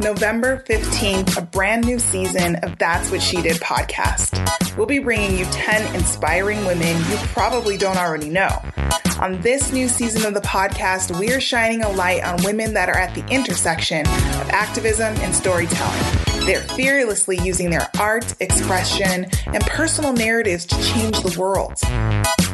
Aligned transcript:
November 0.00 0.64
15th, 0.68 1.38
a 1.38 1.42
brand 1.42 1.84
new 1.84 1.98
season 1.98 2.56
of 2.56 2.78
That's 2.78 3.10
What 3.10 3.22
She 3.22 3.40
Did 3.40 3.56
podcast. 3.56 4.76
We'll 4.76 4.86
be 4.86 4.98
bringing 4.98 5.38
you 5.38 5.44
10 5.46 5.94
inspiring 5.94 6.64
women 6.64 6.96
you 6.96 7.16
probably 7.28 7.76
don't 7.76 7.96
already 7.96 8.28
know. 8.28 8.50
On 9.20 9.40
this 9.42 9.72
new 9.72 9.88
season 9.88 10.26
of 10.26 10.34
the 10.34 10.46
podcast, 10.46 11.18
we 11.18 11.32
are 11.32 11.40
shining 11.40 11.82
a 11.82 11.90
light 11.90 12.24
on 12.24 12.42
women 12.42 12.74
that 12.74 12.88
are 12.88 12.96
at 12.96 13.14
the 13.14 13.26
intersection 13.28 14.06
of 14.06 14.50
activism 14.50 15.14
and 15.18 15.34
storytelling. 15.34 16.46
They're 16.46 16.62
fearlessly 16.62 17.38
using 17.42 17.70
their 17.70 17.88
art, 17.98 18.34
expression, 18.40 19.26
and 19.46 19.62
personal 19.66 20.12
narratives 20.12 20.66
to 20.66 20.82
change 20.82 21.20
the 21.20 21.38
world. 21.38 21.78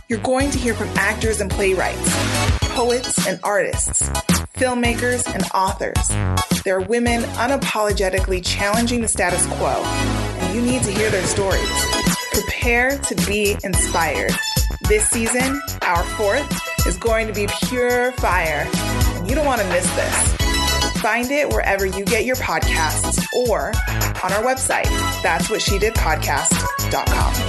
You're 0.09 0.19
going 0.21 0.51
to 0.51 0.59
hear 0.59 0.75
from 0.75 0.89
actors 0.97 1.41
and 1.41 1.51
playwrights, 1.51 2.56
poets 2.77 3.27
and 3.27 3.41
artists, 3.43 4.03
filmmakers 4.55 5.27
and 5.33 5.43
authors. 5.55 6.63
They're 6.63 6.83
women 6.83 7.23
unapologetically 7.23 8.45
challenging 8.45 9.01
the 9.01 9.09
status 9.09 9.47
quo, 9.47 9.83
and 9.83 10.55
you 10.55 10.61
need 10.61 10.83
to 10.83 10.91
hear 10.91 11.09
their 11.09 11.25
stories. 11.25 11.67
Prepare 12.33 12.99
to 12.99 13.15
be 13.27 13.57
inspired. 13.65 14.33
This 14.89 15.09
season, 15.09 15.59
our 15.81 16.05
fourth, 16.19 16.47
is 16.87 16.99
going 16.99 17.27
to 17.29 17.33
be 17.33 17.49
pure 17.67 18.13
fire, 18.13 18.69
and 18.71 19.27
you 19.27 19.35
don't 19.35 19.47
want 19.47 19.63
to 19.63 19.69
miss 19.69 19.91
this. 19.97 20.37
Find 21.01 21.31
it 21.31 21.49
wherever 21.49 21.87
you 21.87 22.05
get 22.05 22.27
your 22.27 22.37
podcasts 22.37 23.25
or 23.49 23.69
on 24.23 24.33
our 24.35 24.43
website, 24.43 24.91
that's 25.23 25.49
what 25.49 25.63
she 25.63 25.79
did 25.79 25.95
podcast.com. 25.95 27.46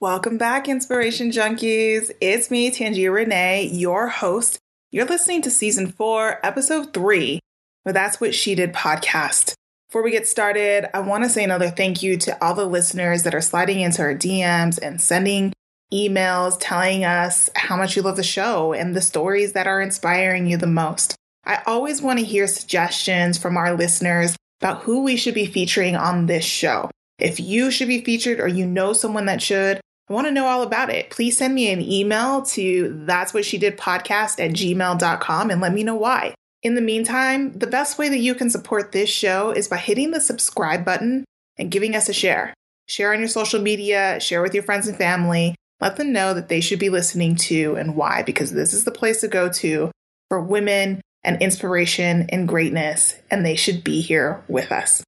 Welcome 0.00 0.38
back, 0.38 0.66
Inspiration 0.66 1.30
Junkies. 1.30 2.10
It's 2.22 2.50
me, 2.50 2.70
Tangia 2.70 3.12
Renee, 3.12 3.64
your 3.64 4.08
host. 4.08 4.58
You're 4.90 5.04
listening 5.04 5.42
to 5.42 5.50
season 5.50 5.92
four, 5.92 6.40
episode 6.42 6.94
three, 6.94 7.40
but 7.84 7.92
That's 7.92 8.18
What 8.18 8.34
She 8.34 8.54
Did 8.54 8.72
podcast. 8.72 9.52
Before 9.90 10.02
we 10.02 10.10
get 10.10 10.26
started, 10.26 10.88
I 10.96 11.00
want 11.00 11.24
to 11.24 11.28
say 11.28 11.44
another 11.44 11.68
thank 11.68 12.02
you 12.02 12.16
to 12.16 12.42
all 12.42 12.54
the 12.54 12.64
listeners 12.64 13.24
that 13.24 13.34
are 13.34 13.42
sliding 13.42 13.80
into 13.80 14.00
our 14.00 14.14
DMs 14.14 14.78
and 14.82 15.02
sending 15.02 15.52
emails 15.92 16.56
telling 16.58 17.04
us 17.04 17.50
how 17.54 17.76
much 17.76 17.94
you 17.94 18.00
love 18.00 18.16
the 18.16 18.22
show 18.22 18.72
and 18.72 18.96
the 18.96 19.02
stories 19.02 19.52
that 19.52 19.66
are 19.66 19.82
inspiring 19.82 20.46
you 20.46 20.56
the 20.56 20.66
most. 20.66 21.14
I 21.44 21.60
always 21.66 22.00
want 22.00 22.20
to 22.20 22.24
hear 22.24 22.46
suggestions 22.46 23.36
from 23.36 23.58
our 23.58 23.74
listeners 23.74 24.34
about 24.62 24.84
who 24.84 25.02
we 25.02 25.16
should 25.16 25.34
be 25.34 25.44
featuring 25.44 25.94
on 25.94 26.24
this 26.24 26.46
show. 26.46 26.90
If 27.18 27.38
you 27.38 27.70
should 27.70 27.88
be 27.88 28.02
featured 28.02 28.40
or 28.40 28.48
you 28.48 28.64
know 28.64 28.94
someone 28.94 29.26
that 29.26 29.42
should, 29.42 29.78
I 30.10 30.12
want 30.12 30.26
to 30.26 30.32
know 30.32 30.46
all 30.46 30.62
about 30.62 30.90
it. 30.90 31.10
Please 31.10 31.38
send 31.38 31.54
me 31.54 31.70
an 31.70 31.80
email 31.80 32.42
to 32.42 33.02
that's 33.06 33.32
what 33.32 33.44
she 33.44 33.58
did 33.58 33.78
podcast 33.78 34.44
at 34.44 34.50
gmail.com 34.50 35.50
and 35.50 35.60
let 35.60 35.72
me 35.72 35.84
know 35.84 35.94
why. 35.94 36.34
In 36.64 36.74
the 36.74 36.80
meantime, 36.80 37.56
the 37.56 37.68
best 37.68 37.96
way 37.96 38.08
that 38.08 38.18
you 38.18 38.34
can 38.34 38.50
support 38.50 38.90
this 38.90 39.08
show 39.08 39.52
is 39.52 39.68
by 39.68 39.76
hitting 39.76 40.10
the 40.10 40.20
subscribe 40.20 40.84
button 40.84 41.24
and 41.56 41.70
giving 41.70 41.94
us 41.94 42.08
a 42.08 42.12
share. 42.12 42.52
Share 42.88 43.12
on 43.12 43.20
your 43.20 43.28
social 43.28 43.62
media, 43.62 44.18
share 44.18 44.42
with 44.42 44.52
your 44.52 44.64
friends 44.64 44.88
and 44.88 44.98
family, 44.98 45.54
let 45.80 45.96
them 45.96 46.12
know 46.12 46.34
that 46.34 46.48
they 46.48 46.60
should 46.60 46.80
be 46.80 46.90
listening 46.90 47.36
to 47.36 47.76
and 47.76 47.94
why, 47.94 48.24
because 48.24 48.50
this 48.50 48.74
is 48.74 48.82
the 48.82 48.90
place 48.90 49.20
to 49.20 49.28
go 49.28 49.48
to 49.48 49.92
for 50.28 50.40
women 50.40 51.00
and 51.22 51.40
inspiration 51.40 52.26
and 52.30 52.48
greatness, 52.48 53.14
and 53.30 53.46
they 53.46 53.54
should 53.54 53.84
be 53.84 54.00
here 54.00 54.42
with 54.48 54.72
us. 54.72 55.04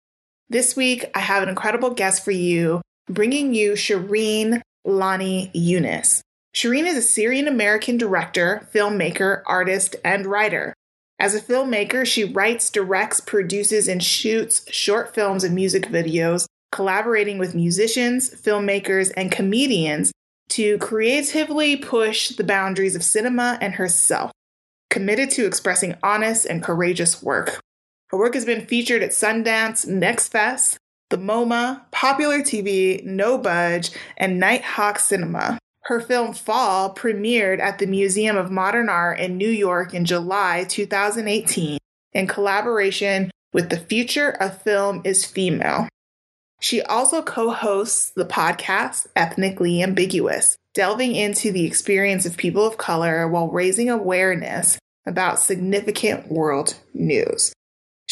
This 0.48 0.77
week, 0.77 1.06
I 1.14 1.20
have 1.20 1.42
an 1.42 1.48
incredible 1.48 1.91
guest 1.91 2.25
for 2.25 2.31
you, 2.31 2.81
bringing 3.09 3.53
you 3.53 3.72
Shireen 3.72 4.62
Lani 4.84 5.50
Yunus. 5.55 6.22
Shireen 6.55 6.86
is 6.86 6.97
a 6.97 7.02
Syrian 7.02 7.48
American 7.48 7.97
director, 7.97 8.69
filmmaker, 8.75 9.42
artist, 9.47 9.97
and 10.04 10.26
writer. 10.26 10.75
As 11.19 11.34
a 11.34 11.41
filmmaker, 11.41 12.04
she 12.04 12.25
writes, 12.25 12.69
directs, 12.69 13.20
produces, 13.20 13.88
and 13.88 14.03
shoots 14.03 14.70
short 14.70 15.15
films 15.15 15.44
and 15.44 15.54
music 15.54 15.87
videos, 15.87 16.47
collaborating 16.72 17.38
with 17.38 17.54
musicians, 17.54 18.31
filmmakers, 18.31 19.12
and 19.16 19.31
comedians 19.31 20.12
to 20.50 20.76
creatively 20.78 21.76
push 21.76 22.31
the 22.31 22.44
boundaries 22.44 22.97
of 22.97 23.03
cinema 23.03 23.56
and 23.60 23.75
herself, 23.75 24.32
committed 24.91 25.31
to 25.31 25.47
expressing 25.47 25.94
honest 26.03 26.44
and 26.44 26.62
courageous 26.62 27.22
work. 27.22 27.60
Her 28.10 28.19
work 28.19 28.34
has 28.34 28.44
been 28.44 28.66
featured 28.66 29.03
at 29.03 29.12
Sundance, 29.12 29.87
Next 29.87 30.28
Fest, 30.28 30.76
the 31.12 31.19
MoMA, 31.19 31.83
Popular 31.91 32.39
TV, 32.39 33.05
No 33.05 33.37
Budge, 33.37 33.91
and 34.17 34.41
Nighthawk 34.41 34.99
Cinema. 34.99 35.59
Her 35.83 36.00
film 36.00 36.33
Fall 36.33 36.95
premiered 36.95 37.61
at 37.61 37.78
the 37.78 37.87
Museum 37.87 38.39
of 38.39 38.50
Modern 38.50 38.89
Art 38.89 39.21
in 39.21 39.37
New 39.37 39.49
York 39.50 39.93
in 39.93 40.06
July 40.06 40.65
2018 40.67 41.77
in 42.15 42.27
collaboration 42.27 43.31
with 43.53 43.69
The 43.69 43.78
Future 43.78 44.31
of 44.31 44.62
Film 44.62 45.03
is 45.05 45.27
Female. 45.27 45.87
She 46.61 46.81
also 46.81 47.21
co 47.21 47.50
hosts 47.50 48.11
the 48.17 48.25
podcast 48.25 49.06
Ethnically 49.15 49.83
Ambiguous, 49.83 50.56
delving 50.73 51.15
into 51.15 51.53
the 51.53 51.67
experience 51.67 52.25
of 52.25 52.39
people 52.39 52.67
of 52.67 52.79
color 52.79 53.29
while 53.29 53.50
raising 53.50 53.91
awareness 53.91 54.79
about 55.05 55.41
significant 55.41 56.33
world 56.33 56.77
news. 56.94 57.53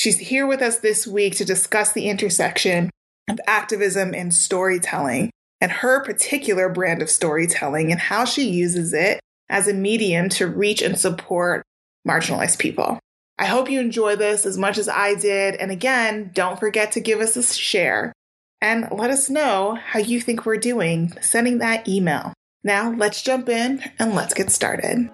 She's 0.00 0.19
here 0.19 0.47
with 0.47 0.62
us 0.62 0.78
this 0.78 1.06
week 1.06 1.37
to 1.37 1.44
discuss 1.44 1.93
the 1.93 2.09
intersection 2.09 2.88
of 3.28 3.38
activism 3.47 4.15
and 4.15 4.33
storytelling 4.33 5.31
and 5.61 5.71
her 5.71 6.03
particular 6.03 6.71
brand 6.71 7.03
of 7.03 7.11
storytelling 7.11 7.93
and 7.93 8.00
how 8.00 8.25
she 8.25 8.49
uses 8.49 8.94
it 8.94 9.21
as 9.50 9.69
a 9.69 9.75
medium 9.75 10.31
to 10.31 10.47
reach 10.47 10.81
and 10.81 10.99
support 10.99 11.62
marginalized 12.09 12.59
people. 12.59 12.99
I 13.38 13.44
hope 13.44 13.69
you 13.69 13.78
enjoy 13.78 14.16
this 14.16 14.47
as 14.47 14.56
much 14.56 14.78
as 14.78 14.88
I 14.88 15.16
did. 15.16 15.56
And 15.56 15.71
again, 15.71 16.31
don't 16.32 16.59
forget 16.59 16.93
to 16.93 17.00
give 17.00 17.21
us 17.21 17.37
a 17.37 17.43
share 17.43 18.15
and 18.62 18.88
let 18.91 19.11
us 19.11 19.28
know 19.28 19.75
how 19.75 19.99
you 19.99 20.19
think 20.22 20.47
we're 20.47 20.56
doing 20.56 21.12
sending 21.21 21.59
that 21.59 21.87
email. 21.87 22.32
Now, 22.65 22.91
let's 22.91 23.21
jump 23.21 23.50
in 23.50 23.82
and 23.99 24.15
let's 24.15 24.32
get 24.32 24.49
started. 24.49 25.11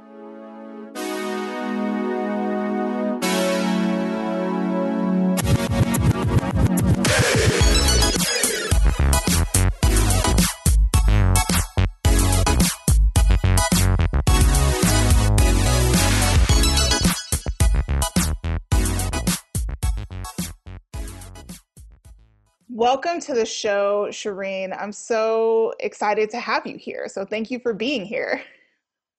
Welcome 22.87 23.19
to 23.23 23.35
the 23.35 23.45
show, 23.45 24.07
Shireen. 24.11 24.73
I'm 24.81 24.93
so 24.93 25.75
excited 25.81 26.31
to 26.31 26.39
have 26.39 26.65
you 26.69 26.77
here. 26.77 27.09
So 27.09 27.25
thank 27.25 27.51
you 27.51 27.59
for 27.59 27.75
being 27.75 28.07
here. 28.07 28.45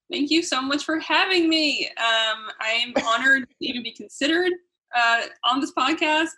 Thank 0.10 0.32
you 0.32 0.42
so 0.42 0.62
much 0.62 0.86
for 0.86 1.00
having 1.00 1.50
me. 1.50 1.86
Um, 1.98 2.48
I 2.62 2.82
am 2.82 2.94
honored 3.06 3.42
to 3.42 3.56
even 3.60 3.84
be 3.84 3.92
considered 3.92 4.54
uh, 4.96 5.24
on 5.44 5.60
this 5.60 5.74
podcast, 5.78 6.30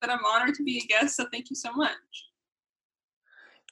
but 0.00 0.10
I'm 0.10 0.18
honored 0.24 0.56
to 0.56 0.64
be 0.64 0.78
a 0.78 0.86
guest. 0.88 1.14
So 1.14 1.26
thank 1.30 1.50
you 1.50 1.54
so 1.54 1.72
much. 1.72 1.92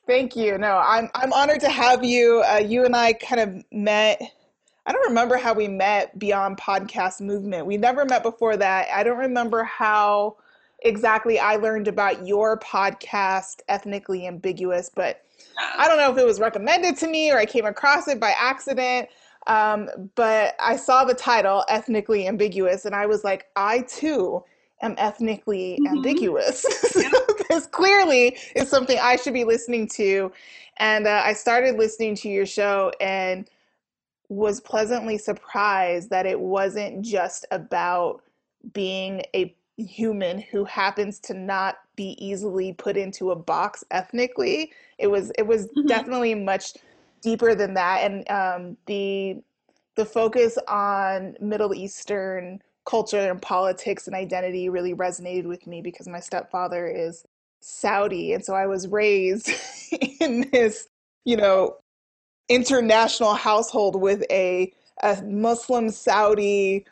Thank 0.06 0.36
you. 0.36 0.56
No, 0.56 0.76
I'm 0.76 1.10
I'm 1.16 1.32
honored 1.32 1.62
to 1.62 1.70
have 1.70 2.04
you. 2.04 2.44
Uh, 2.48 2.58
you 2.58 2.84
and 2.84 2.94
I 2.94 3.14
kind 3.14 3.40
of 3.40 3.64
met. 3.72 4.22
I 4.86 4.92
don't 4.92 5.08
remember 5.08 5.36
how 5.36 5.52
we 5.52 5.66
met 5.66 6.16
beyond 6.16 6.58
podcast 6.58 7.20
movement. 7.20 7.66
We 7.66 7.76
never 7.76 8.04
met 8.04 8.22
before 8.22 8.56
that. 8.56 8.86
I 8.94 9.02
don't 9.02 9.18
remember 9.18 9.64
how 9.64 10.36
exactly 10.84 11.38
I 11.38 11.56
learned 11.56 11.88
about 11.88 12.26
your 12.26 12.58
podcast, 12.60 13.60
Ethnically 13.68 14.26
Ambiguous, 14.26 14.90
but 14.94 15.24
I 15.78 15.88
don't 15.88 15.98
know 15.98 16.12
if 16.12 16.18
it 16.18 16.26
was 16.26 16.40
recommended 16.40 16.96
to 16.98 17.08
me 17.08 17.30
or 17.30 17.38
I 17.38 17.46
came 17.46 17.66
across 17.66 18.08
it 18.08 18.20
by 18.20 18.34
accident. 18.38 19.08
Um, 19.46 19.90
but 20.14 20.54
I 20.58 20.76
saw 20.76 21.04
the 21.04 21.14
title, 21.14 21.64
Ethnically 21.68 22.26
Ambiguous, 22.26 22.86
and 22.86 22.94
I 22.94 23.06
was 23.06 23.24
like, 23.24 23.46
I 23.56 23.80
too 23.82 24.42
am 24.80 24.94
ethnically 24.98 25.78
mm-hmm. 25.82 25.96
ambiguous. 25.96 26.64
This 27.50 27.66
clearly 27.66 28.36
is 28.56 28.68
something 28.68 28.98
I 29.00 29.16
should 29.16 29.34
be 29.34 29.44
listening 29.44 29.86
to. 29.88 30.32
And 30.78 31.06
uh, 31.06 31.22
I 31.24 31.34
started 31.34 31.76
listening 31.76 32.16
to 32.16 32.28
your 32.28 32.46
show 32.46 32.90
and 33.00 33.48
was 34.28 34.60
pleasantly 34.60 35.18
surprised 35.18 36.10
that 36.10 36.26
it 36.26 36.40
wasn't 36.40 37.02
just 37.02 37.46
about 37.50 38.22
being 38.72 39.22
a 39.34 39.54
human 39.76 40.40
who 40.40 40.64
happens 40.64 41.18
to 41.18 41.34
not 41.34 41.76
be 41.96 42.16
easily 42.24 42.72
put 42.72 42.96
into 42.96 43.30
a 43.30 43.36
box 43.36 43.84
ethnically. 43.90 44.72
It 44.98 45.08
was 45.08 45.32
it 45.38 45.46
was 45.46 45.66
mm-hmm. 45.66 45.86
definitely 45.86 46.34
much 46.34 46.74
deeper 47.20 47.54
than 47.54 47.74
that, 47.74 48.10
and 48.10 48.30
um, 48.30 48.76
the 48.86 49.42
the 49.96 50.04
focus 50.04 50.58
on 50.68 51.36
Middle 51.40 51.74
Eastern 51.74 52.60
culture 52.84 53.30
and 53.30 53.40
politics 53.40 54.06
and 54.06 54.14
identity 54.14 54.68
really 54.68 54.94
resonated 54.94 55.44
with 55.44 55.66
me 55.66 55.80
because 55.80 56.06
my 56.06 56.20
stepfather 56.20 56.86
is 56.86 57.24
Saudi, 57.60 58.32
and 58.32 58.44
so 58.44 58.54
I 58.54 58.66
was 58.66 58.88
raised 58.88 59.50
in 60.20 60.48
this, 60.52 60.88
you 61.24 61.36
know, 61.36 61.76
international 62.48 63.34
household 63.34 64.00
with 64.00 64.22
a 64.30 64.72
a 65.02 65.20
Muslim 65.22 65.90
Saudi 65.90 66.86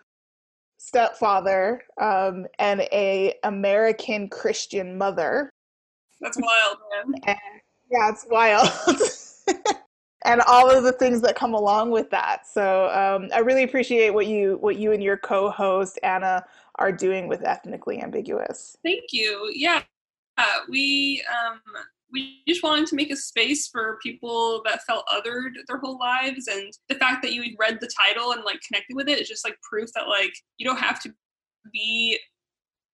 stepfather 0.85 1.85
um, 2.01 2.45
and 2.59 2.81
a 2.93 3.35
American 3.45 4.29
Christian 4.29 4.99
mother. 4.99 5.49
That's 6.21 6.39
wild, 6.39 6.79
man. 6.91 7.21
And, 7.27 7.39
yeah, 7.91 8.11
it's 8.11 8.27
wild. 8.29 8.69
and 10.25 10.41
all 10.49 10.71
of 10.71 10.83
the 10.83 10.93
things 10.93 11.21
that 11.21 11.37
come 11.37 11.55
along 11.55 11.91
with 11.91 12.11
that. 12.11 12.47
So 12.47 12.89
um, 12.89 13.29
I 13.35 13.41
really 13.41 13.63
appreciate 13.63 14.11
what 14.11 14.27
you 14.27 14.57
what 14.61 14.77
you 14.77 14.93
and 14.93 15.03
your 15.03 15.19
co-host 15.19 15.99
Anna 16.03 16.45
are 16.77 16.91
doing 16.91 17.29
with 17.29 17.45
ethnically 17.45 18.03
ambiguous. 18.03 18.77
Thank 18.83 19.13
you. 19.13 19.53
Yeah, 19.55 19.83
uh, 20.39 20.61
we 20.69 21.23
um, 21.31 21.61
we 22.13 22.43
just 22.47 22.63
wanted 22.63 22.87
to 22.89 22.97
make 22.97 23.11
a 23.11 23.17
space 23.17 23.69
for 23.69 23.99
people 24.03 24.63
that 24.65 24.85
felt 24.85 25.05
othered 25.13 25.53
their 25.67 25.79
whole 25.79 25.99
lives, 25.99 26.47
and 26.47 26.73
the 26.89 26.97
fact 26.97 27.23
that 27.23 27.33
you 27.33 27.43
read 27.59 27.79
the 27.81 27.91
title 28.07 28.33
and 28.33 28.45
like 28.45 28.61
connected 28.67 28.95
with 28.95 29.09
it 29.09 29.19
is 29.19 29.29
just 29.29 29.45
like 29.45 29.57
proof 29.63 29.91
that 29.95 30.09
like 30.09 30.33
you 30.59 30.67
don't 30.67 30.81
have 30.81 31.01
to 31.03 31.13
be 31.73 32.19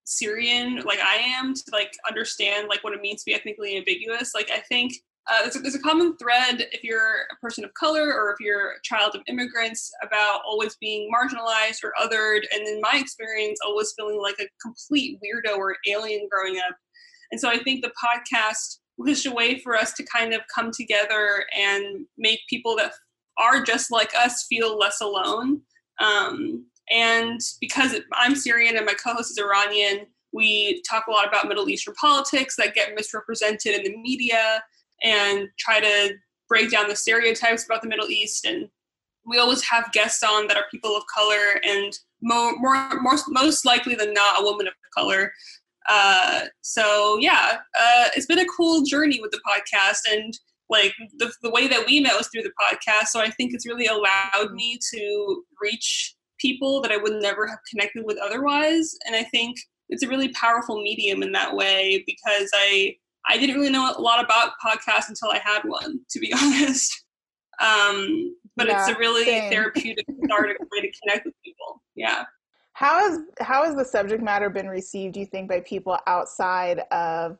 Syrian 0.04 0.76
like 0.86 1.00
I 1.00 1.16
am 1.16 1.52
to 1.52 1.62
like 1.72 1.92
understand 2.08 2.68
like 2.68 2.82
what 2.82 2.94
it 2.94 3.02
means 3.02 3.22
to 3.22 3.30
be 3.30 3.34
ethnically 3.34 3.76
ambiguous. 3.76 4.32
Like 4.34 4.50
I 4.50 4.60
think 4.60 4.94
uh, 5.30 5.42
there's, 5.42 5.56
a, 5.56 5.58
there's 5.58 5.74
a 5.74 5.80
common 5.80 6.16
thread 6.16 6.66
if 6.72 6.82
you're 6.82 7.26
a 7.30 7.36
person 7.42 7.62
of 7.62 7.74
color 7.74 8.14
or 8.14 8.32
if 8.32 8.40
you're 8.40 8.70
a 8.70 8.82
child 8.82 9.14
of 9.14 9.20
immigrants 9.26 9.90
about 10.02 10.40
always 10.46 10.76
being 10.76 11.10
marginalized 11.14 11.84
or 11.84 11.92
othered, 12.00 12.44
and 12.50 12.66
in 12.66 12.80
my 12.80 12.92
experience, 12.94 13.58
always 13.66 13.92
feeling 13.94 14.20
like 14.22 14.36
a 14.40 14.48
complete 14.62 15.18
weirdo 15.20 15.58
or 15.58 15.76
alien 15.86 16.26
growing 16.30 16.58
up. 16.58 16.74
And 17.30 17.38
so 17.38 17.50
I 17.50 17.58
think 17.58 17.82
the 17.82 17.92
podcast 18.02 18.78
just 19.06 19.26
a 19.26 19.30
way 19.30 19.58
for 19.60 19.76
us 19.76 19.92
to 19.94 20.04
kind 20.04 20.34
of 20.34 20.40
come 20.52 20.70
together 20.72 21.44
and 21.56 22.06
make 22.16 22.40
people 22.48 22.76
that 22.76 22.92
are 23.38 23.62
just 23.62 23.90
like 23.90 24.12
us 24.16 24.46
feel 24.48 24.76
less 24.76 25.00
alone. 25.00 25.60
Um, 26.00 26.66
and 26.90 27.40
because 27.60 27.94
I'm 28.12 28.34
Syrian 28.34 28.76
and 28.76 28.86
my 28.86 28.94
co-host 28.94 29.30
is 29.30 29.38
Iranian, 29.38 30.06
we 30.32 30.82
talk 30.88 31.06
a 31.06 31.10
lot 31.10 31.26
about 31.26 31.48
Middle 31.48 31.68
Eastern 31.68 31.94
politics 31.94 32.56
that 32.56 32.74
get 32.74 32.94
misrepresented 32.94 33.74
in 33.74 33.84
the 33.84 33.96
media 33.98 34.62
and 35.02 35.48
try 35.58 35.80
to 35.80 36.14
break 36.48 36.70
down 36.70 36.88
the 36.88 36.96
stereotypes 36.96 37.64
about 37.64 37.82
the 37.82 37.88
Middle 37.88 38.08
East. 38.08 38.44
And 38.44 38.68
we 39.26 39.38
always 39.38 39.62
have 39.62 39.92
guests 39.92 40.22
on 40.22 40.46
that 40.48 40.56
are 40.56 40.64
people 40.70 40.96
of 40.96 41.04
color 41.14 41.60
and 41.64 41.96
more, 42.22 42.56
more, 42.58 43.00
more 43.00 43.18
most 43.28 43.64
likely 43.64 43.94
than 43.94 44.12
not, 44.12 44.40
a 44.40 44.44
woman 44.44 44.66
of 44.66 44.74
color. 44.96 45.32
Uh, 45.88 46.42
so 46.60 47.18
yeah, 47.20 47.58
uh, 47.78 48.08
it's 48.14 48.26
been 48.26 48.38
a 48.38 48.46
cool 48.56 48.82
journey 48.82 49.20
with 49.20 49.30
the 49.30 49.40
podcast 49.46 50.00
and 50.10 50.38
like 50.70 50.92
the, 51.18 51.32
the 51.42 51.50
way 51.50 51.66
that 51.66 51.86
we 51.86 52.00
met 52.00 52.16
was 52.16 52.28
through 52.28 52.42
the 52.42 52.52
podcast. 52.60 53.06
So 53.06 53.20
I 53.20 53.30
think 53.30 53.54
it's 53.54 53.66
really 53.66 53.86
allowed 53.86 54.52
me 54.52 54.78
to 54.92 55.42
reach 55.60 56.14
people 56.38 56.80
that 56.82 56.92
I 56.92 56.96
would 56.96 57.14
never 57.14 57.46
have 57.46 57.58
connected 57.70 58.04
with 58.04 58.18
otherwise. 58.18 58.94
And 59.06 59.16
I 59.16 59.24
think 59.24 59.56
it's 59.88 60.02
a 60.02 60.08
really 60.08 60.28
powerful 60.30 60.82
medium 60.82 61.22
in 61.22 61.32
that 61.32 61.54
way 61.54 62.04
because 62.06 62.50
I 62.54 62.96
I 63.26 63.38
didn't 63.38 63.56
really 63.56 63.70
know 63.70 63.92
a 63.96 64.00
lot 64.00 64.24
about 64.24 64.52
podcasts 64.64 65.08
until 65.08 65.30
I 65.30 65.38
had 65.38 65.62
one, 65.64 66.00
to 66.10 66.18
be 66.18 66.32
honest. 66.42 67.04
Um, 67.60 68.34
but 68.56 68.68
yeah, 68.68 68.80
it's 68.80 68.96
a 68.96 68.98
really 68.98 69.24
same. 69.24 69.50
therapeutic 69.50 70.06
way 70.08 70.80
to 70.80 70.92
connect 71.02 71.26
with 71.26 71.34
people. 71.44 71.82
Yeah. 71.94 72.24
How 72.78 73.00
has 73.00 73.18
how 73.40 73.64
has 73.64 73.74
the 73.74 73.84
subject 73.84 74.22
matter 74.22 74.48
been 74.48 74.68
received? 74.68 75.14
Do 75.14 75.20
you 75.20 75.26
think 75.26 75.48
by 75.48 75.62
people 75.62 75.98
outside 76.06 76.78
of 76.92 77.36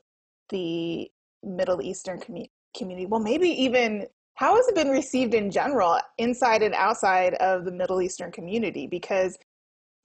the 0.49 1.09
Middle 1.45 1.81
Eastern 1.81 2.19
commu- 2.19 2.51
community? 2.77 3.07
Well, 3.07 3.21
maybe 3.21 3.49
even 3.51 4.09
how 4.35 4.57
has 4.57 4.67
it 4.67 4.75
been 4.75 4.89
received 4.89 5.35
in 5.35 5.53
general, 5.53 6.01
inside 6.19 6.65
and 6.65 6.75
outside 6.75 7.35
of 7.35 7.65
the 7.65 7.71
Middle 7.71 8.03
Eastern 8.03 8.33
community? 8.33 8.89
Because 8.89 9.39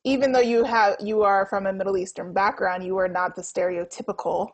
even 0.03 0.31
though 0.31 0.39
you 0.39 0.63
have 0.65 0.97
you 0.99 1.23
are 1.23 1.47
from 1.47 1.65
a 1.65 1.73
Middle 1.73 1.97
Eastern 1.97 2.31
background, 2.31 2.83
you 2.83 2.95
are 2.97 3.07
not 3.07 3.35
the 3.35 3.41
stereotypical 3.41 4.49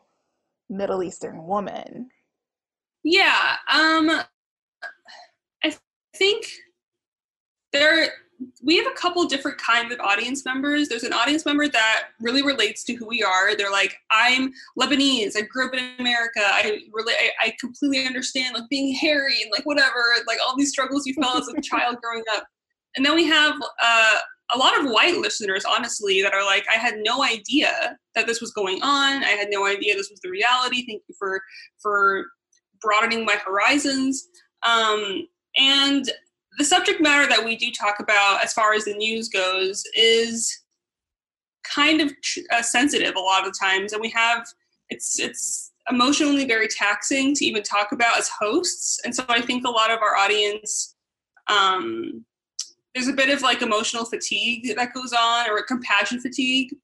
Middle 0.70 1.02
Eastern 1.02 1.44
woman? 1.44 2.08
Yeah, 3.02 3.56
um, 3.70 4.22
I 5.62 5.76
think 6.16 6.46
there 7.70 8.08
we 8.62 8.76
have 8.76 8.86
a 8.86 8.96
couple 8.96 9.24
different 9.26 9.58
kinds 9.58 9.92
of 9.92 10.00
audience 10.00 10.44
members. 10.44 10.88
There's 10.88 11.02
an 11.02 11.12
audience 11.12 11.44
member 11.44 11.68
that 11.68 12.04
really 12.20 12.42
relates 12.42 12.84
to 12.84 12.94
who 12.94 13.06
we 13.06 13.22
are. 13.22 13.56
They're 13.56 13.70
like, 13.70 13.96
I'm 14.10 14.52
Lebanese. 14.78 15.36
I 15.36 15.42
grew 15.42 15.66
up 15.66 15.74
in 15.74 15.90
America. 15.98 16.40
I 16.40 16.80
really, 16.92 17.14
I, 17.14 17.46
I 17.46 17.54
completely 17.60 18.06
understand 18.06 18.54
like 18.54 18.68
being 18.70 18.94
hairy 18.94 19.42
and 19.42 19.50
like 19.50 19.66
whatever, 19.66 20.02
like 20.26 20.38
all 20.46 20.56
these 20.56 20.70
struggles 20.70 21.06
you 21.06 21.14
felt 21.14 21.36
as 21.36 21.48
a 21.48 21.60
child 21.60 21.98
growing 22.02 22.24
up. 22.34 22.44
And 22.96 23.04
then 23.04 23.14
we 23.14 23.24
have 23.24 23.54
uh, 23.82 24.16
a 24.54 24.58
lot 24.58 24.78
of 24.78 24.90
white 24.90 25.16
listeners, 25.16 25.64
honestly, 25.64 26.22
that 26.22 26.34
are 26.34 26.44
like, 26.44 26.66
I 26.72 26.76
had 26.76 26.96
no 27.04 27.22
idea 27.22 27.96
that 28.14 28.26
this 28.26 28.40
was 28.40 28.52
going 28.52 28.82
on. 28.82 29.22
I 29.22 29.30
had 29.30 29.48
no 29.50 29.66
idea 29.66 29.94
this 29.96 30.10
was 30.10 30.20
the 30.20 30.30
reality. 30.30 30.86
Thank 30.86 31.02
you 31.08 31.14
for 31.18 31.40
for 31.80 32.26
broadening 32.80 33.24
my 33.24 33.36
horizons. 33.44 34.28
Um, 34.62 35.26
and 35.56 36.10
the 36.60 36.64
subject 36.64 37.00
matter 37.00 37.28
that 37.28 37.44
we 37.44 37.56
do 37.56 37.70
talk 37.72 38.00
about, 38.00 38.44
as 38.44 38.52
far 38.52 38.74
as 38.74 38.84
the 38.84 38.94
news 38.94 39.28
goes, 39.28 39.82
is 39.94 40.62
kind 41.64 42.00
of 42.00 42.12
uh, 42.52 42.62
sensitive 42.62 43.14
a 43.16 43.20
lot 43.20 43.46
of 43.46 43.58
times, 43.58 43.92
and 43.92 44.00
we 44.00 44.10
have 44.10 44.46
it's 44.90 45.18
it's 45.18 45.72
emotionally 45.88 46.44
very 46.44 46.68
taxing 46.68 47.34
to 47.34 47.44
even 47.44 47.62
talk 47.62 47.92
about 47.92 48.18
as 48.18 48.28
hosts. 48.28 49.00
And 49.04 49.14
so 49.14 49.24
I 49.28 49.40
think 49.40 49.66
a 49.66 49.70
lot 49.70 49.90
of 49.90 50.00
our 50.00 50.16
audience 50.16 50.94
um, 51.48 52.24
there's 52.94 53.08
a 53.08 53.12
bit 53.12 53.30
of 53.30 53.42
like 53.42 53.62
emotional 53.62 54.04
fatigue 54.04 54.74
that 54.76 54.92
goes 54.92 55.12
on 55.12 55.48
or 55.48 55.62
compassion 55.62 56.20
fatigue 56.20 56.74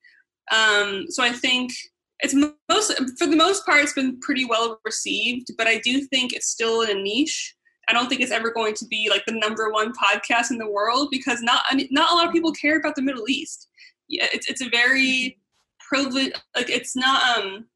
um, 0.52 1.06
so 1.08 1.22
i 1.22 1.32
think 1.32 1.72
it's 2.20 2.34
most 2.34 2.96
for 3.18 3.26
the 3.26 3.36
most 3.36 3.66
part 3.66 3.82
it's 3.82 3.92
been 3.92 4.18
pretty 4.20 4.44
well 4.44 4.78
received 4.84 5.48
but 5.58 5.66
i 5.66 5.78
do 5.78 6.00
think 6.02 6.32
it's 6.32 6.48
still 6.48 6.82
in 6.82 6.96
a 6.96 7.02
niche 7.02 7.55
i 7.88 7.92
don't 7.92 8.08
think 8.08 8.20
it's 8.20 8.32
ever 8.32 8.50
going 8.50 8.74
to 8.74 8.86
be 8.86 9.08
like 9.10 9.24
the 9.26 9.32
number 9.32 9.70
one 9.70 9.92
podcast 9.92 10.50
in 10.50 10.58
the 10.58 10.70
world 10.70 11.08
because 11.10 11.42
not 11.42 11.62
not 11.90 12.12
a 12.12 12.14
lot 12.14 12.26
of 12.26 12.32
people 12.32 12.52
care 12.52 12.78
about 12.78 12.94
the 12.94 13.02
middle 13.02 13.28
east 13.28 13.68
yeah 14.08 14.26
it's, 14.32 14.48
it's 14.48 14.62
a 14.62 14.68
very 14.70 15.38
privileged 15.78 16.34
like 16.54 16.70
it's 16.70 16.96
not 16.96 17.38
um 17.38 17.66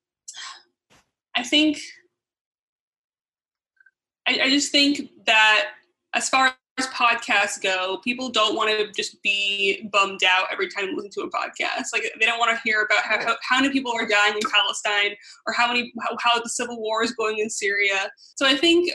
i 1.37 1.43
think 1.43 1.79
I, 4.31 4.41
I 4.45 4.51
just 4.51 4.71
think 4.71 5.11
that 5.27 5.71
as 6.15 6.29
far 6.29 6.55
as 6.79 6.87
podcasts 6.89 7.61
go, 7.61 7.99
people 8.05 8.31
don't 8.31 8.55
want 8.55 8.71
to 8.71 8.93
just 8.93 9.21
be 9.23 9.89
bummed 9.93 10.23
out 10.25 10.47
every 10.53 10.69
time 10.69 10.87
they 10.87 10.95
listen 10.95 11.11
to 11.13 11.21
a 11.23 11.31
podcast. 11.31 11.93
Like 11.93 12.05
they 12.19 12.27
don't 12.27 12.39
want 12.39 12.57
to 12.57 12.63
hear 12.63 12.83
about 12.83 13.03
how, 13.03 13.21
how, 13.21 13.37
how 13.43 13.61
many 13.61 13.73
people 13.73 13.93
are 13.93 14.07
dying 14.07 14.35
in 14.35 14.51
Palestine 14.51 15.17
or 15.47 15.53
how 15.53 15.69
many 15.69 15.93
how, 16.01 16.17
how 16.21 16.41
the 16.41 16.49
civil 16.49 16.81
war 16.81 17.03
is 17.03 17.13
going 17.13 17.39
in 17.39 17.51
Syria. 17.51 18.11
So 18.37 18.47
I 18.47 18.57
think 18.57 18.93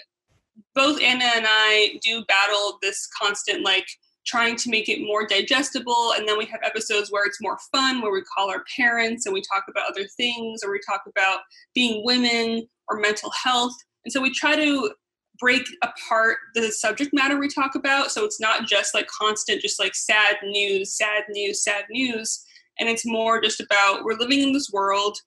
both 0.73 1.01
Anna 1.01 1.25
and 1.35 1.45
I 1.47 1.99
do 2.01 2.23
battle 2.25 2.77
this 2.81 3.07
constant 3.21 3.63
like 3.63 3.87
trying 4.25 4.55
to 4.55 4.69
make 4.69 4.89
it 4.89 5.05
more 5.05 5.25
digestible 5.25 6.13
and 6.17 6.27
then 6.27 6.37
we 6.37 6.45
have 6.45 6.59
episodes 6.63 7.11
where 7.11 7.25
it's 7.25 7.41
more 7.41 7.57
fun 7.71 8.01
where 8.01 8.11
we 8.11 8.23
call 8.23 8.49
our 8.49 8.63
parents 8.75 9.25
and 9.25 9.33
we 9.33 9.41
talk 9.41 9.65
about 9.69 9.87
other 9.89 10.05
things 10.17 10.61
or 10.63 10.71
we 10.71 10.79
talk 10.87 11.03
about 11.07 11.39
being 11.75 12.03
women 12.03 12.67
or 12.89 12.99
mental 12.99 13.31
health. 13.43 13.75
And 14.03 14.11
so 14.11 14.21
we 14.21 14.31
try 14.31 14.55
to 14.55 14.91
break 15.39 15.63
apart 15.83 16.37
the 16.53 16.71
subject 16.71 17.13
matter 17.13 17.37
we 17.37 17.49
talk 17.49 17.75
about 17.75 18.09
so 18.09 18.23
it's 18.23 18.39
not 18.39 18.65
just 18.65 18.93
like 18.93 19.05
constant 19.07 19.61
just 19.61 19.81
like 19.81 19.93
sad 19.93 20.37
news 20.43 20.95
sad 20.95 21.23
news 21.29 21.63
sad 21.63 21.83
news. 21.89 22.43
And 22.79 22.89
it's 22.89 23.05
more 23.05 23.41
just 23.41 23.59
about 23.59 24.03
we're 24.03 24.17
living 24.17 24.41
in 24.41 24.53
this 24.53 24.71
world 24.71 25.17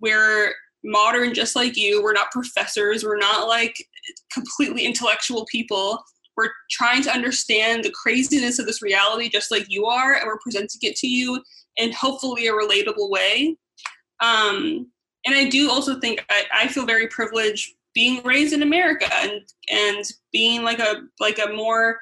we're 0.00 0.52
modern 0.84 1.32
just 1.32 1.54
like 1.54 1.76
you 1.76 2.02
we're 2.02 2.12
not 2.12 2.32
professors 2.32 3.04
we're 3.04 3.16
not 3.16 3.46
like 3.46 3.86
completely 4.32 4.84
intellectual 4.84 5.46
people 5.50 6.02
we're 6.36 6.50
trying 6.70 7.02
to 7.02 7.12
understand 7.12 7.84
the 7.84 7.92
craziness 7.92 8.58
of 8.58 8.66
this 8.66 8.82
reality 8.82 9.28
just 9.28 9.50
like 9.50 9.66
you 9.68 9.86
are 9.86 10.14
and 10.14 10.26
we're 10.26 10.38
presenting 10.42 10.80
it 10.82 10.96
to 10.96 11.06
you 11.06 11.42
in 11.76 11.92
hopefully 11.92 12.46
a 12.46 12.52
relatable 12.52 13.10
way 13.10 13.56
um, 14.20 14.90
and 15.26 15.34
i 15.34 15.48
do 15.48 15.70
also 15.70 15.98
think 16.00 16.24
I, 16.30 16.44
I 16.52 16.68
feel 16.68 16.86
very 16.86 17.08
privileged 17.08 17.74
being 17.94 18.22
raised 18.22 18.52
in 18.52 18.62
America 18.62 19.06
and 19.14 19.42
and 19.70 20.04
being 20.32 20.62
like 20.62 20.78
a 20.78 21.02
like 21.20 21.38
a 21.38 21.52
more 21.52 21.98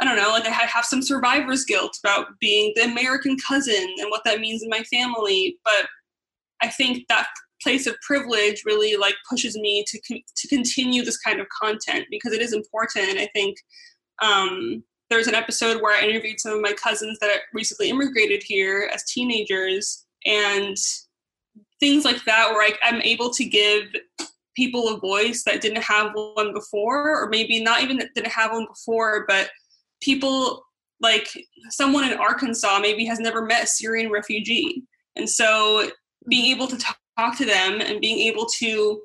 I 0.00 0.04
don't 0.04 0.16
know, 0.16 0.28
like 0.28 0.44
I 0.44 0.50
have 0.50 0.84
some 0.84 1.00
survivor's 1.00 1.64
guilt 1.64 1.96
about 2.04 2.38
being 2.38 2.72
the 2.76 2.84
American 2.84 3.36
cousin 3.48 3.94
and 3.98 4.10
what 4.10 4.22
that 4.24 4.40
means 4.40 4.62
in 4.62 4.68
my 4.68 4.82
family. 4.82 5.58
But 5.64 5.88
I 6.60 6.68
think 6.68 7.06
that 7.08 7.26
place 7.66 7.88
of 7.88 7.96
privilege 8.00 8.62
really 8.64 8.96
like 8.96 9.16
pushes 9.28 9.58
me 9.58 9.84
to 9.88 9.98
to 10.36 10.48
continue 10.48 11.04
this 11.04 11.18
kind 11.18 11.40
of 11.40 11.48
content 11.60 12.04
because 12.10 12.32
it 12.32 12.40
is 12.40 12.52
important. 12.52 13.18
I 13.18 13.28
think 13.34 13.56
um, 14.22 14.84
there's 15.10 15.26
an 15.26 15.34
episode 15.34 15.82
where 15.82 15.96
I 15.96 16.06
interviewed 16.06 16.38
some 16.38 16.52
of 16.52 16.60
my 16.60 16.74
cousins 16.74 17.18
that 17.20 17.40
recently 17.52 17.90
immigrated 17.90 18.42
here 18.44 18.88
as 18.94 19.04
teenagers, 19.04 20.06
and 20.24 20.76
things 21.80 22.04
like 22.04 22.24
that, 22.24 22.50
where 22.50 22.62
I, 22.62 22.72
I'm 22.82 23.02
able 23.02 23.30
to 23.30 23.44
give 23.44 23.84
people 24.54 24.88
a 24.88 25.00
voice 25.00 25.42
that 25.44 25.60
didn't 25.60 25.82
have 25.82 26.12
one 26.14 26.54
before, 26.54 27.22
or 27.22 27.28
maybe 27.28 27.62
not 27.62 27.82
even 27.82 27.98
that 27.98 28.14
didn't 28.14 28.32
have 28.32 28.52
one 28.52 28.66
before, 28.66 29.24
but 29.26 29.50
people 30.00 30.62
like 31.00 31.28
someone 31.70 32.04
in 32.10 32.16
Arkansas 32.16 32.78
maybe 32.78 33.04
has 33.04 33.18
never 33.18 33.42
met 33.42 33.64
a 33.64 33.66
Syrian 33.66 34.10
refugee. 34.10 34.84
And 35.16 35.28
so 35.28 35.90
being 36.28 36.54
able 36.54 36.68
to 36.68 36.78
talk 37.18 37.36
to 37.38 37.44
them 37.44 37.80
and 37.80 38.00
being 38.00 38.18
able 38.28 38.46
to 38.58 39.02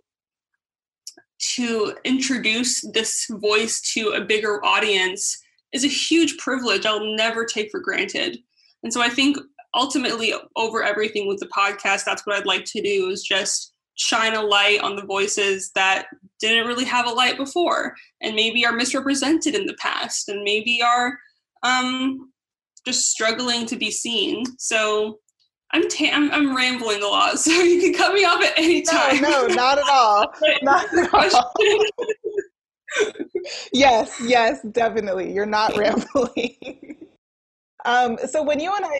to 1.56 1.96
introduce 2.03 2.82
this 2.94 3.27
voice 3.32 3.82
to 3.94 4.10
a 4.10 4.22
bigger 4.22 4.63
audience 4.63 5.41
is 5.74 5.84
a 5.84 5.88
huge 5.88 6.38
privilege 6.38 6.86
I'll 6.86 7.15
never 7.15 7.46
take 7.46 7.72
for 7.72 7.80
granted. 7.80 8.38
And 8.84 8.94
so 8.94 9.01
I 9.01 9.10
think 9.10 9.38
ultimately 9.74 10.34
over 10.56 10.84
everything 10.84 11.27
with 11.27 11.39
the 11.39 11.48
podcast 11.48 12.03
that's 12.03 12.25
what 12.25 12.38
I'd 12.38 12.46
like 12.46 12.65
to 12.65 12.82
do 12.82 13.10
is 13.10 13.24
just 13.24 13.74
shine 13.96 14.34
a 14.34 14.41
light 14.41 14.82
on 14.82 14.96
the 14.96 15.06
voices 15.06 15.72
that 15.75 16.08
didn't 16.39 16.68
really 16.68 16.86
have 16.86 17.08
a 17.08 17.12
light 17.12 17.38
before 17.38 17.96
and 18.22 18.36
maybe 18.36 18.65
are 18.65 18.74
misrepresented 18.74 19.56
in 19.56 19.65
the 19.65 19.75
past 19.75 20.30
and 20.30 20.44
maybe 20.44 20.82
are 20.82 21.18
um, 21.63 22.32
just 22.86 23.12
struggling 23.12 23.65
to 23.68 23.75
be 23.75 23.91
seen. 23.91 24.44
So 24.58 25.20
I'm, 25.73 25.87
ta- 25.87 26.11
I'm, 26.11 26.31
I'm 26.31 26.55
rambling 26.55 27.01
a 27.01 27.07
lot, 27.07 27.39
so 27.39 27.51
you 27.51 27.81
can 27.81 27.93
cut 27.93 28.13
me 28.13 28.23
off 28.25 28.43
at 28.43 28.53
any 28.57 28.81
time. 28.81 29.21
No, 29.21 29.47
no, 29.47 29.55
not 29.55 29.77
at 29.77 29.89
all. 29.89 30.33
not 30.61 30.85
at 30.93 31.33
all. 31.33 31.53
yes, 33.73 34.21
yes, 34.23 34.61
definitely. 34.71 35.33
You're 35.33 35.45
not 35.45 35.77
rambling. 35.77 37.07
um, 37.85 38.17
so 38.27 38.43
when 38.43 38.59
you 38.59 38.73
and 38.75 38.85
I 38.85 38.99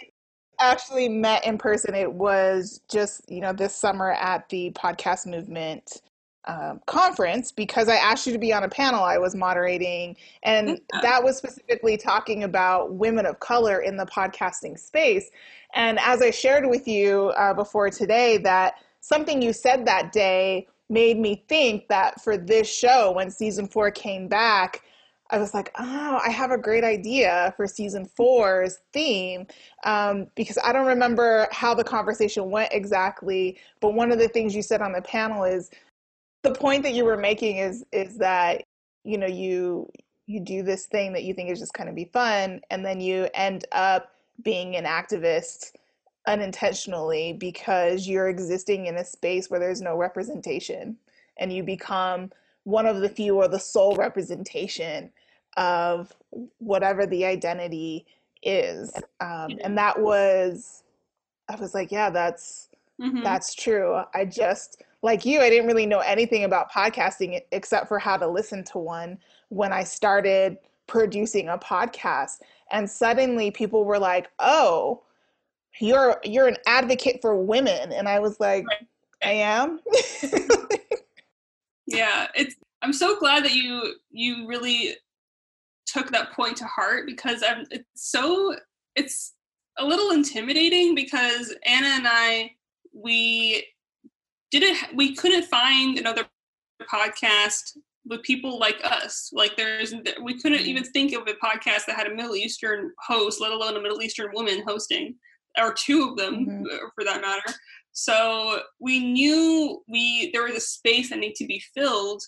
actually 0.60 1.08
met 1.08 1.44
in 1.44 1.58
person, 1.58 1.94
it 1.94 2.12
was 2.12 2.80
just 2.90 3.22
you 3.28 3.40
know 3.40 3.52
this 3.52 3.76
summer 3.76 4.12
at 4.12 4.48
the 4.48 4.70
podcast 4.72 5.26
movement 5.26 6.00
um, 6.46 6.80
conference 6.86 7.52
because 7.52 7.88
I 7.88 7.96
asked 7.96 8.26
you 8.26 8.32
to 8.32 8.38
be 8.38 8.52
on 8.52 8.64
a 8.64 8.68
panel 8.68 9.04
I 9.04 9.18
was 9.18 9.34
moderating, 9.34 10.16
and 10.42 10.80
that 11.02 11.22
was 11.22 11.36
specifically 11.36 11.96
talking 11.96 12.44
about 12.44 12.94
women 12.94 13.26
of 13.26 13.38
color 13.40 13.80
in 13.80 13.96
the 13.96 14.06
podcasting 14.06 14.78
space. 14.78 15.30
And 15.74 15.98
as 16.00 16.20
I 16.20 16.30
shared 16.30 16.68
with 16.68 16.88
you 16.88 17.32
uh, 17.36 17.54
before 17.54 17.90
today, 17.90 18.38
that 18.38 18.74
something 19.00 19.40
you 19.40 19.52
said 19.52 19.86
that 19.86 20.12
day 20.12 20.66
made 20.88 21.18
me 21.18 21.44
think 21.48 21.88
that 21.88 22.20
for 22.20 22.36
this 22.36 22.72
show, 22.72 23.12
when 23.12 23.30
season 23.30 23.66
four 23.66 23.90
came 23.90 24.28
back, 24.28 24.82
I 25.30 25.38
was 25.38 25.54
like, 25.54 25.72
oh, 25.78 26.20
I 26.24 26.30
have 26.30 26.50
a 26.50 26.58
great 26.58 26.84
idea 26.84 27.54
for 27.56 27.66
season 27.66 28.04
four's 28.04 28.80
theme 28.92 29.46
um, 29.84 30.26
because 30.34 30.58
I 30.62 30.74
don't 30.74 30.86
remember 30.86 31.48
how 31.50 31.72
the 31.72 31.82
conversation 31.82 32.50
went 32.50 32.70
exactly. 32.72 33.56
But 33.80 33.94
one 33.94 34.12
of 34.12 34.18
the 34.18 34.28
things 34.28 34.54
you 34.54 34.60
said 34.60 34.82
on 34.82 34.92
the 34.92 35.00
panel 35.00 35.44
is 35.44 35.70
the 36.42 36.54
point 36.54 36.82
that 36.82 36.94
you 36.94 37.04
were 37.04 37.16
making 37.16 37.58
is 37.58 37.84
is 37.92 38.18
that 38.18 38.62
you 39.04 39.18
know 39.18 39.26
you 39.26 39.90
you 40.26 40.40
do 40.40 40.62
this 40.62 40.86
thing 40.86 41.12
that 41.12 41.24
you 41.24 41.34
think 41.34 41.50
is 41.50 41.58
just 41.58 41.74
kind 41.74 41.88
of 41.88 41.94
be 41.94 42.04
fun, 42.06 42.60
and 42.70 42.84
then 42.84 43.00
you 43.00 43.28
end 43.34 43.64
up 43.72 44.12
being 44.42 44.76
an 44.76 44.84
activist 44.84 45.72
unintentionally 46.26 47.32
because 47.32 48.06
you're 48.06 48.28
existing 48.28 48.86
in 48.86 48.96
a 48.96 49.04
space 49.04 49.50
where 49.50 49.60
there's 49.60 49.82
no 49.82 49.96
representation 49.96 50.96
and 51.38 51.52
you 51.52 51.62
become 51.62 52.30
one 52.64 52.86
of 52.86 53.00
the 53.00 53.08
few 53.08 53.36
or 53.36 53.48
the 53.48 53.58
sole 53.58 53.96
representation 53.96 55.10
of 55.56 56.12
whatever 56.58 57.06
the 57.06 57.24
identity 57.24 58.06
is 58.42 58.92
um, 59.20 59.50
and 59.62 59.76
that 59.76 60.00
was 60.00 60.84
i 61.48 61.56
was 61.56 61.74
like 61.74 61.90
yeah 61.90 62.08
that's 62.08 62.68
mm-hmm. 63.02 63.22
that's 63.22 63.54
true 63.54 64.00
i 64.14 64.24
just 64.24 64.82
like 65.02 65.24
you 65.24 65.40
i 65.40 65.50
didn't 65.50 65.66
really 65.66 65.86
know 65.86 66.00
anything 66.00 66.44
about 66.44 66.70
podcasting 66.70 67.40
except 67.50 67.88
for 67.88 67.98
how 67.98 68.16
to 68.16 68.26
listen 68.26 68.62
to 68.64 68.78
one 68.78 69.18
when 69.48 69.72
i 69.72 69.82
started 69.82 70.56
producing 70.86 71.48
a 71.48 71.58
podcast 71.58 72.38
and 72.70 72.88
suddenly 72.88 73.50
people 73.50 73.84
were 73.84 73.98
like 73.98 74.30
oh 74.38 75.02
you're 75.80 76.20
you're 76.24 76.48
an 76.48 76.56
advocate 76.66 77.18
for 77.20 77.36
women 77.36 77.92
and 77.92 78.08
i 78.08 78.18
was 78.18 78.38
like 78.40 78.64
right. 78.66 78.86
i 79.22 79.30
am 79.30 79.80
yeah 81.86 82.28
it's 82.34 82.56
i'm 82.82 82.92
so 82.92 83.18
glad 83.18 83.44
that 83.44 83.54
you 83.54 83.94
you 84.10 84.46
really 84.46 84.94
took 85.86 86.10
that 86.10 86.32
point 86.32 86.56
to 86.56 86.64
heart 86.64 87.06
because 87.06 87.42
i'm 87.46 87.66
it's 87.70 87.84
so 87.94 88.54
it's 88.96 89.34
a 89.78 89.84
little 89.84 90.10
intimidating 90.10 90.94
because 90.94 91.54
anna 91.64 91.86
and 91.88 92.06
i 92.06 92.50
we 92.94 93.66
didn't 94.50 94.94
we 94.94 95.14
couldn't 95.14 95.44
find 95.44 95.98
another 95.98 96.24
podcast 96.92 97.76
with 98.04 98.22
people 98.22 98.58
like 98.58 98.80
us. 98.84 99.30
Like 99.32 99.56
there's 99.56 99.94
we 100.22 100.40
couldn't 100.40 100.60
even 100.62 100.84
think 100.84 101.14
of 101.14 101.22
a 101.22 101.34
podcast 101.34 101.86
that 101.86 101.96
had 101.96 102.06
a 102.06 102.14
Middle 102.14 102.36
Eastern 102.36 102.92
host, 103.06 103.40
let 103.40 103.52
alone 103.52 103.76
a 103.76 103.80
Middle 103.80 104.02
Eastern 104.02 104.30
woman 104.32 104.62
hosting, 104.66 105.14
or 105.58 105.72
two 105.72 106.08
of 106.08 106.16
them 106.16 106.46
mm-hmm. 106.46 106.64
Uh, 106.64 106.88
for 106.94 107.04
that 107.04 107.20
matter. 107.20 107.54
So 107.92 108.62
we 108.80 108.98
knew 108.98 109.82
we 109.88 110.30
there 110.32 110.44
was 110.44 110.56
a 110.56 110.60
space 110.60 111.10
that 111.10 111.18
needed 111.18 111.36
to 111.36 111.46
be 111.46 111.62
filled 111.74 112.22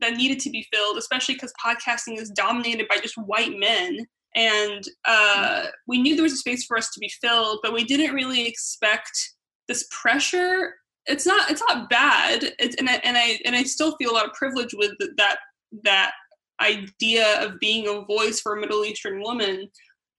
that 0.00 0.16
needed 0.16 0.40
to 0.40 0.50
be 0.50 0.66
filled, 0.72 0.96
especially 0.96 1.34
because 1.34 1.52
podcasting 1.64 2.18
is 2.18 2.30
dominated 2.30 2.88
by 2.88 2.96
just 2.96 3.16
white 3.16 3.58
men. 3.58 4.06
And 4.34 4.84
uh, 5.06 5.62
mm-hmm. 5.62 5.68
we 5.86 6.00
knew 6.00 6.14
there 6.14 6.22
was 6.22 6.32
a 6.32 6.38
space 6.38 6.64
for 6.64 6.76
us 6.76 6.90
to 6.92 7.00
be 7.00 7.10
filled, 7.20 7.60
but 7.62 7.72
we 7.72 7.84
didn't 7.84 8.14
really 8.14 8.46
expect 8.46 9.34
this 9.70 9.86
pressure 9.90 10.74
it's 11.06 11.26
not 11.26 11.50
it's 11.50 11.62
not 11.66 11.88
bad. 11.88 12.52
It's, 12.58 12.76
and 12.76 12.88
I, 12.88 12.94
and 13.02 13.16
I 13.16 13.40
and 13.44 13.56
I 13.56 13.62
still 13.62 13.96
feel 13.96 14.10
a 14.10 14.12
lot 14.14 14.26
of 14.26 14.32
privilege 14.34 14.74
with 14.74 14.92
that 15.16 15.38
that 15.84 16.12
idea 16.60 17.42
of 17.42 17.58
being 17.58 17.88
a 17.88 18.04
voice 18.04 18.40
for 18.40 18.54
a 18.54 18.60
Middle 18.60 18.84
Eastern 18.84 19.22
woman 19.22 19.68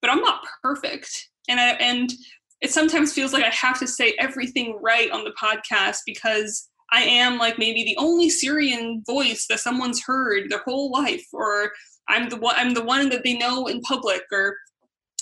but 0.02 0.10
I'm 0.10 0.22
not 0.22 0.44
perfect. 0.62 1.30
And 1.48 1.60
I 1.60 1.70
and 1.74 2.12
it 2.62 2.72
sometimes 2.72 3.14
feels 3.14 3.34
like 3.34 3.44
I 3.44 3.50
have 3.50 3.80
to 3.80 3.88
say 3.88 4.16
everything 4.20 4.78
right 4.82 5.10
on 5.12 5.24
the 5.24 5.34
podcast 5.42 6.00
because 6.06 6.70
I 6.92 7.04
am 7.04 7.38
like 7.38 7.58
maybe 7.58 7.84
the 7.84 7.98
only 7.98 8.30
Syrian 8.30 9.04
voice 9.08 9.46
that 9.48 9.60
someone's 9.60 10.04
heard 10.04 10.50
their 10.50 10.64
whole 10.66 10.92
life 10.92 11.26
or 11.32 11.72
I'm 12.10 12.30
the 12.30 12.38
one 12.38 12.56
I'm 12.58 12.74
the 12.74 12.84
one 12.84 13.10
that 13.10 13.24
they 13.24 13.38
know 13.38 13.68
in 13.68 13.82
public 13.82 14.24
or 14.32 14.58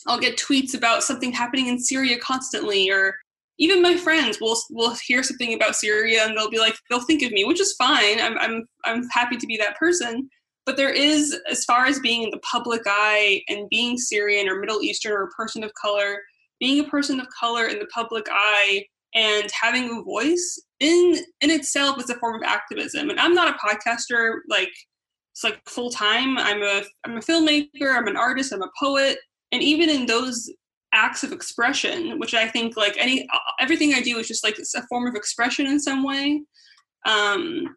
I'll 0.08 0.20
get 0.20 0.38
tweets 0.38 0.76
about 0.76 1.04
something 1.04 1.32
happening 1.32 1.68
in 1.68 1.80
Syria 1.80 2.18
constantly 2.20 2.90
or 2.90 3.16
even 3.60 3.82
my 3.82 3.96
friends 3.96 4.40
will 4.42 4.58
will 4.72 4.96
hear 5.06 5.22
something 5.22 5.54
about 5.54 5.76
Syria 5.76 6.26
and 6.26 6.38
they'll 6.38 6.50
be 6.50 6.60
like 6.60 6.76
they'll 6.90 7.06
think 7.06 7.22
of 7.22 7.32
me, 7.32 7.44
which 7.44 7.60
is 7.60 7.76
fine. 7.78 8.20
I'm 8.20 8.38
I'm 8.40 8.66
I'm 8.86 9.08
happy 9.10 9.38
to 9.38 9.48
be 9.48 9.58
that 9.58 9.78
person. 9.78 10.30
But 10.66 10.78
there 10.78 10.92
is, 10.94 11.36
as 11.50 11.66
far 11.66 11.88
as 11.88 12.00
being 12.00 12.22
in 12.22 12.30
the 12.30 12.40
public 12.40 12.82
eye 12.86 13.42
and 13.50 13.68
being 13.70 13.98
Syrian 13.98 14.48
or 14.48 14.60
Middle 14.60 14.82
Eastern 14.82 15.14
or 15.14 15.24
a 15.24 15.30
person 15.30 15.64
of 15.64 15.72
color, 15.74 16.22
being 16.60 16.86
a 16.86 16.88
person 16.88 17.20
of 17.20 17.26
color 17.40 17.66
in 17.66 17.80
the 17.80 17.88
public 17.88 18.28
eye 18.30 18.86
and 19.16 19.50
having 19.60 19.90
a 19.90 20.04
voice 20.04 20.62
in 20.80 21.18
in 21.42 21.50
itself 21.50 22.00
is 22.00 22.10
a 22.10 22.20
form 22.20 22.36
of 22.36 22.44
activism. 22.44 23.10
And 23.10 23.20
I'm 23.20 23.34
not 23.34 23.56
a 23.56 23.58
podcaster 23.58 24.36
like 24.48 24.70
it's 25.34 25.44
like 25.44 25.60
full 25.68 25.90
time. 25.90 26.38
I'm 26.38 26.62
a 26.62 26.84
I'm 27.06 27.18
a 27.18 27.22
filmmaker. 27.22 27.98
I'm 27.98 28.08
an 28.08 28.18
artist. 28.18 28.54
I'm 28.54 28.62
a 28.62 28.70
poet. 28.80 29.18
And 29.52 29.64
even 29.64 29.90
in 29.90 30.06
those 30.06 30.52
acts 30.94 31.24
of 31.24 31.32
expression 31.32 32.18
which 32.20 32.34
i 32.34 32.48
think 32.48 32.76
like 32.76 32.96
any 32.98 33.28
everything 33.60 33.94
i 33.94 34.02
do 34.02 34.18
is 34.18 34.28
just 34.28 34.44
like 34.44 34.58
it's 34.58 34.76
a 34.76 34.86
form 34.88 35.08
of 35.08 35.16
expression 35.16 35.66
in 35.66 35.80
some 35.80 36.04
way. 36.04 36.42
Um 37.06 37.76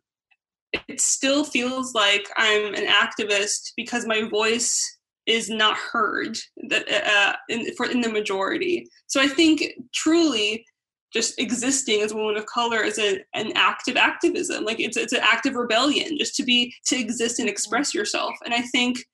it 0.89 1.01
still 1.01 1.45
feels 1.45 1.95
like 1.95 2.27
i'm 2.37 2.75
an 2.75 2.87
activist 2.87 3.73
because 3.77 4.07
my 4.07 4.23
voice 4.29 4.99
is 5.27 5.49
not 5.51 5.77
heard 5.77 6.37
that 6.69 6.85
uh, 6.91 7.35
in, 7.49 7.73
for 7.77 7.87
in 7.87 8.01
the 8.01 8.09
majority. 8.09 8.87
So 9.07 9.21
i 9.21 9.29
think 9.29 9.65
truly 9.95 10.65
just 11.13 11.39
existing 11.39 12.01
as 12.01 12.13
a 12.13 12.17
woman 12.17 12.37
of 12.37 12.47
color 12.47 12.83
is 12.83 12.99
a, 12.99 13.23
an 13.35 13.53
act 13.55 13.87
of 13.89 13.97
activism. 13.97 14.65
Like 14.65 14.81
it's 14.81 14.97
it's 14.97 15.13
an 15.13 15.21
act 15.23 15.47
of 15.47 15.55
rebellion 15.55 16.17
just 16.19 16.35
to 16.37 16.43
be 16.43 16.75
to 16.87 16.99
exist 16.99 17.39
and 17.39 17.49
express 17.49 17.95
yourself. 17.95 18.35
And 18.45 18.55
i 18.55 18.63
think 18.63 19.05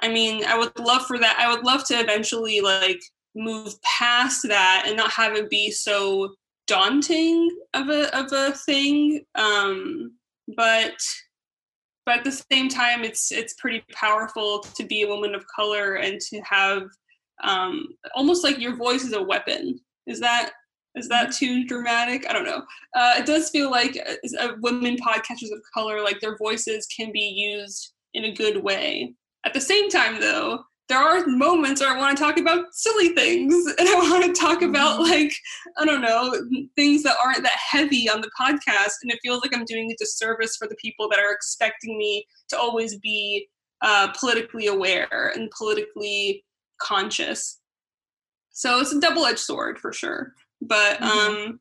I 0.00 0.08
mean, 0.08 0.44
I 0.44 0.56
would 0.56 0.78
love 0.78 1.06
for 1.06 1.18
that. 1.18 1.36
I 1.38 1.52
would 1.52 1.64
love 1.64 1.84
to 1.86 1.94
eventually 1.94 2.60
like 2.60 3.00
move 3.34 3.74
past 3.82 4.46
that 4.48 4.84
and 4.86 4.96
not 4.96 5.10
have 5.12 5.34
it 5.34 5.50
be 5.50 5.70
so 5.70 6.34
daunting 6.66 7.50
of 7.74 7.88
a 7.88 8.16
of 8.16 8.32
a 8.32 8.52
thing. 8.52 9.24
Um, 9.34 10.12
but 10.56 10.94
but 12.06 12.18
at 12.18 12.24
the 12.24 12.44
same 12.52 12.68
time, 12.68 13.04
it's 13.04 13.32
it's 13.32 13.54
pretty 13.54 13.84
powerful 13.92 14.60
to 14.60 14.84
be 14.84 15.02
a 15.02 15.08
woman 15.08 15.34
of 15.34 15.44
color 15.54 15.96
and 15.96 16.20
to 16.20 16.40
have 16.40 16.84
um, 17.42 17.88
almost 18.14 18.44
like 18.44 18.58
your 18.58 18.76
voice 18.76 19.02
is 19.02 19.12
a 19.12 19.22
weapon. 19.22 19.80
Is 20.06 20.20
that 20.20 20.52
is 20.94 21.08
that 21.08 21.28
mm-hmm. 21.28 21.44
too 21.44 21.64
dramatic? 21.66 22.24
I 22.28 22.32
don't 22.32 22.46
know. 22.46 22.62
Uh, 22.94 23.14
it 23.18 23.26
does 23.26 23.50
feel 23.50 23.70
like 23.70 23.96
a 23.96 24.48
women 24.60 24.96
podcasters 24.96 25.52
of 25.52 25.62
color, 25.74 26.02
like 26.02 26.20
their 26.20 26.36
voices 26.36 26.86
can 26.86 27.12
be 27.12 27.20
used 27.20 27.92
in 28.14 28.24
a 28.24 28.32
good 28.32 28.62
way. 28.62 29.14
At 29.44 29.54
the 29.54 29.60
same 29.60 29.88
time, 29.88 30.20
though, 30.20 30.64
there 30.88 30.98
are 30.98 31.26
moments 31.26 31.80
where 31.80 31.94
I 31.94 31.98
want 31.98 32.16
to 32.16 32.22
talk 32.22 32.38
about 32.38 32.72
silly 32.72 33.10
things 33.10 33.54
and 33.78 33.88
I 33.88 33.94
want 33.94 34.24
to 34.24 34.40
talk 34.40 34.62
about 34.62 35.00
mm-hmm. 35.00 35.10
like 35.10 35.32
I 35.76 35.84
don't 35.84 36.00
know 36.00 36.34
things 36.76 37.02
that 37.02 37.16
aren't 37.22 37.42
that 37.42 37.52
heavy 37.52 38.08
on 38.08 38.20
the 38.20 38.30
podcast 38.40 38.94
and 39.02 39.12
it 39.12 39.18
feels 39.22 39.42
like 39.42 39.54
I'm 39.54 39.66
doing 39.66 39.90
a 39.90 39.96
disservice 39.98 40.56
for 40.56 40.66
the 40.66 40.76
people 40.76 41.08
that 41.10 41.18
are 41.18 41.32
expecting 41.32 41.98
me 41.98 42.26
to 42.48 42.58
always 42.58 42.98
be 42.98 43.48
uh, 43.82 44.08
politically 44.18 44.66
aware 44.66 45.32
and 45.34 45.50
politically 45.56 46.44
conscious. 46.80 47.60
So 48.50 48.80
it's 48.80 48.92
a 48.92 49.00
double 49.00 49.24
edged 49.26 49.38
sword 49.38 49.78
for 49.78 49.92
sure. 49.92 50.32
But 50.60 50.98
mm-hmm. 50.98 51.50
um, 51.50 51.60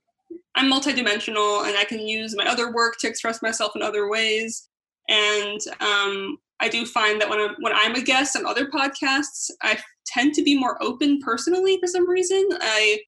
I'm 0.56 0.72
multidimensional 0.72 1.68
and 1.68 1.78
I 1.78 1.84
can 1.84 2.00
use 2.00 2.36
my 2.36 2.48
other 2.48 2.74
work 2.74 2.96
to 3.00 3.08
express 3.08 3.42
myself 3.42 3.74
in 3.76 3.84
other 3.84 4.10
ways. 4.10 4.68
And 5.08 5.60
um, 5.80 6.38
I 6.60 6.70
do 6.70 6.86
find 6.86 7.22
that 7.22 7.30
when 7.30 7.40
I'm 7.40 7.56
when 7.60 7.74
I'm 7.74 7.96
a 7.96 8.02
guest 8.02 8.36
on 8.36 8.46
other 8.46 8.68
podcasts, 8.68 9.52
I 9.62 9.78
tend 10.06 10.34
to 10.36 10.44
be 10.44 10.58
more 10.58 10.82
open 10.82 11.20
personally 11.20 11.78
for 11.80 11.88
some 11.88 12.10
reason. 12.10 12.48
I 12.62 13.00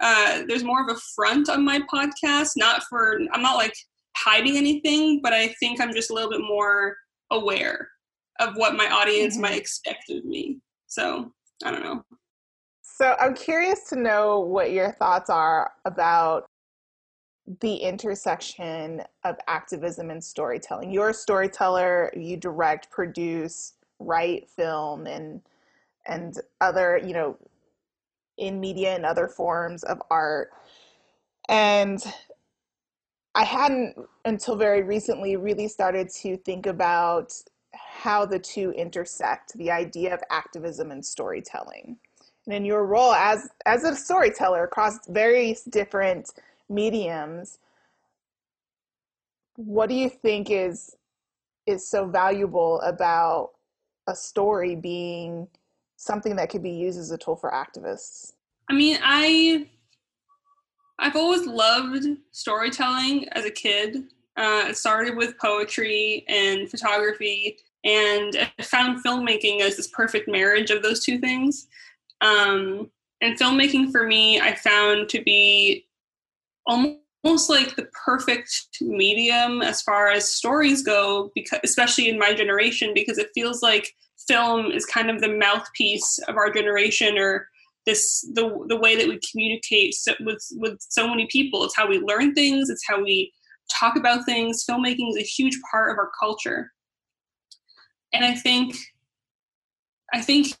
uh, 0.00 0.42
there's 0.46 0.64
more 0.64 0.82
of 0.82 0.94
a 0.94 1.00
front 1.14 1.48
on 1.48 1.64
my 1.64 1.80
podcast, 1.92 2.52
not 2.56 2.82
for 2.84 3.20
I'm 3.32 3.42
not 3.42 3.56
like 3.56 3.74
hiding 4.16 4.56
anything, 4.56 5.20
but 5.22 5.32
I 5.32 5.48
think 5.60 5.80
I'm 5.80 5.92
just 5.92 6.10
a 6.10 6.14
little 6.14 6.30
bit 6.30 6.40
more 6.40 6.96
aware 7.30 7.88
of 8.40 8.54
what 8.56 8.76
my 8.76 8.88
audience 8.88 9.34
mm-hmm. 9.34 9.42
might 9.42 9.58
expect 9.58 10.10
of 10.10 10.24
me. 10.24 10.58
So 10.86 11.32
I 11.64 11.70
don't 11.70 11.82
know. 11.82 12.04
So 12.82 13.14
I'm 13.20 13.34
curious 13.34 13.84
to 13.90 13.96
know 13.96 14.40
what 14.40 14.72
your 14.72 14.92
thoughts 14.92 15.30
are 15.30 15.70
about 15.84 16.46
the 17.60 17.76
intersection 17.76 19.02
of 19.24 19.36
activism 19.46 20.10
and 20.10 20.22
storytelling. 20.22 20.92
You're 20.92 21.10
a 21.10 21.14
storyteller, 21.14 22.12
you 22.14 22.36
direct, 22.36 22.90
produce, 22.90 23.74
write, 23.98 24.48
film 24.50 25.06
and 25.06 25.40
and 26.06 26.40
other, 26.60 26.98
you 27.04 27.12
know, 27.12 27.36
in 28.38 28.60
media 28.60 28.94
and 28.94 29.04
other 29.04 29.28
forms 29.28 29.82
of 29.84 30.00
art. 30.10 30.50
And 31.48 32.02
I 33.34 33.44
hadn't 33.44 33.94
until 34.24 34.56
very 34.56 34.82
recently 34.82 35.36
really 35.36 35.68
started 35.68 36.08
to 36.22 36.36
think 36.38 36.66
about 36.66 37.32
how 37.74 38.24
the 38.24 38.38
two 38.38 38.70
intersect, 38.72 39.52
the 39.54 39.70
idea 39.70 40.14
of 40.14 40.20
activism 40.30 40.90
and 40.90 41.04
storytelling. 41.04 41.98
And 42.46 42.54
in 42.54 42.64
your 42.64 42.86
role 42.86 43.12
as 43.12 43.48
as 43.66 43.84
a 43.84 43.94
storyteller 43.94 44.64
across 44.64 45.06
various 45.08 45.64
different 45.64 46.32
mediums 46.68 47.58
what 49.58 49.88
do 49.88 49.94
you 49.96 50.08
think 50.08 50.50
is 50.50 50.94
is 51.66 51.86
so 51.86 52.06
valuable 52.06 52.80
about 52.82 53.50
a 54.06 54.14
story 54.14 54.76
being 54.76 55.48
something 55.96 56.36
that 56.36 56.48
could 56.48 56.62
be 56.62 56.70
used 56.70 56.98
as 56.98 57.10
a 57.10 57.18
tool 57.18 57.36
for 57.36 57.50
activists? 57.50 58.32
I 58.70 58.74
mean 58.74 58.98
i 59.02 59.66
i've 61.00 61.16
always 61.16 61.44
loved 61.46 62.06
storytelling 62.30 63.28
as 63.32 63.44
a 63.44 63.50
kid. 63.50 64.04
Uh, 64.36 64.66
it 64.68 64.76
started 64.76 65.16
with 65.16 65.36
poetry 65.38 66.24
and 66.28 66.70
photography 66.70 67.58
and 67.84 68.48
i 68.56 68.62
found 68.62 69.04
filmmaking 69.04 69.60
as 69.60 69.76
this 69.76 69.88
perfect 69.88 70.28
marriage 70.28 70.70
of 70.70 70.82
those 70.82 71.04
two 71.04 71.18
things. 71.18 71.66
Um, 72.20 72.90
and 73.20 73.36
filmmaking 73.36 73.90
for 73.90 74.06
me 74.06 74.40
i 74.40 74.54
found 74.54 75.08
to 75.08 75.20
be 75.22 75.87
almost 76.68 77.50
like 77.50 77.74
the 77.74 77.88
perfect 78.04 78.68
medium 78.80 79.62
as 79.62 79.82
far 79.82 80.08
as 80.08 80.32
stories 80.32 80.82
go 80.82 81.30
because 81.34 81.58
especially 81.64 82.08
in 82.08 82.18
my 82.18 82.34
generation 82.34 82.92
because 82.94 83.18
it 83.18 83.30
feels 83.34 83.62
like 83.62 83.92
film 84.28 84.70
is 84.70 84.84
kind 84.84 85.10
of 85.10 85.20
the 85.20 85.34
mouthpiece 85.36 86.18
of 86.28 86.36
our 86.36 86.52
generation 86.52 87.18
or 87.18 87.48
this 87.86 88.20
the 88.34 88.64
the 88.68 88.76
way 88.76 88.94
that 88.96 89.08
we 89.08 89.18
communicate 89.30 89.94
so, 89.94 90.12
with 90.20 90.46
with 90.56 90.78
so 90.80 91.08
many 91.08 91.26
people. 91.30 91.64
It's 91.64 91.76
how 91.76 91.88
we 91.88 91.98
learn 91.98 92.34
things. 92.34 92.68
It's 92.68 92.86
how 92.86 93.02
we 93.02 93.32
talk 93.72 93.96
about 93.96 94.26
things. 94.26 94.64
Filmmaking 94.68 95.08
is 95.10 95.16
a 95.16 95.22
huge 95.22 95.58
part 95.70 95.90
of 95.90 95.98
our 95.98 96.10
culture. 96.20 96.70
And 98.12 98.24
i 98.24 98.34
think 98.34 98.74
i 100.14 100.20
think 100.20 100.54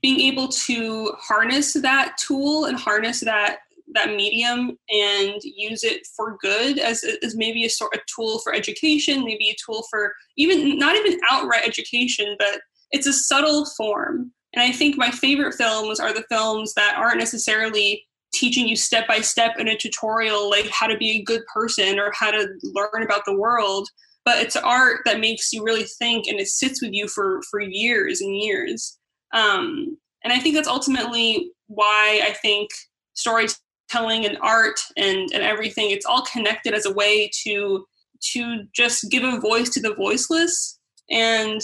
being 0.00 0.20
able 0.20 0.48
to 0.48 1.12
harness 1.18 1.74
that 1.74 2.16
tool 2.18 2.66
and 2.66 2.78
harness 2.78 3.20
that 3.20 3.58
that 3.94 4.14
medium 4.14 4.76
and 4.90 5.40
use 5.42 5.84
it 5.84 6.02
for 6.16 6.36
good 6.40 6.78
as, 6.78 7.04
as 7.22 7.36
maybe 7.36 7.64
a 7.64 7.70
sort 7.70 7.94
of 7.94 8.00
tool 8.14 8.40
for 8.40 8.54
education, 8.54 9.24
maybe 9.24 9.48
a 9.48 9.56
tool 9.64 9.84
for 9.90 10.12
even 10.36 10.78
not 10.78 10.96
even 10.96 11.18
outright 11.30 11.66
education, 11.66 12.36
but 12.38 12.60
it's 12.90 13.06
a 13.06 13.12
subtle 13.12 13.66
form. 13.76 14.32
And 14.54 14.62
I 14.62 14.72
think 14.72 14.96
my 14.96 15.10
favorite 15.10 15.54
films 15.54 16.00
are 16.00 16.12
the 16.12 16.24
films 16.30 16.74
that 16.74 16.94
aren't 16.96 17.18
necessarily 17.18 18.04
teaching 18.34 18.68
you 18.68 18.76
step 18.76 19.06
by 19.08 19.20
step 19.20 19.58
in 19.58 19.68
a 19.68 19.76
tutorial 19.76 20.50
like 20.50 20.68
how 20.68 20.86
to 20.86 20.96
be 20.96 21.10
a 21.12 21.22
good 21.22 21.42
person 21.52 21.98
or 21.98 22.12
how 22.14 22.30
to 22.30 22.46
learn 22.62 23.02
about 23.02 23.22
the 23.24 23.36
world 23.36 23.88
but 24.24 24.38
it's 24.38 24.56
art 24.56 25.00
that 25.04 25.20
makes 25.20 25.52
you 25.52 25.64
really 25.64 25.84
think 25.84 26.26
and 26.26 26.38
it 26.38 26.48
sits 26.48 26.82
with 26.82 26.92
you 26.92 27.08
for 27.08 27.40
for 27.50 27.60
years 27.60 28.20
and 28.20 28.36
years 28.36 28.98
um, 29.32 29.96
and 30.22 30.32
i 30.32 30.38
think 30.38 30.54
that's 30.54 30.68
ultimately 30.68 31.50
why 31.68 32.20
i 32.24 32.32
think 32.42 32.68
storytelling 33.14 33.56
telling 33.88 34.26
and 34.26 34.38
art 34.40 34.80
and 34.96 35.30
and 35.32 35.42
everything. 35.42 35.90
It's 35.90 36.06
all 36.06 36.22
connected 36.22 36.74
as 36.74 36.86
a 36.86 36.92
way 36.92 37.30
to 37.44 37.86
to 38.32 38.64
just 38.74 39.10
give 39.10 39.22
a 39.22 39.40
voice 39.40 39.70
to 39.70 39.80
the 39.80 39.94
voiceless. 39.94 40.78
And 41.10 41.60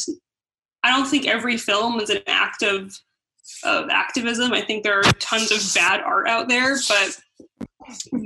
i 0.84 0.90
don't 0.90 1.06
think 1.06 1.26
every 1.26 1.56
film 1.56 2.00
is 2.00 2.10
an 2.10 2.22
act 2.26 2.62
of 2.62 2.92
of 3.64 3.88
activism. 3.88 4.52
I 4.52 4.62
think 4.62 4.84
there 4.84 4.98
are 4.98 5.12
tons 5.18 5.50
of 5.50 5.74
bad 5.74 6.00
art 6.00 6.28
out 6.28 6.48
there 6.48 6.76
but 6.88 7.20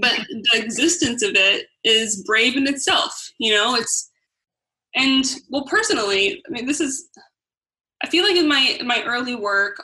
but 0.01 0.19
the 0.29 0.63
existence 0.63 1.23
of 1.23 1.33
it 1.35 1.67
is 1.85 2.23
brave 2.27 2.57
in 2.57 2.67
itself 2.67 3.31
you 3.39 3.55
know? 3.55 3.75
It's 3.75 4.11
and 4.95 5.25
well 5.51 5.65
personally 5.65 6.43
i 6.47 6.51
mean 6.51 6.67
this 6.67 6.81
is 6.81 7.09
i 8.03 8.09
feel 8.09 8.25
like 8.25 8.37
in 8.37 8.49
my 8.49 8.77
in 8.81 8.87
my 8.87 9.03
early 9.05 9.35
work 9.35 9.77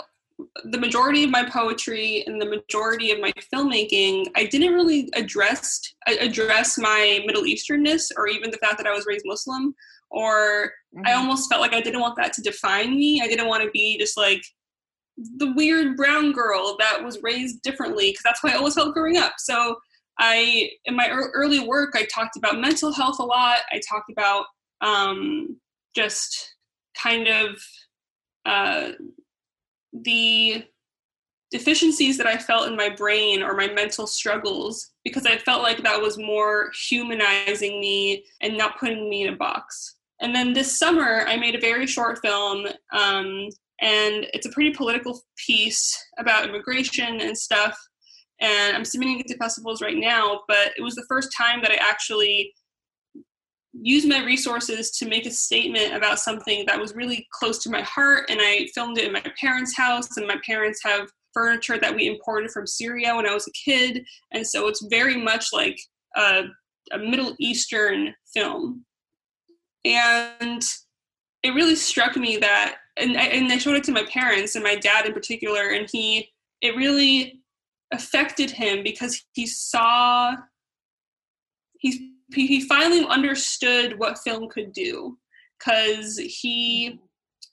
the 0.65 0.79
majority 0.79 1.25
of 1.25 1.31
my 1.31 1.45
poetry 1.45 2.25
and 2.27 2.41
the 2.41 2.47
majority 2.47 3.11
of 3.11 3.21
my 3.21 3.33
filmmaking, 3.53 4.27
I 4.37 4.47
didn't 4.47 4.75
really 4.75 5.09
address 5.15 5.81
address 6.07 6.79
my 6.79 7.23
Middle 7.27 7.43
Easternness 7.43 8.11
or 8.17 8.29
even 8.29 8.51
the 8.51 8.59
fact 8.59 8.79
that 8.79 8.87
I 8.87 8.93
was 8.93 9.07
raised 9.07 9.25
Muslim. 9.27 9.75
Or 10.11 10.73
mm-hmm. 10.95 11.07
I 11.07 11.15
almost 11.15 11.49
felt 11.51 11.63
like 11.63 11.73
I 11.73 11.81
didn't 11.81 12.01
want 12.01 12.17
that 12.17 12.33
to 12.35 12.43
define 12.43 12.91
me. 12.97 13.21
I 13.23 13.29
didn't 13.29 13.49
want 13.49 13.63
to 13.63 13.71
be 13.71 13.97
just 13.99 14.17
like 14.17 14.43
the 15.17 15.53
weird 15.53 15.97
brown 15.97 16.33
girl 16.33 16.77
that 16.79 17.03
was 17.03 17.23
raised 17.23 17.63
differently 17.63 18.11
because 18.11 18.23
that's 18.25 18.43
why 18.43 18.51
I 18.51 18.57
always 18.57 18.75
felt 18.75 18.95
growing 18.95 19.17
up. 19.17 19.35
So 19.39 19.77
I, 20.19 20.71
in 20.85 20.97
my 20.97 21.09
early 21.09 21.61
work, 21.61 21.95
I 21.95 22.05
talked 22.05 22.37
about 22.37 22.61
mental 22.61 22.93
health 22.93 23.19
a 23.19 23.25
lot. 23.25 23.61
I 23.71 23.81
talked 23.89 24.11
about 24.11 24.47
um, 24.81 25.57
just 25.95 26.55
kind 27.01 27.29
of 27.29 27.63
uh, 28.45 28.91
the 29.93 30.65
deficiencies 31.53 32.17
that 32.17 32.27
I 32.27 32.39
felt 32.39 32.67
in 32.67 32.77
my 32.77 32.89
brain 32.89 33.43
or 33.43 33.55
my 33.55 33.69
mental 33.69 34.07
struggles 34.07 34.91
because 35.05 35.27
I 35.27 35.37
felt 35.37 35.63
like 35.63 35.83
that 35.83 36.01
was 36.01 36.17
more 36.19 36.73
humanizing 36.89 37.79
me 37.79 38.25
and 38.41 38.57
not 38.57 38.81
putting 38.81 39.09
me 39.09 39.27
in 39.27 39.35
a 39.35 39.37
box. 39.37 39.97
And 40.21 40.35
then 40.35 40.53
this 40.53 40.79
summer, 40.79 41.25
I 41.27 41.37
made 41.37 41.55
a 41.55 41.61
very 41.61 41.87
short 41.87 42.21
film, 42.23 42.67
um, 42.93 43.49
and 43.81 44.27
it's 44.33 44.47
a 44.47 44.51
pretty 44.51 44.71
political 44.71 45.21
piece 45.37 45.95
about 46.19 46.49
immigration 46.49 47.21
and 47.21 47.37
stuff. 47.37 47.77
And 48.41 48.77
I'm 48.77 48.85
submitting 48.85 49.21
it 49.21 49.27
to 49.29 49.37
festivals 49.37 49.83
right 49.83 49.97
now, 49.97 50.43
but 50.49 50.73
it 50.77 50.83
was 50.83 50.95
the 50.95 51.05
first 51.09 51.35
time 51.37 51.61
that 51.63 51.73
I 51.73 51.77
actually 51.77 52.55
use 53.73 54.05
my 54.05 54.25
resources 54.25 54.91
to 54.91 55.09
make 55.09 55.27
a 55.27 55.31
statement 55.31 55.95
about 55.95 56.19
something 56.19 56.65
that 56.67 56.79
was 56.79 56.95
really 56.95 57.27
close 57.33 57.63
to 57.63 57.71
my 57.71 57.81
heart. 57.83 58.29
And 58.29 58.39
I 58.41 58.69
filmed 58.75 58.99
it 58.99 59.07
in 59.07 59.13
my 59.13 59.25
parents' 59.41 59.77
house, 59.77 60.17
and 60.17 60.27
my 60.27 60.37
parents 60.45 60.81
have 60.85 61.09
furniture 61.33 61.79
that 61.79 61.95
we 61.95 62.07
imported 62.07 62.51
from 62.51 62.67
Syria 62.67 63.17
when 63.17 63.27
I 63.27 63.33
was 63.33 63.49
a 63.49 63.53
kid. 63.53 64.05
And 64.33 64.47
so 64.47 64.69
it's 64.69 64.85
very 64.91 65.17
much 65.17 65.47
like 65.53 65.79
a, 66.17 66.43
a 66.93 66.99
Middle 66.99 67.35
Eastern 67.39 68.15
film. 68.35 68.85
And 69.85 70.63
it 71.43 71.51
really 71.55 71.75
struck 71.75 72.17
me 72.17 72.37
that, 72.37 72.77
and 72.99 73.17
I, 73.17 73.25
and 73.25 73.51
I 73.51 73.59
showed 73.59 73.77
it 73.77 73.85
to 73.85 73.93
my 73.93 74.05
parents 74.05 74.55
and 74.55 74.63
my 74.63 74.77
dad 74.77 75.07
in 75.07 75.13
particular, 75.13 75.71
and 75.71 75.89
he, 75.91 76.31
it 76.61 76.77
really 76.77 77.41
affected 77.93 78.51
him 78.51 78.83
because 78.85 79.25
he 79.33 79.47
saw, 79.47 80.35
he 81.79 82.12
he 82.35 82.61
finally 82.63 83.05
understood 83.07 83.99
what 83.99 84.19
film 84.19 84.49
could 84.49 84.73
do 84.73 85.19
because 85.59 86.19
he 86.19 86.99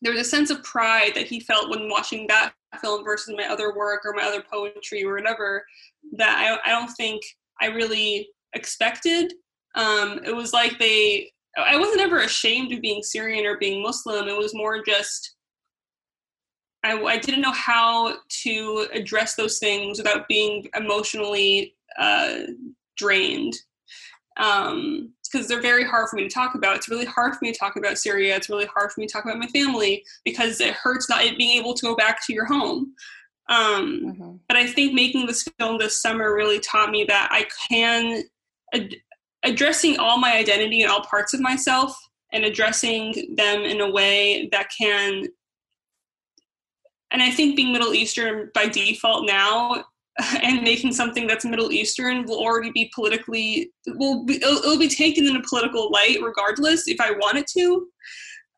there 0.02 0.14
was 0.14 0.22
a 0.22 0.30
sense 0.30 0.50
of 0.50 0.64
pride 0.64 1.12
that 1.16 1.28
he 1.28 1.40
felt 1.40 1.70
when 1.70 1.90
watching 1.90 2.26
that 2.28 2.54
film 2.82 3.04
versus 3.04 3.36
my 3.38 3.46
other 3.46 3.76
work 3.76 4.02
or 4.06 4.14
my 4.14 4.24
other 4.24 4.44
poetry 4.50 5.04
or 5.04 5.16
whatever 5.16 5.66
that 6.14 6.60
I, 6.66 6.70
I 6.70 6.72
don't 6.72 6.92
think 6.92 7.22
I 7.62 7.68
really 7.68 8.30
expected. 8.54 9.34
Um, 9.76 10.22
it 10.26 10.36
was 10.36 10.54
like 10.54 10.80
they, 10.80 11.32
I 11.58 11.78
wasn't 11.78 12.02
ever 12.02 12.20
ashamed 12.20 12.72
of 12.72 12.82
being 12.82 13.04
Syrian 13.04 13.46
or 13.46 13.58
being 13.58 13.84
Muslim. 13.84 14.28
It 14.28 14.38
was 14.38 14.56
more 14.56 14.82
just, 14.84 15.36
I, 16.86 16.94
I 16.94 17.18
didn't 17.18 17.42
know 17.42 17.52
how 17.52 18.16
to 18.44 18.88
address 18.94 19.36
those 19.36 19.60
things 19.60 19.98
without 19.98 20.28
being 20.30 20.70
emotionally 20.76 21.76
uh, 21.98 22.40
drained 22.96 23.54
um, 24.40 25.14
because 25.32 25.48
they're 25.48 25.62
very 25.62 25.84
hard 25.84 26.10
for 26.10 26.16
me 26.16 26.24
to 26.24 26.34
talk 26.34 26.56
about. 26.56 26.76
It's 26.76 26.90
really 26.90 27.06
hard 27.06 27.34
for 27.34 27.40
me 27.44 27.52
to 27.52 27.60
talk 27.60 27.76
about 27.76 28.00
Syria. 28.00 28.36
It's 28.36 28.50
really 28.50 28.66
hard 28.66 28.92
for 28.92 29.00
me 29.00 29.06
to 29.06 29.14
talk 29.14 29.26
about 29.26 29.38
my 29.38 29.48
family 29.48 30.04
because 30.26 30.60
it 30.60 30.74
hurts 30.74 31.08
not 31.08 31.24
being 31.38 31.58
able 31.58 31.76
to 31.76 31.86
go 31.86 31.96
back 31.96 32.26
to 32.26 32.34
your 32.34 32.46
home. 32.46 32.94
Um, 33.48 34.02
mm-hmm. 34.06 34.36
But 34.48 34.58
I 34.58 34.66
think 34.66 34.94
making 34.94 35.28
this 35.28 35.48
film 35.60 35.78
this 35.78 36.02
summer 36.02 36.34
really 36.34 36.60
taught 36.60 36.90
me 36.90 37.04
that 37.06 37.30
I 37.32 37.48
can 37.70 38.24
ad- 38.74 38.96
addressing 39.44 39.98
all 40.00 40.18
my 40.18 40.36
identity 40.36 40.82
and 40.82 40.92
all 40.92 41.02
parts 41.02 41.34
of 41.34 41.42
myself 41.42 41.96
and 42.32 42.44
addressing 42.44 43.36
them 43.36 43.62
in 43.62 43.82
a 43.82 43.90
way 43.90 44.50
that 44.52 44.70
can 44.76 45.28
and 47.12 47.24
I 47.24 47.32
think 47.32 47.56
being 47.56 47.74
Middle 47.74 47.96
Eastern 47.96 48.52
by 48.54 48.68
default 48.68 49.26
now 49.26 49.84
and 50.44 50.64
making 50.64 50.94
something 50.94 51.28
that's 51.28 51.46
Middle 51.46 51.72
Eastern 51.72 52.26
will 52.26 52.40
already 52.40 52.72
be 52.72 52.92
politically 52.94 53.72
will 53.88 54.26
be, 54.26 54.36
it'll, 54.36 54.58
it'll, 54.58 54.78
be 54.78 54.90
taken 54.90 55.26
in 55.26 55.36
a 55.36 55.42
political 55.48 55.92
light 55.92 56.18
regardless 56.22 56.88
if 56.88 57.00
I 57.00 57.12
want 57.12 57.38
it 57.38 57.48
to. 57.58 57.88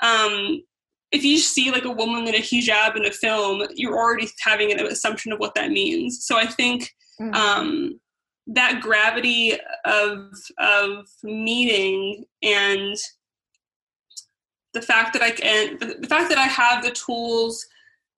Um, 0.02 0.64
if 1.12 1.24
you 1.24 1.38
see 1.38 1.72
like 1.72 1.86
a 1.86 1.92
woman 1.92 2.28
in 2.28 2.36
a 2.36 2.40
hijab 2.40 2.96
in 2.96 3.06
a 3.06 3.12
film, 3.12 3.68
you're 3.76 3.98
already 3.98 4.30
having 4.40 4.72
an 4.72 4.80
assumption 4.86 5.32
of 5.32 5.40
what 5.40 5.54
that 5.56 5.72
means. 5.72 6.26
So 6.26 6.38
I 6.38 6.48
think 6.48 6.90
mm-hmm. 7.22 7.34
um, 7.34 8.00
that 8.48 8.82
gravity 8.82 9.58
of 9.86 10.32
of 10.58 11.06
meeting 11.24 12.26
and 12.42 12.96
the 14.74 14.82
fact 14.82 15.14
that 15.14 15.22
I 15.22 15.32
can 15.32 15.78
the 15.80 16.08
fact 16.08 16.30
that 16.30 16.38
I 16.38 16.48
have 16.48 16.84
the 16.84 16.92
tools 16.92 17.66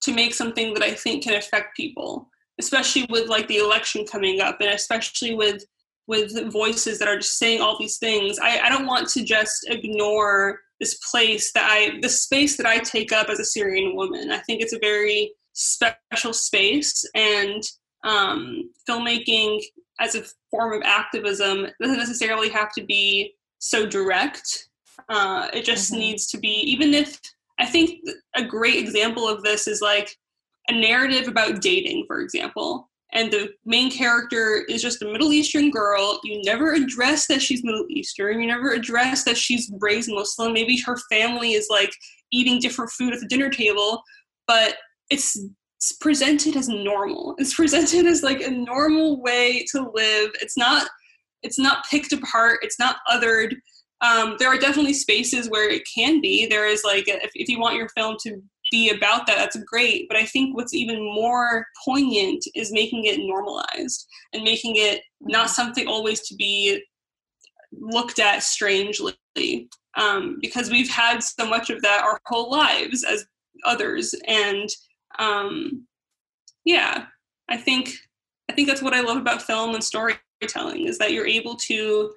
to 0.02 0.12
make 0.12 0.34
something 0.34 0.74
that 0.74 0.82
I 0.82 0.92
think 0.92 1.24
can 1.24 1.34
affect 1.34 1.76
people, 1.76 2.30
especially 2.60 3.06
with 3.10 3.28
like 3.28 3.48
the 3.48 3.58
election 3.58 4.06
coming 4.06 4.40
up, 4.40 4.60
and 4.60 4.70
especially 4.70 5.34
with 5.34 5.64
with 6.06 6.52
voices 6.52 6.98
that 6.98 7.08
are 7.08 7.16
just 7.16 7.38
saying 7.38 7.62
all 7.62 7.78
these 7.78 7.96
things. 7.96 8.38
I, 8.38 8.60
I 8.60 8.68
don't 8.68 8.86
want 8.86 9.08
to 9.10 9.24
just 9.24 9.66
ignore 9.68 10.60
this 10.80 10.98
place 11.10 11.52
that 11.52 11.66
I 11.70 11.98
the 12.00 12.08
space 12.08 12.56
that 12.56 12.66
I 12.66 12.78
take 12.78 13.12
up 13.12 13.28
as 13.28 13.40
a 13.40 13.44
Syrian 13.44 13.96
woman. 13.96 14.30
I 14.30 14.38
think 14.38 14.60
it's 14.60 14.74
a 14.74 14.78
very 14.78 15.32
special 15.52 16.32
space 16.32 17.04
and 17.14 17.62
um, 18.04 18.70
filmmaking 18.88 19.62
as 20.00 20.14
a 20.14 20.24
form 20.50 20.72
of 20.72 20.82
activism 20.84 21.66
doesn't 21.80 21.98
necessarily 21.98 22.48
have 22.50 22.72
to 22.72 22.84
be 22.84 23.34
so 23.58 23.86
direct. 23.86 24.68
Uh, 25.08 25.48
it 25.52 25.64
just 25.64 25.90
mm-hmm. 25.90 26.00
needs 26.00 26.26
to 26.26 26.38
be, 26.38 26.48
even 26.48 26.92
if 26.92 27.20
I 27.58 27.66
think 27.66 28.00
a 28.34 28.44
great 28.44 28.76
example 28.76 29.28
of 29.28 29.42
this 29.42 29.66
is 29.66 29.80
like 29.80 30.16
a 30.68 30.72
narrative 30.72 31.28
about 31.28 31.60
dating, 31.60 32.04
for 32.06 32.20
example. 32.20 32.90
And 33.12 33.30
the 33.30 33.50
main 33.64 33.90
character 33.90 34.64
is 34.68 34.82
just 34.82 35.02
a 35.02 35.06
Middle 35.06 35.32
Eastern 35.32 35.70
girl. 35.70 36.18
You 36.24 36.42
never 36.42 36.72
address 36.72 37.26
that 37.28 37.40
she's 37.40 37.62
Middle 37.62 37.86
Eastern. 37.88 38.40
You 38.40 38.48
never 38.48 38.72
address 38.72 39.24
that 39.24 39.36
she's 39.36 39.70
raised 39.78 40.10
Muslim. 40.12 40.52
Maybe 40.52 40.80
her 40.80 40.96
family 41.10 41.52
is 41.52 41.68
like 41.70 41.92
eating 42.32 42.58
different 42.58 42.90
food 42.90 43.14
at 43.14 43.20
the 43.20 43.28
dinner 43.28 43.50
table, 43.50 44.02
but 44.48 44.76
it's, 45.10 45.38
it's 45.76 45.92
presented 45.92 46.56
as 46.56 46.68
normal. 46.68 47.36
It's 47.38 47.54
presented 47.54 48.06
as 48.06 48.24
like 48.24 48.40
a 48.40 48.50
normal 48.50 49.22
way 49.22 49.64
to 49.70 49.90
live. 49.94 50.30
It's 50.40 50.56
not 50.56 50.88
it's 51.44 51.58
not 51.58 51.84
picked 51.90 52.14
apart. 52.14 52.60
It's 52.62 52.78
not 52.78 52.96
othered 53.06 53.52
um, 54.04 54.36
there 54.38 54.48
are 54.48 54.58
definitely 54.58 54.92
spaces 54.92 55.48
where 55.48 55.68
it 55.68 55.82
can 55.92 56.20
be. 56.20 56.46
There 56.46 56.66
is 56.66 56.82
like, 56.84 57.08
if, 57.08 57.30
if 57.34 57.48
you 57.48 57.58
want 57.58 57.76
your 57.76 57.88
film 57.90 58.16
to 58.24 58.42
be 58.74 58.90
about 58.90 59.26
that, 59.26 59.36
that's 59.36 59.56
great. 59.64 60.08
But 60.08 60.16
I 60.16 60.24
think 60.24 60.56
what's 60.56 60.74
even 60.74 60.98
more 61.02 61.66
poignant 61.84 62.44
is 62.56 62.72
making 62.72 63.04
it 63.04 63.20
normalized 63.20 64.06
and 64.32 64.42
making 64.42 64.74
it 64.76 65.02
not 65.20 65.46
mm-hmm. 65.46 65.54
something 65.54 65.86
always 65.86 66.20
to 66.28 66.34
be 66.34 66.82
looked 67.72 68.18
at 68.18 68.42
strangely. 68.42 69.14
Um, 69.96 70.38
because 70.40 70.70
we've 70.70 70.90
had 70.90 71.22
so 71.22 71.46
much 71.46 71.70
of 71.70 71.80
that 71.82 72.02
our 72.02 72.18
whole 72.26 72.50
lives 72.50 73.04
as 73.04 73.26
others. 73.64 74.12
And 74.26 74.68
um, 75.20 75.86
yeah, 76.64 77.06
I 77.48 77.56
think 77.56 77.92
I 78.50 78.52
think 78.52 78.66
that's 78.66 78.82
what 78.82 78.94
I 78.94 79.02
love 79.02 79.18
about 79.18 79.42
film 79.42 79.74
and 79.74 79.84
storytelling 79.84 80.88
is 80.88 80.98
that 80.98 81.12
you're 81.12 81.26
able 81.26 81.54
to 81.68 82.12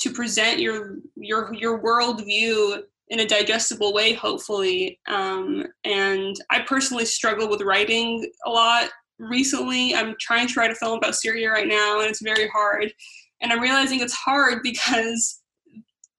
to 0.00 0.12
present 0.12 0.60
your 0.60 0.98
your 1.16 1.54
your 1.54 1.82
worldview 1.82 2.82
in 3.12 3.20
a 3.20 3.26
digestible 3.26 3.92
way, 3.92 4.14
hopefully. 4.14 4.98
Um, 5.06 5.66
and 5.84 6.34
I 6.50 6.60
personally 6.60 7.04
struggle 7.04 7.46
with 7.46 7.60
writing 7.60 8.26
a 8.46 8.50
lot 8.50 8.88
recently. 9.18 9.94
I'm 9.94 10.14
trying 10.18 10.48
to 10.48 10.58
write 10.58 10.70
a 10.70 10.74
film 10.74 10.96
about 10.96 11.14
Syria 11.14 11.50
right 11.50 11.68
now, 11.68 12.00
and 12.00 12.08
it's 12.08 12.22
very 12.22 12.48
hard. 12.48 12.90
And 13.42 13.52
I'm 13.52 13.60
realizing 13.60 14.00
it's 14.00 14.14
hard 14.14 14.60
because 14.64 15.40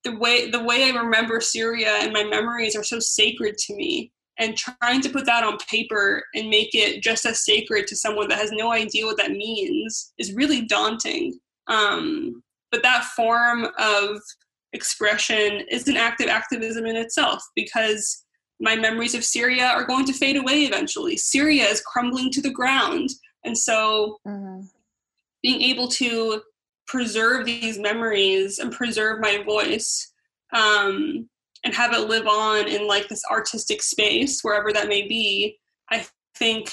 the 0.04 0.16
way 0.18 0.52
the 0.52 0.64
way 0.64 0.84
I 0.84 0.90
remember 0.90 1.42
Syria 1.42 1.98
and 2.00 2.14
my 2.14 2.24
memories 2.24 2.76
are 2.76 2.84
so 2.84 3.00
sacred 3.00 3.58
to 3.58 3.76
me. 3.76 4.12
And 4.40 4.58
trying 4.58 5.02
to 5.02 5.10
put 5.10 5.28
that 5.28 5.44
on 5.44 5.58
paper 5.70 6.24
and 6.34 6.50
make 6.50 6.74
it 6.74 7.04
just 7.04 7.24
as 7.26 7.46
sacred 7.46 7.86
to 7.88 7.96
someone 7.96 8.28
that 8.30 8.40
has 8.40 8.52
no 8.52 8.72
idea 8.72 9.06
what 9.06 9.18
that 9.18 9.32
means 9.32 10.12
is 10.18 10.34
really 10.34 10.66
daunting. 10.66 11.40
Um, 11.68 12.42
but 12.72 12.82
that 12.82 13.04
form 13.16 13.68
of 13.78 14.20
expression 14.74 15.62
is 15.70 15.88
an 15.88 15.98
act 15.98 16.22
of 16.22 16.28
activism 16.28 16.86
in 16.86 16.96
itself 16.96 17.42
because 17.56 18.24
my 18.60 18.76
memories 18.76 19.16
of 19.16 19.24
Syria 19.24 19.68
are 19.68 19.86
going 19.86 20.06
to 20.06 20.14
fade 20.14 20.38
away 20.38 20.64
eventually. 20.64 21.18
Syria 21.18 21.66
is 21.66 21.82
crumbling 21.82 22.32
to 22.32 22.42
the 22.42 22.52
ground. 22.52 23.10
And 23.44 23.58
so 23.58 24.18
mm-hmm. 24.28 24.66
being 25.42 25.62
able 25.62 25.88
to 25.90 26.42
preserve 26.88 27.46
these 27.46 27.80
memories 27.80 28.60
and 28.60 28.72
preserve 28.72 29.20
my 29.20 29.44
voice 29.44 30.12
um, 30.54 31.30
and 31.64 31.74
have 31.74 31.94
it 31.94 32.08
live 32.08 32.28
on 32.28 32.68
in 32.68 32.88
like 32.88 33.08
this 33.08 33.24
artistic 33.32 33.82
space, 33.82 34.42
wherever 34.42 34.72
that 34.74 34.88
may 34.88 35.08
be, 35.08 35.58
I 35.92 36.06
think 36.36 36.72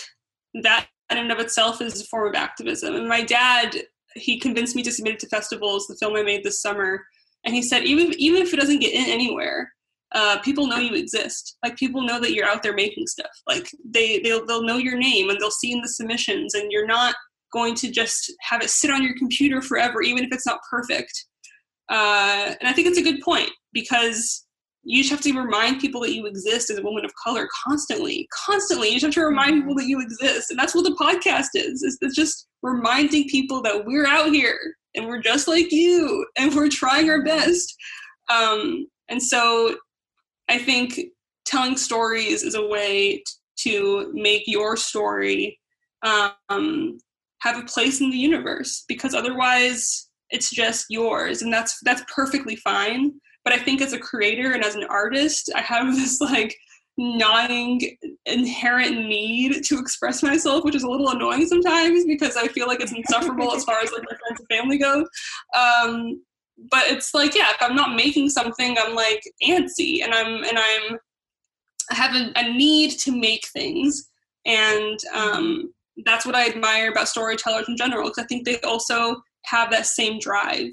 that 0.62 0.86
in 1.10 1.18
and 1.18 1.32
of 1.32 1.38
itself 1.38 1.80
is 1.80 2.00
a 2.00 2.04
form 2.04 2.28
of 2.28 2.34
activism. 2.34 2.94
And 2.94 3.08
my 3.08 3.22
dad 3.22 3.76
he 4.14 4.38
convinced 4.38 4.76
me 4.76 4.82
to 4.82 4.92
submit 4.92 5.14
it 5.14 5.20
to 5.20 5.28
festivals. 5.28 5.86
The 5.86 5.96
film 5.96 6.16
I 6.16 6.22
made 6.22 6.44
this 6.44 6.60
summer, 6.60 7.04
and 7.44 7.54
he 7.54 7.62
said 7.62 7.84
even 7.84 8.12
even 8.18 8.42
if 8.42 8.52
it 8.52 8.60
doesn't 8.60 8.80
get 8.80 8.94
in 8.94 9.06
anywhere, 9.06 9.70
uh, 10.14 10.38
people 10.40 10.66
know 10.66 10.78
you 10.78 10.94
exist. 10.94 11.56
Like 11.62 11.76
people 11.76 12.02
know 12.02 12.20
that 12.20 12.32
you're 12.32 12.48
out 12.48 12.62
there 12.62 12.74
making 12.74 13.06
stuff. 13.06 13.30
Like 13.48 13.68
they 13.84 14.20
they'll 14.20 14.44
they'll 14.46 14.64
know 14.64 14.76
your 14.76 14.98
name 14.98 15.30
and 15.30 15.38
they'll 15.40 15.50
see 15.50 15.72
in 15.72 15.80
the 15.80 15.88
submissions, 15.88 16.54
and 16.54 16.70
you're 16.70 16.86
not 16.86 17.14
going 17.52 17.74
to 17.74 17.90
just 17.90 18.32
have 18.42 18.62
it 18.62 18.70
sit 18.70 18.90
on 18.90 19.02
your 19.02 19.16
computer 19.16 19.60
forever, 19.60 20.02
even 20.02 20.24
if 20.24 20.30
it's 20.32 20.46
not 20.46 20.60
perfect. 20.70 21.12
Uh, 21.88 22.54
and 22.60 22.68
I 22.68 22.72
think 22.72 22.86
it's 22.86 22.98
a 22.98 23.02
good 23.02 23.20
point 23.20 23.50
because 23.72 24.46
you 24.82 25.02
just 25.02 25.10
have 25.10 25.20
to 25.20 25.38
remind 25.38 25.80
people 25.80 26.00
that 26.00 26.14
you 26.14 26.26
exist 26.26 26.70
as 26.70 26.78
a 26.78 26.82
woman 26.82 27.04
of 27.04 27.10
color 27.22 27.46
constantly 27.66 28.26
constantly 28.46 28.88
you 28.88 28.94
just 28.94 29.04
have 29.04 29.12
to 29.12 29.26
remind 29.28 29.60
people 29.60 29.74
that 29.74 29.86
you 29.86 30.00
exist 30.00 30.50
and 30.50 30.58
that's 30.58 30.74
what 30.74 30.84
the 30.84 30.96
podcast 30.98 31.48
is 31.54 31.82
it's, 31.82 31.98
it's 32.00 32.16
just 32.16 32.46
reminding 32.62 33.28
people 33.28 33.60
that 33.60 33.84
we're 33.84 34.06
out 34.06 34.32
here 34.32 34.58
and 34.94 35.06
we're 35.06 35.22
just 35.22 35.48
like 35.48 35.70
you 35.70 36.26
and 36.36 36.54
we're 36.54 36.68
trying 36.68 37.08
our 37.08 37.22
best. 37.22 37.74
Um, 38.28 38.86
and 39.10 39.22
so 39.22 39.76
i 40.48 40.56
think 40.56 40.98
telling 41.44 41.76
stories 41.76 42.42
is 42.42 42.54
a 42.54 42.66
way 42.66 43.22
to 43.58 44.10
make 44.14 44.44
your 44.46 44.76
story 44.76 45.58
um, 46.02 46.98
have 47.40 47.58
a 47.58 47.66
place 47.66 48.00
in 48.00 48.10
the 48.10 48.16
universe 48.16 48.84
because 48.88 49.14
otherwise 49.14 50.08
it's 50.30 50.50
just 50.50 50.86
yours 50.88 51.42
and 51.42 51.52
that's 51.52 51.78
that's 51.82 52.02
perfectly 52.14 52.56
fine. 52.56 53.12
But 53.44 53.52
I 53.52 53.58
think 53.58 53.82
as 53.82 53.92
a 53.92 53.98
creator 53.98 54.52
and 54.52 54.64
as 54.64 54.76
an 54.76 54.84
artist, 54.84 55.50
I 55.54 55.60
have 55.60 55.94
this 55.96 56.20
like 56.20 56.56
gnawing 57.00 57.96
inherent 58.26 58.94
need 59.06 59.64
to 59.64 59.78
express 59.78 60.22
myself, 60.22 60.64
which 60.64 60.74
is 60.74 60.82
a 60.82 60.88
little 60.88 61.08
annoying 61.08 61.46
sometimes 61.46 62.04
because 62.04 62.36
I 62.36 62.46
feel 62.48 62.66
like 62.66 62.80
it's 62.80 62.92
insufferable 62.92 63.54
as 63.54 63.64
far 63.64 63.80
as 63.80 63.90
like 63.90 64.02
my 64.02 64.16
friends 64.18 64.38
and 64.40 64.48
family 64.48 64.76
go. 64.76 65.06
Um, 65.56 66.22
but 66.70 66.82
it's 66.88 67.14
like, 67.14 67.34
yeah, 67.34 67.50
if 67.52 67.56
I'm 67.62 67.74
not 67.74 67.96
making 67.96 68.28
something, 68.28 68.76
I'm 68.78 68.94
like 68.94 69.22
antsy 69.42 70.04
and 70.04 70.12
I'm 70.12 70.44
and 70.44 70.58
I'm 70.58 70.98
I 71.90 71.94
have 71.94 72.14
a, 72.14 72.32
a 72.36 72.52
need 72.52 72.90
to 73.00 73.18
make 73.18 73.46
things, 73.48 74.10
and 74.44 74.98
um, 75.14 75.72
that's 76.04 76.26
what 76.26 76.34
I 76.34 76.48
admire 76.50 76.90
about 76.90 77.08
storytellers 77.08 77.68
in 77.68 77.78
general 77.78 78.10
because 78.10 78.22
I 78.22 78.26
think 78.26 78.44
they 78.44 78.60
also 78.60 79.22
have 79.46 79.70
that 79.70 79.86
same 79.86 80.18
drive. 80.18 80.70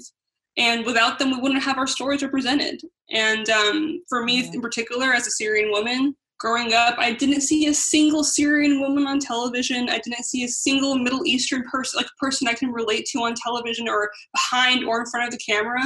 And 0.58 0.84
without 0.84 1.18
them 1.18 1.30
we 1.30 1.40
wouldn't 1.40 1.62
have 1.62 1.78
our 1.78 1.86
stories 1.86 2.22
represented 2.22 2.82
and 3.10 3.48
um, 3.50 4.02
for 4.08 4.24
me 4.24 4.48
in 4.52 4.60
particular 4.60 5.12
as 5.12 5.26
a 5.26 5.30
syrian 5.30 5.70
woman 5.70 6.14
growing 6.38 6.72
up 6.72 6.96
i 6.98 7.12
didn't 7.12 7.40
see 7.40 7.66
a 7.66 7.74
single 7.74 8.22
syrian 8.22 8.80
woman 8.80 9.06
on 9.06 9.18
television. 9.18 9.88
I 9.88 9.98
didn't 9.98 10.24
see 10.24 10.44
a 10.44 10.48
single 10.48 10.96
middle 10.96 11.26
eastern 11.26 11.64
person 11.64 11.98
like 11.98 12.06
person 12.18 12.48
i 12.48 12.54
can 12.54 12.70
relate 12.70 13.06
to 13.06 13.20
on 13.20 13.34
television 13.34 13.88
or 13.88 14.10
behind 14.34 14.84
or 14.84 15.00
in 15.00 15.06
front 15.06 15.26
of 15.26 15.32
the 15.32 15.44
camera. 15.44 15.82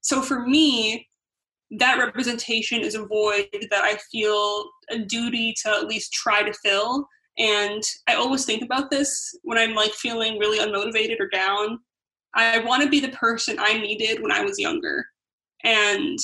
So 0.00 0.22
for 0.22 0.46
me 0.46 1.08
that 1.78 1.98
representation 1.98 2.80
is 2.82 2.94
a 2.94 3.06
void 3.06 3.48
that 3.70 3.84
i 3.84 3.96
feel 4.10 4.64
a 4.90 4.98
duty 4.98 5.54
to 5.62 5.70
at 5.70 5.86
least 5.86 6.12
try 6.12 6.42
to 6.42 6.52
fill. 6.64 7.06
And 7.38 7.82
i 8.08 8.14
always 8.14 8.44
think 8.44 8.62
about 8.62 8.90
this 8.90 9.38
when 9.42 9.58
i'm 9.58 9.74
like 9.74 9.92
feeling 9.92 10.38
really 10.38 10.58
unmotivated 10.58 11.20
or 11.20 11.28
down. 11.28 11.78
I 12.34 12.60
want 12.60 12.82
to 12.82 12.88
be 12.88 13.00
the 13.00 13.10
person 13.10 13.56
I 13.58 13.78
needed 13.78 14.22
when 14.22 14.32
I 14.32 14.42
was 14.42 14.58
younger. 14.58 15.04
And 15.64 16.18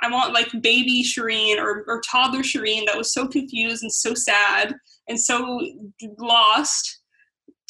I 0.00 0.10
want 0.10 0.32
like 0.32 0.48
baby 0.62 1.02
Shireen 1.02 1.58
or, 1.58 1.84
or 1.88 2.00
toddler 2.00 2.40
Shireen 2.40 2.86
that 2.86 2.96
was 2.96 3.12
so 3.12 3.26
confused 3.26 3.82
and 3.82 3.92
so 3.92 4.14
sad 4.14 4.74
and 5.08 5.18
so 5.18 5.60
lost 6.18 7.00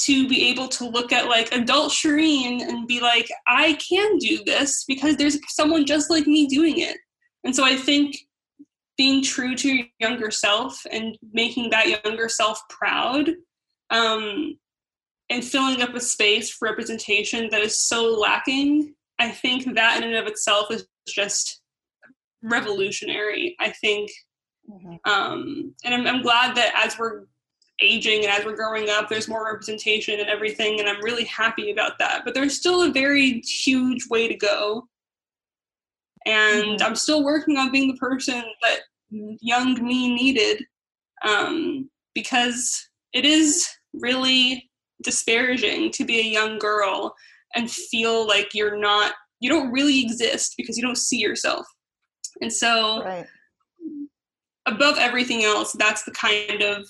to 0.02 0.28
be 0.28 0.48
able 0.48 0.68
to 0.68 0.88
look 0.88 1.12
at 1.12 1.26
like 1.26 1.52
adult 1.52 1.92
Shireen 1.92 2.62
and 2.62 2.86
be 2.86 3.00
like, 3.00 3.28
I 3.46 3.74
can 3.74 4.18
do 4.18 4.44
this 4.44 4.84
because 4.86 5.16
there's 5.16 5.38
someone 5.48 5.86
just 5.86 6.10
like 6.10 6.26
me 6.26 6.46
doing 6.46 6.78
it. 6.78 6.96
And 7.44 7.54
so 7.54 7.64
I 7.64 7.76
think 7.76 8.16
being 8.96 9.22
true 9.22 9.54
to 9.54 9.68
your 9.68 9.86
younger 10.00 10.30
self 10.30 10.80
and 10.90 11.16
making 11.32 11.70
that 11.70 12.04
younger 12.04 12.28
self 12.28 12.60
proud 12.68 13.30
um, 13.90 14.58
and 15.30 15.44
filling 15.44 15.82
up 15.82 15.94
a 15.94 16.00
space 16.00 16.50
for 16.50 16.68
representation 16.68 17.48
that 17.50 17.60
is 17.60 17.78
so 17.78 18.12
lacking, 18.12 18.94
I 19.18 19.30
think 19.30 19.74
that 19.74 19.98
in 19.98 20.04
and 20.04 20.16
of 20.16 20.26
itself 20.26 20.70
is 20.70 20.86
just 21.06 21.60
revolutionary. 22.42 23.56
I 23.60 23.70
think, 23.70 24.10
mm-hmm. 24.68 25.10
um, 25.10 25.74
and 25.84 25.94
I'm, 25.94 26.06
I'm 26.06 26.22
glad 26.22 26.56
that 26.56 26.72
as 26.76 26.98
we're 26.98 27.24
aging 27.80 28.24
and 28.24 28.32
as 28.32 28.44
we're 28.44 28.56
growing 28.56 28.90
up, 28.90 29.08
there's 29.08 29.28
more 29.28 29.44
representation 29.44 30.18
and 30.20 30.28
everything, 30.28 30.80
and 30.80 30.88
I'm 30.88 31.02
really 31.02 31.24
happy 31.24 31.70
about 31.70 31.98
that. 31.98 32.22
But 32.24 32.34
there's 32.34 32.56
still 32.56 32.82
a 32.82 32.92
very 32.92 33.40
huge 33.40 34.08
way 34.08 34.28
to 34.28 34.34
go. 34.36 34.88
And 36.26 36.64
mm-hmm. 36.64 36.82
I'm 36.84 36.96
still 36.96 37.24
working 37.24 37.56
on 37.56 37.70
being 37.70 37.88
the 37.88 37.96
person 37.98 38.42
that 38.62 38.80
young 39.10 39.74
me 39.82 40.14
needed 40.14 40.64
um, 41.26 41.88
because 42.14 42.88
it 43.12 43.24
is 43.24 43.66
really 43.94 44.68
disparaging 45.02 45.90
to 45.92 46.04
be 46.04 46.18
a 46.20 46.24
young 46.24 46.58
girl 46.58 47.14
and 47.54 47.70
feel 47.70 48.26
like 48.26 48.54
you're 48.54 48.76
not, 48.76 49.12
you 49.40 49.48
don't 49.48 49.72
really 49.72 50.02
exist 50.02 50.54
because 50.56 50.76
you 50.76 50.82
don't 50.82 50.98
see 50.98 51.18
yourself. 51.18 51.66
And 52.40 52.52
so, 52.52 53.02
right. 53.04 53.26
above 54.66 54.96
everything 54.98 55.44
else, 55.44 55.72
that's 55.72 56.04
the 56.04 56.12
kind 56.12 56.62
of 56.62 56.86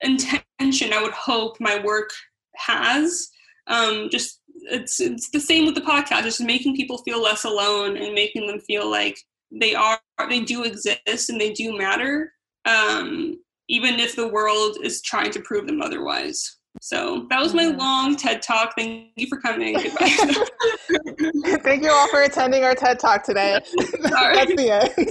intention 0.00 0.92
I 0.92 1.02
would 1.02 1.12
hope 1.12 1.56
my 1.60 1.82
work 1.82 2.10
has. 2.56 3.28
Um, 3.66 4.08
just 4.10 4.40
it's 4.70 5.00
it's 5.00 5.30
the 5.30 5.40
same 5.40 5.66
with 5.66 5.74
the 5.74 5.80
podcast, 5.80 6.22
just 6.22 6.40
making 6.40 6.76
people 6.76 6.98
feel 6.98 7.22
less 7.22 7.44
alone 7.44 7.96
and 7.96 8.14
making 8.14 8.46
them 8.46 8.60
feel 8.60 8.90
like 8.90 9.18
they 9.50 9.74
are 9.74 9.98
they 10.28 10.40
do 10.40 10.64
exist 10.64 11.30
and 11.30 11.40
they 11.40 11.52
do 11.52 11.76
matter, 11.76 12.32
um, 12.64 13.38
even 13.68 13.98
if 13.98 14.16
the 14.16 14.28
world 14.28 14.78
is 14.82 15.02
trying 15.02 15.30
to 15.32 15.40
prove 15.40 15.66
them 15.66 15.80
otherwise. 15.80 16.57
So 16.80 17.26
that 17.30 17.40
was 17.40 17.54
my 17.54 17.66
long 17.66 18.16
TED 18.16 18.42
talk. 18.42 18.74
Thank 18.76 19.08
you 19.16 19.26
for 19.26 19.40
coming. 19.40 19.74
Goodbye. 19.82 21.58
Thank 21.62 21.82
you 21.82 21.90
all 21.90 22.08
for 22.08 22.22
attending 22.22 22.64
our 22.64 22.74
TED 22.74 22.98
talk 22.98 23.24
today. 23.24 23.60
Sorry. 24.08 24.34
That's 24.34 24.54
the 24.56 24.70
end. 24.70 25.10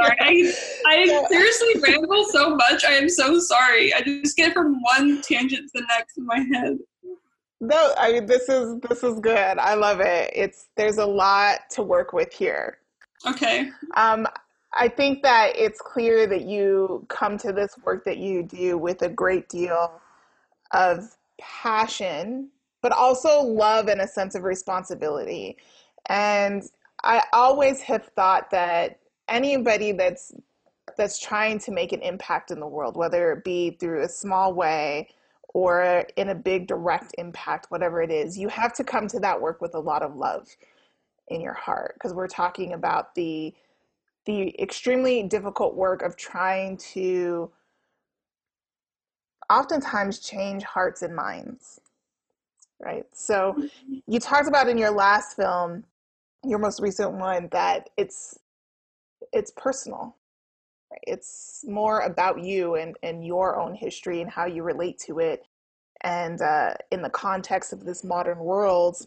sorry. 0.00 0.16
I, 0.20 0.52
I 0.86 1.26
seriously 1.28 1.80
ramble 1.82 2.24
so 2.30 2.56
much. 2.56 2.84
I 2.84 2.92
am 2.92 3.08
so 3.08 3.38
sorry. 3.38 3.92
I 3.94 4.02
just 4.02 4.36
get 4.36 4.52
from 4.52 4.80
one 4.82 5.20
tangent 5.22 5.70
to 5.74 5.80
the 5.80 5.86
next 5.88 6.18
in 6.18 6.26
my 6.26 6.38
head. 6.52 6.78
No, 7.60 7.94
I 7.96 8.12
mean 8.12 8.26
this 8.26 8.48
is 8.48 8.78
this 8.80 9.02
is 9.02 9.18
good. 9.20 9.58
I 9.58 9.74
love 9.74 10.00
it. 10.00 10.30
It's 10.34 10.68
there's 10.76 10.98
a 10.98 11.06
lot 11.06 11.70
to 11.70 11.82
work 11.82 12.12
with 12.12 12.32
here. 12.32 12.78
Okay. 13.26 13.70
Um 13.96 14.26
I 14.74 14.88
think 14.88 15.22
that 15.22 15.52
it's 15.56 15.80
clear 15.80 16.26
that 16.26 16.42
you 16.42 17.06
come 17.08 17.38
to 17.38 17.52
this 17.52 17.74
work 17.82 18.04
that 18.04 18.18
you 18.18 18.42
do 18.42 18.76
with 18.76 19.00
a 19.02 19.08
great 19.08 19.48
deal 19.48 20.00
of 20.72 21.16
passion, 21.40 22.50
but 22.82 22.92
also 22.92 23.40
love 23.40 23.88
and 23.88 24.00
a 24.00 24.08
sense 24.08 24.34
of 24.34 24.42
responsibility. 24.44 25.56
And 26.08 26.62
I 27.04 27.22
always 27.32 27.80
have 27.82 28.06
thought 28.16 28.50
that 28.50 29.00
anybody 29.28 29.92
that's 29.92 30.32
that's 30.96 31.18
trying 31.18 31.58
to 31.58 31.72
make 31.72 31.92
an 31.92 32.00
impact 32.00 32.50
in 32.50 32.60
the 32.60 32.66
world, 32.66 32.96
whether 32.96 33.32
it 33.32 33.44
be 33.44 33.70
through 33.70 34.02
a 34.02 34.08
small 34.08 34.54
way 34.54 35.08
or 35.52 36.06
in 36.16 36.28
a 36.28 36.34
big 36.34 36.66
direct 36.66 37.14
impact, 37.18 37.66
whatever 37.70 38.02
it 38.02 38.10
is, 38.10 38.38
you 38.38 38.48
have 38.48 38.72
to 38.74 38.84
come 38.84 39.08
to 39.08 39.18
that 39.18 39.40
work 39.40 39.60
with 39.60 39.74
a 39.74 39.80
lot 39.80 40.02
of 40.02 40.14
love 40.14 40.46
in 41.28 41.40
your 41.40 41.54
heart 41.54 41.94
because 41.94 42.14
we're 42.14 42.28
talking 42.28 42.72
about 42.72 43.14
the 43.14 43.52
the 44.26 44.60
extremely 44.60 45.22
difficult 45.22 45.74
work 45.74 46.02
of 46.02 46.16
trying 46.16 46.76
to 46.76 47.50
oftentimes 49.50 50.18
change 50.18 50.62
hearts 50.62 51.02
and 51.02 51.14
minds 51.14 51.80
right 52.80 53.06
so 53.12 53.54
mm-hmm. 53.58 53.96
you 54.06 54.20
talked 54.20 54.48
about 54.48 54.68
in 54.68 54.76
your 54.76 54.90
last 54.90 55.36
film 55.36 55.84
your 56.44 56.58
most 56.58 56.80
recent 56.80 57.12
one 57.12 57.48
that 57.50 57.90
it's 57.96 58.38
it's 59.32 59.50
personal 59.56 60.16
right? 60.90 61.00
it's 61.06 61.64
more 61.66 62.00
about 62.00 62.42
you 62.42 62.74
and 62.76 62.96
and 63.02 63.26
your 63.26 63.58
own 63.58 63.74
history 63.74 64.20
and 64.20 64.30
how 64.30 64.46
you 64.46 64.62
relate 64.62 64.98
to 64.98 65.18
it 65.18 65.46
and 66.02 66.42
uh, 66.42 66.74
in 66.92 67.00
the 67.00 67.10
context 67.10 67.72
of 67.72 67.84
this 67.84 68.04
modern 68.04 68.38
world 68.38 69.06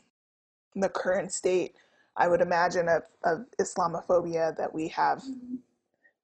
the 0.76 0.90
current 0.90 1.32
state 1.32 1.76
i 2.18 2.28
would 2.28 2.42
imagine 2.42 2.88
of, 2.90 3.04
of 3.24 3.46
islamophobia 3.62 4.56
that 4.58 4.74
we 4.74 4.88
have 4.88 5.20
mm-hmm. 5.20 5.56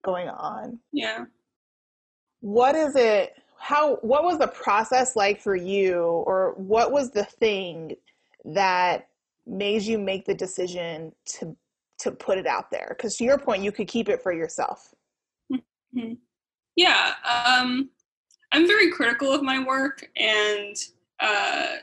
going 0.04 0.28
on 0.30 0.80
yeah 0.92 1.26
what 2.42 2.76
is 2.76 2.96
it 2.96 3.36
how 3.58 3.96
what 3.98 4.24
was 4.24 4.38
the 4.38 4.48
process 4.48 5.16
like 5.16 5.42
for 5.42 5.56
you? 5.56 6.02
Or 6.04 6.54
what 6.58 6.92
was 6.92 7.12
the 7.12 7.26
thing 7.26 7.96
that 8.46 9.08
made 9.48 9.82
you 9.82 9.98
make 9.98 10.26
the 10.26 10.34
decision 10.34 11.12
to 11.26 11.56
to 12.00 12.12
put 12.12 12.38
it 12.38 12.48
out 12.48 12.70
there? 12.72 12.96
Because 12.98 13.18
to 13.18 13.24
your 13.24 13.38
point 13.38 13.64
you 13.64 13.72
could 13.72 13.88
keep 13.88 14.10
it 14.10 14.22
for 14.22 14.34
yourself. 14.34 14.94
Mm-hmm. 15.52 16.14
yeah 16.76 17.14
um 17.24 17.90
i'm 18.52 18.68
very 18.68 18.92
critical 18.92 19.32
of 19.32 19.42
my 19.42 19.64
work 19.64 20.10
and 20.18 20.76
uh 21.22 21.76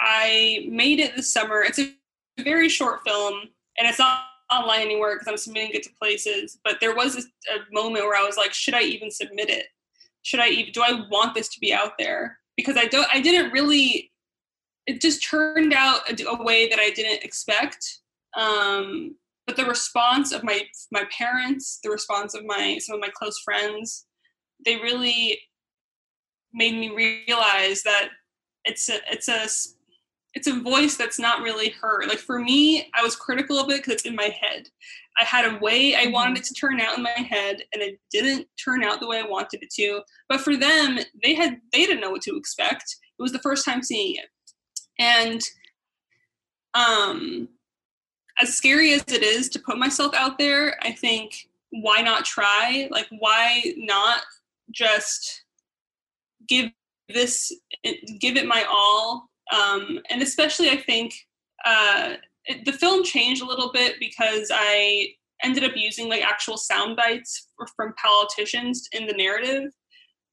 i 0.00 0.66
made 0.68 0.98
it 0.98 1.14
this 1.14 1.32
summer. 1.32 1.62
It's 1.62 1.78
a 1.78 1.94
very 2.42 2.68
short 2.68 3.02
film 3.04 3.42
and 3.78 3.88
it's 3.88 3.98
not 3.98 4.22
online 4.50 4.80
anywhere 4.80 5.14
because 5.14 5.28
i'm 5.28 5.36
submitting 5.36 5.70
it 5.74 5.82
to 5.82 5.90
places 6.00 6.58
but 6.64 6.78
there 6.80 6.94
was 6.94 7.16
a, 7.16 7.54
a 7.54 7.58
moment 7.70 8.04
where 8.04 8.16
i 8.16 8.24
was 8.24 8.36
like 8.36 8.52
should 8.52 8.74
i 8.74 8.80
even 8.80 9.10
submit 9.10 9.50
it 9.50 9.66
should 10.22 10.40
I 10.40 10.48
even 10.48 10.72
do 10.72 10.82
I 10.82 11.04
want 11.10 11.34
this 11.34 11.48
to 11.48 11.60
be 11.60 11.72
out 11.72 11.92
there? 11.98 12.38
Because 12.56 12.76
I 12.76 12.86
don't 12.86 13.08
I 13.12 13.20
didn't 13.20 13.52
really 13.52 14.10
it 14.86 15.00
just 15.00 15.22
turned 15.22 15.74
out 15.74 16.00
a, 16.10 16.28
a 16.28 16.42
way 16.42 16.68
that 16.68 16.78
I 16.78 16.90
didn't 16.90 17.22
expect. 17.22 18.00
Um, 18.36 19.16
but 19.46 19.56
the 19.56 19.64
response 19.64 20.32
of 20.32 20.44
my 20.44 20.62
my 20.92 21.04
parents, 21.16 21.80
the 21.82 21.90
response 21.90 22.34
of 22.34 22.44
my 22.44 22.78
some 22.80 22.96
of 22.96 23.00
my 23.00 23.10
close 23.14 23.38
friends, 23.44 24.06
they 24.64 24.76
really 24.76 25.38
made 26.52 26.74
me 26.74 26.90
realize 26.90 27.82
that 27.82 28.08
it's 28.64 28.88
a 28.88 28.98
it's 29.10 29.28
a 29.28 29.48
it's 30.38 30.46
a 30.46 30.60
voice 30.60 30.96
that's 30.96 31.18
not 31.18 31.42
really 31.42 31.70
heard. 31.70 32.06
Like 32.06 32.20
for 32.20 32.38
me, 32.38 32.88
I 32.94 33.02
was 33.02 33.16
critical 33.16 33.58
of 33.58 33.68
it 33.70 33.78
because 33.78 33.94
it's 33.94 34.04
in 34.04 34.14
my 34.14 34.32
head. 34.40 34.68
I 35.20 35.24
had 35.24 35.52
a 35.52 35.58
way 35.58 35.96
I 35.96 36.06
wanted 36.06 36.34
mm-hmm. 36.34 36.42
it 36.42 36.44
to 36.44 36.54
turn 36.54 36.80
out 36.80 36.96
in 36.96 37.02
my 37.02 37.10
head, 37.10 37.64
and 37.72 37.82
it 37.82 37.98
didn't 38.12 38.46
turn 38.62 38.84
out 38.84 39.00
the 39.00 39.08
way 39.08 39.18
I 39.18 39.26
wanted 39.26 39.64
it 39.64 39.70
to. 39.70 40.02
But 40.28 40.40
for 40.40 40.56
them, 40.56 41.00
they 41.24 41.34
had 41.34 41.60
they 41.72 41.86
didn't 41.86 42.00
know 42.00 42.10
what 42.10 42.22
to 42.22 42.36
expect. 42.36 42.84
It 43.18 43.22
was 43.22 43.32
the 43.32 43.40
first 43.40 43.64
time 43.64 43.82
seeing 43.82 44.14
it, 44.14 44.28
and 45.00 45.42
um, 46.74 47.48
as 48.40 48.54
scary 48.54 48.92
as 48.92 49.02
it 49.08 49.24
is 49.24 49.48
to 49.48 49.58
put 49.58 49.76
myself 49.76 50.14
out 50.14 50.38
there, 50.38 50.78
I 50.82 50.92
think 50.92 51.48
why 51.70 52.00
not 52.00 52.24
try? 52.24 52.86
Like 52.92 53.08
why 53.18 53.74
not 53.76 54.22
just 54.70 55.42
give 56.48 56.70
this 57.08 57.52
give 58.20 58.36
it 58.36 58.46
my 58.46 58.64
all? 58.70 59.27
Um, 59.52 60.00
and 60.10 60.22
especially, 60.22 60.70
I 60.70 60.76
think. 60.76 61.14
Uh, 61.64 62.14
it, 62.44 62.64
the 62.64 62.72
film 62.72 63.04
changed 63.04 63.42
a 63.42 63.46
little 63.46 63.70
bit 63.72 63.96
because 64.00 64.50
I 64.52 65.08
ended 65.44 65.64
up 65.64 65.76
using 65.76 66.08
like 66.08 66.22
actual 66.22 66.56
sound 66.56 66.96
bites 66.96 67.48
from 67.76 67.94
politicians 68.02 68.88
in 68.92 69.06
the 69.06 69.12
narrative, 69.12 69.70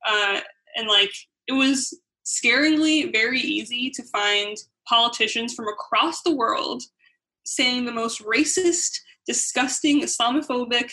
uh, 0.08 0.40
and 0.76 0.88
like 0.88 1.12
it 1.48 1.54
was 1.54 1.98
scaringly 2.26 3.12
very 3.12 3.40
easy 3.40 3.90
to 3.92 4.04
find 4.04 4.58
politicians 4.88 5.54
from 5.54 5.68
across 5.68 6.22
the 6.24 6.36
world 6.36 6.82
saying 7.46 7.86
the 7.86 7.92
most 7.92 8.24
racist, 8.24 9.00
disgusting, 9.28 10.02
Islamophobic, 10.02 10.92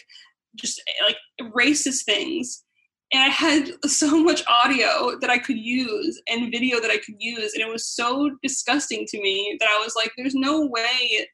just 0.56 0.82
like 1.06 1.16
racist 1.54 2.04
things 2.04 2.64
and 3.12 3.22
I 3.22 3.28
had 3.28 3.70
so 3.86 4.22
much 4.22 4.42
audio 4.46 5.18
that 5.20 5.30
I 5.30 5.38
could 5.38 5.58
use 5.58 6.20
and 6.28 6.50
video 6.50 6.80
that 6.80 6.90
I 6.90 6.98
could 6.98 7.16
use, 7.18 7.54
and 7.54 7.62
it 7.62 7.70
was 7.70 7.86
so 7.86 8.30
disgusting 8.42 9.06
to 9.08 9.20
me 9.20 9.56
that 9.60 9.68
I 9.68 9.82
was 9.82 9.94
like, 9.96 10.12
"There's 10.16 10.34
no 10.34 10.66
way 10.66 11.28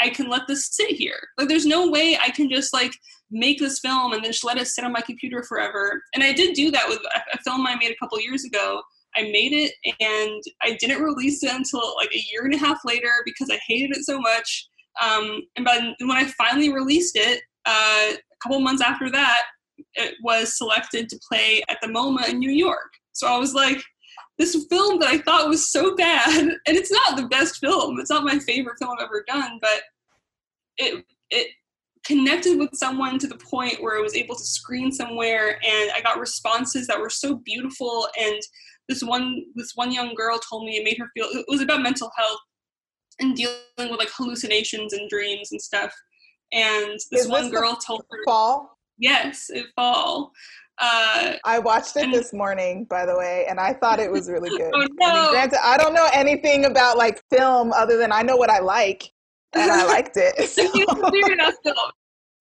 I 0.00 0.08
can 0.08 0.28
let 0.28 0.42
this 0.48 0.68
sit 0.72 0.90
here. 0.90 1.20
Like, 1.38 1.48
there's 1.48 1.66
no 1.66 1.88
way 1.88 2.18
I 2.20 2.30
can 2.30 2.50
just 2.50 2.72
like 2.72 2.92
make 3.30 3.58
this 3.58 3.80
film 3.80 4.12
and 4.12 4.24
then 4.24 4.32
just 4.32 4.44
let 4.44 4.58
it 4.58 4.66
sit 4.66 4.84
on 4.84 4.92
my 4.92 5.00
computer 5.00 5.42
forever." 5.42 6.02
And 6.14 6.22
I 6.22 6.32
did 6.32 6.54
do 6.54 6.70
that 6.70 6.88
with 6.88 7.00
a 7.32 7.38
film 7.42 7.66
I 7.66 7.76
made 7.76 7.90
a 7.90 7.96
couple 8.00 8.20
years 8.20 8.44
ago. 8.44 8.82
I 9.16 9.22
made 9.22 9.52
it 9.52 9.72
and 10.00 10.42
I 10.62 10.76
didn't 10.80 11.02
release 11.02 11.42
it 11.44 11.52
until 11.52 11.94
like 11.96 12.12
a 12.12 12.24
year 12.32 12.44
and 12.44 12.54
a 12.54 12.58
half 12.58 12.78
later 12.84 13.10
because 13.24 13.48
I 13.48 13.60
hated 13.68 13.96
it 13.96 14.04
so 14.04 14.18
much. 14.18 14.68
Um, 15.00 15.42
and 15.56 15.64
by, 15.64 15.92
when 16.00 16.16
I 16.16 16.24
finally 16.36 16.72
released 16.72 17.16
it, 17.16 17.42
uh, 17.66 18.12
a 18.12 18.36
couple 18.42 18.60
months 18.60 18.82
after 18.82 19.10
that, 19.10 19.42
it 19.96 20.14
was 20.22 20.56
selected 20.56 21.08
to 21.08 21.20
play 21.28 21.62
at 21.68 21.78
the 21.80 21.88
MoMA 21.88 22.28
in 22.28 22.38
New 22.38 22.50
York. 22.50 22.90
So 23.12 23.26
I 23.26 23.38
was 23.38 23.54
like, 23.54 23.82
this 24.38 24.66
film 24.68 24.98
that 24.98 25.08
I 25.08 25.18
thought 25.18 25.48
was 25.48 25.70
so 25.70 25.94
bad, 25.94 26.38
and 26.38 26.58
it's 26.66 26.90
not 26.90 27.16
the 27.16 27.28
best 27.28 27.58
film. 27.58 27.98
It's 28.00 28.10
not 28.10 28.24
my 28.24 28.38
favorite 28.38 28.78
film 28.78 28.96
I've 28.98 29.04
ever 29.04 29.24
done, 29.26 29.58
but 29.60 29.82
it 30.78 31.04
it 31.30 31.48
connected 32.04 32.58
with 32.58 32.70
someone 32.74 33.18
to 33.18 33.26
the 33.26 33.36
point 33.36 33.82
where 33.82 33.98
I 33.98 34.02
was 34.02 34.14
able 34.14 34.34
to 34.34 34.44
screen 34.44 34.92
somewhere, 34.92 35.58
and 35.64 35.90
I 35.94 36.00
got 36.02 36.18
responses 36.18 36.86
that 36.88 37.00
were 37.00 37.10
so 37.10 37.36
beautiful. 37.44 38.08
And 38.20 38.40
this 38.88 39.02
one 39.02 39.44
this 39.54 39.72
one 39.74 39.92
young 39.92 40.14
girl 40.14 40.38
told 40.38 40.64
me 40.64 40.76
it 40.76 40.84
made 40.84 40.98
her 40.98 41.10
feel 41.14 41.26
it 41.30 41.46
was 41.48 41.62
about 41.62 41.82
mental 41.82 42.10
health 42.16 42.40
and 43.20 43.36
dealing 43.36 43.56
with 43.78 43.98
like 43.98 44.10
hallucinations 44.14 44.92
and 44.92 45.08
dreams 45.08 45.52
and 45.52 45.60
stuff. 45.60 45.92
And 46.52 46.98
this 47.10 47.22
Is 47.22 47.28
one 47.28 47.50
girl 47.50 47.76
told 47.76 48.04
her, 48.10 48.18
Fall. 48.24 48.73
Yes, 48.98 49.46
it 49.50 49.66
fall. 49.76 50.32
Uh, 50.78 51.34
I 51.44 51.60
watched 51.60 51.96
it 51.96 52.04
And- 52.04 52.14
this 52.14 52.32
morning, 52.32 52.84
by 52.90 53.06
the 53.06 53.16
way, 53.16 53.46
and 53.48 53.60
I 53.60 53.72
thought 53.74 54.00
it 54.00 54.10
was 54.10 54.28
really 54.28 54.50
good. 54.50 54.72
Oh, 54.74 54.80
I 54.80 54.86
mean, 54.86 54.96
no. 54.98 55.30
granted, 55.30 55.58
I 55.64 55.76
don't 55.76 55.94
know 55.94 56.08
anything 56.12 56.64
about 56.64 56.96
like 56.98 57.22
film 57.30 57.72
other 57.72 57.96
than 57.96 58.10
I 58.12 58.22
know 58.22 58.36
what 58.36 58.50
I 58.50 58.58
like, 58.58 59.04
and 59.54 59.70
I 59.70 59.84
liked 59.96 60.16
it. 60.16 60.34
it's 60.38 60.58
a 60.58 60.68
weird 61.12 61.38
film. 61.62 61.76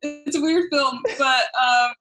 It's 0.02 0.36
a 0.36 0.42
weird 0.42 0.66
film, 0.72 1.00
but 1.18 1.44
um, 1.62 1.94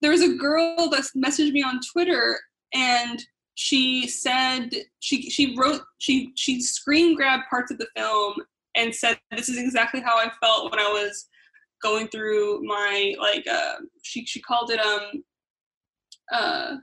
there 0.00 0.10
was 0.12 0.22
a 0.22 0.34
girl 0.36 0.88
that 0.90 1.04
messaged 1.16 1.52
me 1.52 1.62
on 1.62 1.80
Twitter, 1.92 2.38
and 2.72 3.20
she 3.56 4.06
said 4.08 4.70
she 5.00 5.28
she 5.28 5.54
wrote 5.58 5.82
she 5.98 6.32
she 6.36 6.60
screen 6.62 7.14
grabbed 7.16 7.42
parts 7.50 7.70
of 7.70 7.76
the 7.78 7.86
film 7.96 8.34
and 8.76 8.94
said 8.94 9.18
this 9.32 9.48
is 9.50 9.58
exactly 9.58 10.00
how 10.00 10.16
I 10.16 10.30
felt 10.40 10.70
when 10.70 10.80
I 10.80 10.88
was 10.88 11.26
going 11.82 12.08
through 12.08 12.62
my 12.64 13.14
like 13.18 13.46
uh, 13.46 13.76
she 14.02 14.24
she 14.26 14.40
called 14.40 14.70
it 14.70 14.80
um 14.80 15.24
uh 16.32 16.76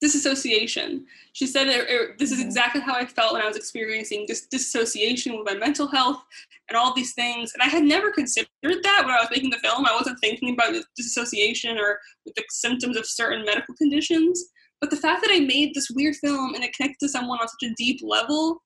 disassociation. 0.00 1.04
She 1.32 1.46
said 1.46 1.66
it, 1.66 1.90
it- 1.90 2.18
this 2.18 2.30
is 2.30 2.38
Mhm. 2.40 2.44
exactly 2.46 2.80
how 2.80 2.94
I 2.94 3.04
felt 3.06 3.32
when 3.32 3.42
I 3.42 3.48
was 3.48 3.56
experiencing 3.56 4.26
this 4.26 4.46
disassociation 4.46 5.36
with 5.36 5.44
my 5.46 5.54
mental 5.54 5.88
health 5.88 6.22
and 6.68 6.76
all 6.76 6.94
these 6.94 7.14
things. 7.14 7.52
And 7.52 7.62
I 7.62 7.66
had 7.66 7.82
never 7.82 8.12
considered 8.12 8.48
that 8.62 9.02
when 9.04 9.14
I 9.14 9.20
was 9.20 9.30
making 9.30 9.50
the 9.50 9.58
film. 9.58 9.86
I 9.86 9.94
wasn't 9.96 10.20
thinking 10.20 10.52
about 10.54 10.74
disassociation 10.96 11.78
or 11.78 11.98
the 12.26 12.32
symptoms 12.50 12.96
of 12.96 13.06
certain 13.06 13.44
medical 13.44 13.74
conditions. 13.74 14.44
But 14.80 14.90
the 14.90 14.96
fact 14.96 15.22
that 15.22 15.32
I 15.32 15.40
made 15.40 15.74
this 15.74 15.90
weird 15.90 16.14
film 16.16 16.54
and 16.54 16.62
it 16.62 16.72
connected 16.74 17.00
to 17.00 17.08
someone 17.08 17.40
on 17.40 17.48
such 17.48 17.64
a 17.68 17.74
deep 17.74 18.00
level, 18.02 18.62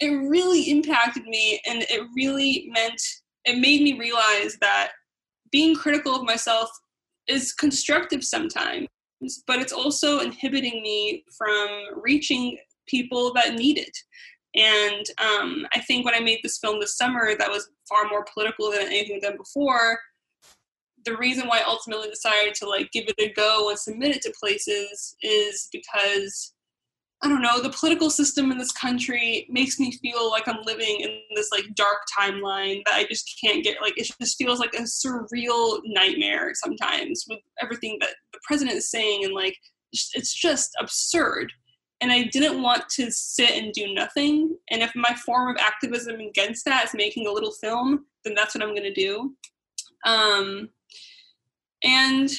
it 0.00 0.08
really 0.10 0.64
impacted 0.70 1.24
me 1.24 1.60
and 1.66 1.82
it 1.88 2.06
really 2.14 2.68
meant 2.74 3.00
it 3.48 3.58
made 3.58 3.82
me 3.82 3.98
realize 3.98 4.56
that 4.60 4.90
being 5.50 5.74
critical 5.74 6.14
of 6.14 6.24
myself 6.24 6.70
is 7.26 7.52
constructive 7.52 8.22
sometimes 8.22 8.88
but 9.46 9.58
it's 9.58 9.72
also 9.72 10.20
inhibiting 10.20 10.82
me 10.82 11.24
from 11.36 11.68
reaching 12.00 12.58
people 12.86 13.32
that 13.34 13.54
need 13.54 13.78
it. 13.78 13.96
And 14.54 15.04
um, 15.18 15.66
I 15.74 15.80
think 15.80 16.04
when 16.04 16.14
I 16.14 16.20
made 16.20 16.40
this 16.42 16.58
film 16.58 16.80
this 16.80 16.96
summer, 16.96 17.36
that 17.36 17.50
was 17.50 17.70
far 17.88 18.08
more 18.08 18.24
political 18.32 18.70
than 18.70 18.82
anything 18.82 19.20
done 19.20 19.36
before. 19.36 19.98
The 21.04 21.16
reason 21.16 21.46
why 21.46 21.60
I 21.60 21.68
ultimately 21.68 22.08
decided 22.08 22.54
to 22.56 22.68
like 22.68 22.90
give 22.92 23.04
it 23.08 23.14
a 23.18 23.32
go 23.32 23.68
and 23.68 23.78
submit 23.78 24.16
it 24.16 24.22
to 24.22 24.32
places 24.38 25.16
is 25.22 25.68
because 25.72 26.54
I 27.22 27.28
don't 27.28 27.42
know 27.42 27.60
the 27.60 27.70
political 27.70 28.10
system 28.10 28.52
in 28.52 28.58
this 28.58 28.70
country 28.70 29.46
makes 29.50 29.80
me 29.80 29.90
feel 29.90 30.30
like 30.30 30.46
I'm 30.46 30.62
living 30.64 31.00
in 31.00 31.20
this 31.34 31.50
like 31.50 31.64
dark 31.74 31.98
timeline 32.16 32.82
that 32.86 32.94
I 32.94 33.04
just 33.04 33.36
can't 33.42 33.64
get 33.64 33.82
like 33.82 33.98
it 33.98 34.08
just 34.20 34.38
feels 34.38 34.60
like 34.60 34.74
a 34.74 34.82
surreal 34.82 35.80
nightmare 35.84 36.52
sometimes 36.54 37.24
with 37.28 37.40
everything 37.60 37.98
that 38.00 38.10
the 38.32 38.38
president 38.44 38.76
is 38.76 38.90
saying 38.90 39.24
and 39.24 39.34
like 39.34 39.56
it's 39.92 40.32
just 40.32 40.76
absurd. 40.78 41.52
And 42.00 42.12
I 42.12 42.24
didn't 42.24 42.62
want 42.62 42.88
to 42.90 43.10
sit 43.10 43.50
and 43.50 43.72
do 43.72 43.92
nothing. 43.92 44.56
And 44.70 44.82
if 44.82 44.92
my 44.94 45.16
form 45.26 45.48
of 45.48 45.56
activism 45.56 46.20
against 46.20 46.64
that 46.66 46.84
is 46.84 46.94
making 46.94 47.26
a 47.26 47.32
little 47.32 47.52
film 47.52 48.06
then 48.24 48.34
that's 48.34 48.54
what 48.54 48.62
I'm 48.62 48.74
going 48.74 48.82
to 48.82 48.92
do. 48.92 49.34
Um 50.04 50.68
and 51.82 52.30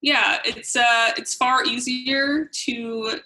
yeah 0.00 0.38
it's 0.44 0.74
uh 0.76 1.10
it's 1.16 1.34
far 1.34 1.64
easier 1.64 2.48
to 2.52 3.20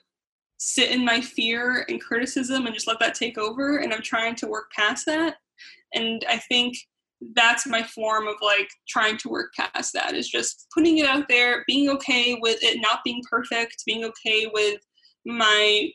sit 0.64 0.90
in 0.90 1.05
my 1.05 1.20
fear 1.20 1.85
and 1.88 2.01
criticism 2.01 2.66
and 2.66 2.75
just 2.75 2.87
let 2.87 3.01
that 3.01 3.14
take 3.14 3.37
over 3.38 3.79
and 3.79 3.92
i'm 3.92 4.03
trying 4.03 4.35
to 4.35 4.46
work 4.46 4.70
past 4.77 5.07
that. 5.07 5.37
And 5.94 6.25
i 6.29 6.38
think 6.38 6.77
that's 7.35 7.66
my 7.66 7.83
form 7.83 8.27
of 8.27 8.35
like 8.42 8.68
trying 8.88 9.16
to 9.16 9.29
work 9.29 9.53
past 9.57 9.92
that 9.92 10.14
is 10.14 10.29
just 10.29 10.66
putting 10.75 10.98
it 10.98 11.07
out 11.07 11.29
there 11.29 11.62
being 11.68 11.88
okay 11.88 12.37
with 12.40 12.62
it 12.62 12.81
not 12.81 12.98
being 13.05 13.22
perfect 13.31 13.85
being 13.87 14.05
okay 14.05 14.51
with 14.53 14.81
my 15.25 15.88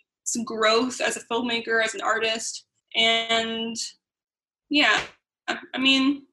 growth 0.46 1.02
as 1.02 1.18
a 1.18 1.26
filmmaker 1.32 1.84
as 1.84 1.96
an 1.96 2.02
artist 2.02 2.66
and 2.96 3.76
yeah. 4.70 5.02
I, 5.48 5.78
mean 5.78 6.24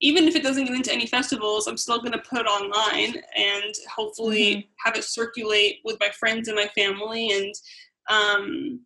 even 0.00 0.28
if 0.28 0.36
it 0.36 0.42
doesn't 0.42 0.66
get 0.66 0.74
into 0.74 0.92
any 0.92 1.06
festivals, 1.06 1.66
I'm 1.66 1.76
still 1.76 1.98
going 1.98 2.12
to 2.12 2.18
put 2.18 2.40
it 2.40 2.46
online 2.46 3.22
and 3.34 3.74
hopefully 3.94 4.68
have 4.84 4.96
it 4.96 5.04
circulate 5.04 5.78
with 5.84 5.96
my 6.00 6.10
friends 6.10 6.48
and 6.48 6.56
my 6.56 6.68
family 6.74 7.30
and 7.32 7.54
um, 8.10 8.80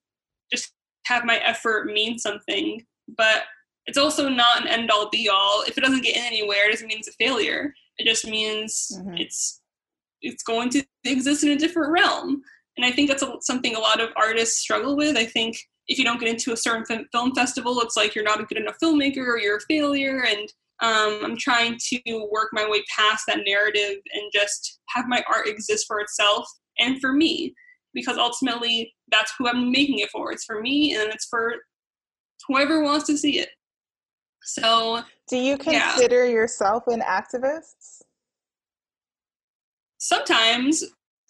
just 0.52 0.72
have 1.06 1.24
my 1.24 1.38
effort 1.38 1.86
mean 1.86 2.18
something. 2.18 2.84
But 3.16 3.42
it's 3.86 3.98
also 3.98 4.28
not 4.28 4.60
an 4.62 4.68
end 4.68 4.90
all 4.90 5.08
be 5.10 5.28
all. 5.28 5.64
If 5.66 5.76
it 5.76 5.80
doesn't 5.80 6.04
get 6.04 6.16
in 6.16 6.22
anywhere, 6.24 6.68
it 6.68 6.72
doesn't 6.72 6.86
mean 6.86 6.98
it's 6.98 7.08
a 7.08 7.12
failure. 7.12 7.74
It 7.98 8.06
just 8.06 8.26
means 8.26 8.92
Mhm. 8.96 9.20
it's 9.20 9.60
it's 10.22 10.42
going 10.42 10.68
to 10.68 10.84
exist 11.04 11.42
in 11.44 11.50
a 11.50 11.56
different 11.56 11.92
realm. 11.92 12.42
And 12.76 12.84
I 12.84 12.92
think 12.92 13.08
that's 13.08 13.22
a, 13.22 13.36
something 13.40 13.74
a 13.74 13.80
lot 13.80 14.00
of 14.00 14.10
artists 14.16 14.60
struggle 14.60 14.94
with. 14.94 15.16
I 15.16 15.24
think 15.24 15.58
if 15.88 15.98
you 15.98 16.04
don't 16.04 16.20
get 16.20 16.28
into 16.28 16.52
a 16.52 16.56
certain 16.56 16.84
film, 16.84 17.06
film 17.10 17.34
festival, 17.34 17.80
it's 17.80 17.96
like 17.96 18.14
you're 18.14 18.22
not 18.22 18.38
a 18.38 18.44
good 18.44 18.58
enough 18.58 18.76
filmmaker 18.82 19.26
or 19.26 19.38
you're 19.38 19.56
a 19.56 19.60
failure. 19.62 20.24
And 20.24 20.52
um, 20.82 21.20
I'm 21.24 21.36
trying 21.36 21.78
to 21.92 22.28
work 22.30 22.48
my 22.52 22.68
way 22.68 22.82
past 22.96 23.24
that 23.28 23.40
narrative 23.46 23.96
and 24.12 24.32
just 24.32 24.80
have 24.88 25.06
my 25.08 25.22
art 25.32 25.46
exist 25.46 25.84
for 25.86 26.00
itself 26.00 26.46
and 26.78 27.00
for 27.00 27.12
me, 27.12 27.54
because 27.92 28.16
ultimately 28.16 28.92
that's 29.10 29.32
who 29.38 29.48
I'm 29.48 29.70
making 29.70 29.98
it 29.98 30.10
for. 30.10 30.32
It's 30.32 30.44
for 30.44 30.60
me 30.60 30.94
and 30.94 31.12
it's 31.12 31.26
for 31.26 31.54
whoever 32.48 32.82
wants 32.82 33.06
to 33.06 33.18
see 33.18 33.38
it. 33.38 33.50
So 34.42 35.02
Do 35.28 35.36
you 35.36 35.58
Yeah. 35.66 35.92
consider 35.92 36.26
yourself 36.26 36.84
an 36.86 37.00
activist? 37.00 38.02
sometimes, 39.98 40.82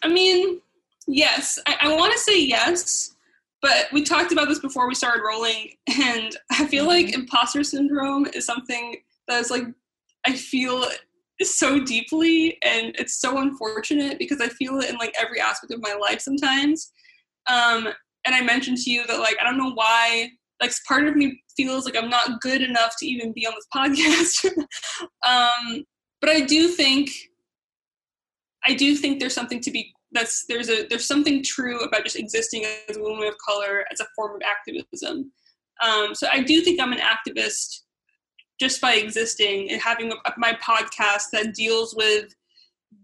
I 0.03 0.09
mean, 0.09 0.61
yes, 1.07 1.59
I, 1.67 1.77
I 1.83 1.97
want 1.97 2.13
to 2.13 2.19
say 2.19 2.41
yes, 2.41 3.17
but 3.61 3.89
we 3.93 4.03
talked 4.03 4.33
about 4.33 4.49
this 4.49 4.61
before 4.61 4.89
we 4.89 4.95
started 4.95 5.23
rolling, 5.27 5.73
and 6.01 6.35
I 6.53 6.67
feel 6.67 6.87
like 6.87 7.13
imposter 7.13 7.63
syndrome 7.65 8.27
is 8.33 8.47
something 8.47 8.97
that 9.31 9.41
is 9.41 9.51
like, 9.51 9.65
I 10.27 10.35
feel 10.35 10.85
so 11.43 11.83
deeply, 11.83 12.59
and 12.63 12.95
it's 12.99 13.21
so 13.21 13.39
unfortunate 13.39 14.19
because 14.19 14.41
I 14.41 14.49
feel 14.49 14.79
it 14.79 14.91
in 14.91 14.97
like 14.97 15.15
every 15.19 15.41
aspect 15.41 15.73
of 15.73 15.81
my 15.81 15.95
life 15.95 16.21
sometimes. 16.21 16.93
Um, 17.47 17.89
and 18.27 18.35
I 18.35 18.43
mentioned 18.43 18.79
to 18.79 18.91
you 18.91 19.07
that 19.07 19.19
like 19.19 19.37
I 19.41 19.45
don't 19.45 19.57
know 19.57 19.73
why 19.73 20.31
like 20.61 20.73
part 20.87 21.07
of 21.07 21.17
me 21.17 21.43
feels 21.57 21.87
like 21.87 21.97
I'm 21.97 22.11
not 22.11 22.41
good 22.41 22.63
enough 22.63 22.95
to 22.99 23.07
even 23.07 23.33
be 23.33 23.47
on 23.47 23.55
this 23.55 23.67
podcast. 23.75 24.67
um, 25.27 25.85
but 26.21 26.31
I 26.31 26.41
do 26.41 26.69
think 26.69 27.11
I 28.67 28.75
do 28.75 28.95
think 28.95 29.21
there's 29.21 29.35
something 29.35 29.61
to 29.61 29.71
be 29.71 29.93
that's 30.13 30.45
there's 30.49 30.69
a 30.69 30.87
there's 30.89 31.07
something 31.07 31.43
true 31.43 31.81
about 31.81 32.05
just 32.05 32.17
existing 32.17 32.65
as 32.89 32.97
a 32.97 33.03
woman 33.03 33.27
of 33.27 33.35
color 33.39 33.85
as 33.93 34.01
a 34.01 34.07
form 34.15 34.37
of 34.37 34.43
activism. 34.43 35.33
Um, 35.83 36.15
so 36.15 36.29
I 36.31 36.43
do 36.43 36.61
think 36.61 36.79
I'm 36.79 36.93
an 36.93 36.99
activist 36.99 37.81
just 38.61 38.81
by 38.81 38.95
existing 38.95 39.71
and 39.71 39.81
having 39.81 40.13
my 40.37 40.53
podcast 40.63 41.31
that 41.33 41.55
deals 41.55 41.95
with 41.97 42.35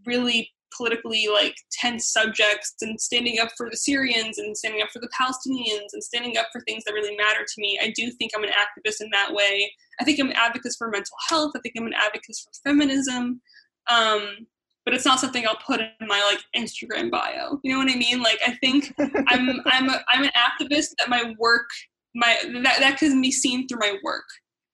really 0.04 0.50
politically 0.76 1.26
like 1.32 1.57
tense 1.72 2.09
subjects 2.09 2.74
and 2.82 3.00
standing 3.00 3.38
up 3.40 3.48
for 3.57 3.70
the 3.70 3.76
Syrians 3.76 4.38
and 4.38 4.57
standing 4.57 4.82
up 4.82 4.90
for 4.92 5.00
the 5.00 5.09
Palestinians 5.09 5.88
and 5.92 6.04
standing 6.04 6.36
up 6.36 6.48
for 6.52 6.61
things 6.62 6.84
that 6.84 6.92
really 6.92 7.16
matter 7.16 7.40
to 7.40 7.61
me. 7.61 7.78
I 7.82 7.92
do 7.96 8.11
think 8.12 8.32
I'm 8.34 8.44
an 8.44 8.50
activist 8.50 9.00
in 9.00 9.09
that 9.12 9.32
way. 9.32 9.72
I 10.00 10.04
think 10.04 10.20
I'm 10.20 10.28
an 10.28 10.36
advocate 10.36 10.74
for 10.76 10.88
mental 10.88 11.16
health. 11.28 11.52
I 11.57 11.61
think 11.61 11.74
I'm 11.78 11.86
an 11.86 11.94
advocate 11.94 12.36
for 12.44 12.68
feminism. 12.68 13.40
Um, 13.90 14.46
but 14.84 14.94
it's 14.94 15.04
not 15.04 15.18
something 15.18 15.46
I'll 15.46 15.57
put 15.57 15.80
in 15.80 16.07
my 16.07 16.22
like 16.30 16.40
Instagram 16.54 17.11
bio. 17.11 17.59
You 17.64 17.72
know 17.72 17.78
what 17.78 17.90
I 17.90 17.96
mean? 17.96 18.22
Like 18.22 18.38
I 18.46 18.52
think 18.62 18.94
I'm 18.98 19.61
I'm 19.66 19.88
a, 19.88 20.04
I'm 20.09 20.24
an 20.24 20.30
activist 20.36 20.90
that 20.98 21.09
my 21.09 21.34
work 21.38 21.66
my 22.14 22.36
that 22.62 22.78
that 22.80 22.98
can 22.98 23.20
be 23.20 23.32
seen 23.32 23.66
through 23.66 23.80
my 23.80 23.96
work. 24.04 24.24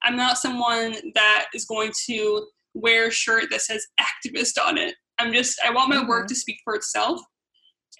I'm 0.04 0.16
not 0.16 0.38
someone 0.38 0.94
that 1.14 1.46
is 1.54 1.64
going 1.64 1.92
to 2.06 2.46
wear 2.74 3.08
a 3.08 3.10
shirt 3.10 3.44
that 3.50 3.60
says 3.62 3.86
activist 4.00 4.62
on 4.62 4.78
it. 4.78 4.94
I'm 5.18 5.32
just 5.32 5.58
I 5.64 5.70
want 5.70 5.90
my 5.90 6.02
work 6.06 6.24
Mhm. 6.24 6.28
to 6.28 6.34
speak 6.34 6.58
for 6.64 6.74
itself. 6.74 7.20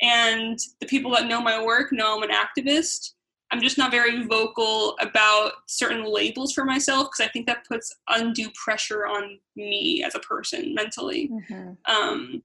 And 0.00 0.58
the 0.80 0.86
people 0.86 1.10
that 1.12 1.26
know 1.26 1.40
my 1.40 1.62
work 1.62 1.92
know 1.92 2.16
I'm 2.16 2.22
an 2.28 2.30
activist. 2.34 3.10
I'm 3.50 3.60
just 3.60 3.76
not 3.76 3.90
very 3.90 4.24
vocal 4.26 4.96
about 4.98 5.52
certain 5.68 6.04
labels 6.04 6.54
for 6.54 6.64
myself 6.64 7.08
because 7.10 7.28
I 7.28 7.30
think 7.32 7.46
that 7.46 7.66
puts 7.68 7.94
undue 8.08 8.50
pressure 8.64 9.06
on 9.06 9.38
me 9.56 10.02
as 10.02 10.14
a 10.14 10.20
person 10.20 10.74
mentally. 10.74 11.28
Mm-hmm. 11.30 11.94
Um, 11.94 12.42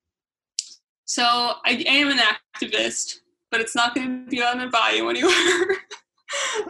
so 1.05 1.23
I 1.23 1.81
am 1.87 2.09
an 2.09 2.17
activist, 2.19 3.19
but 3.51 3.61
it's 3.61 3.73
not 3.73 3.95
going 3.95 4.25
to 4.25 4.29
be 4.29 4.43
on 4.43 4.57
my 4.57 4.67
bio 4.67 5.07
anywhere. 5.07 5.33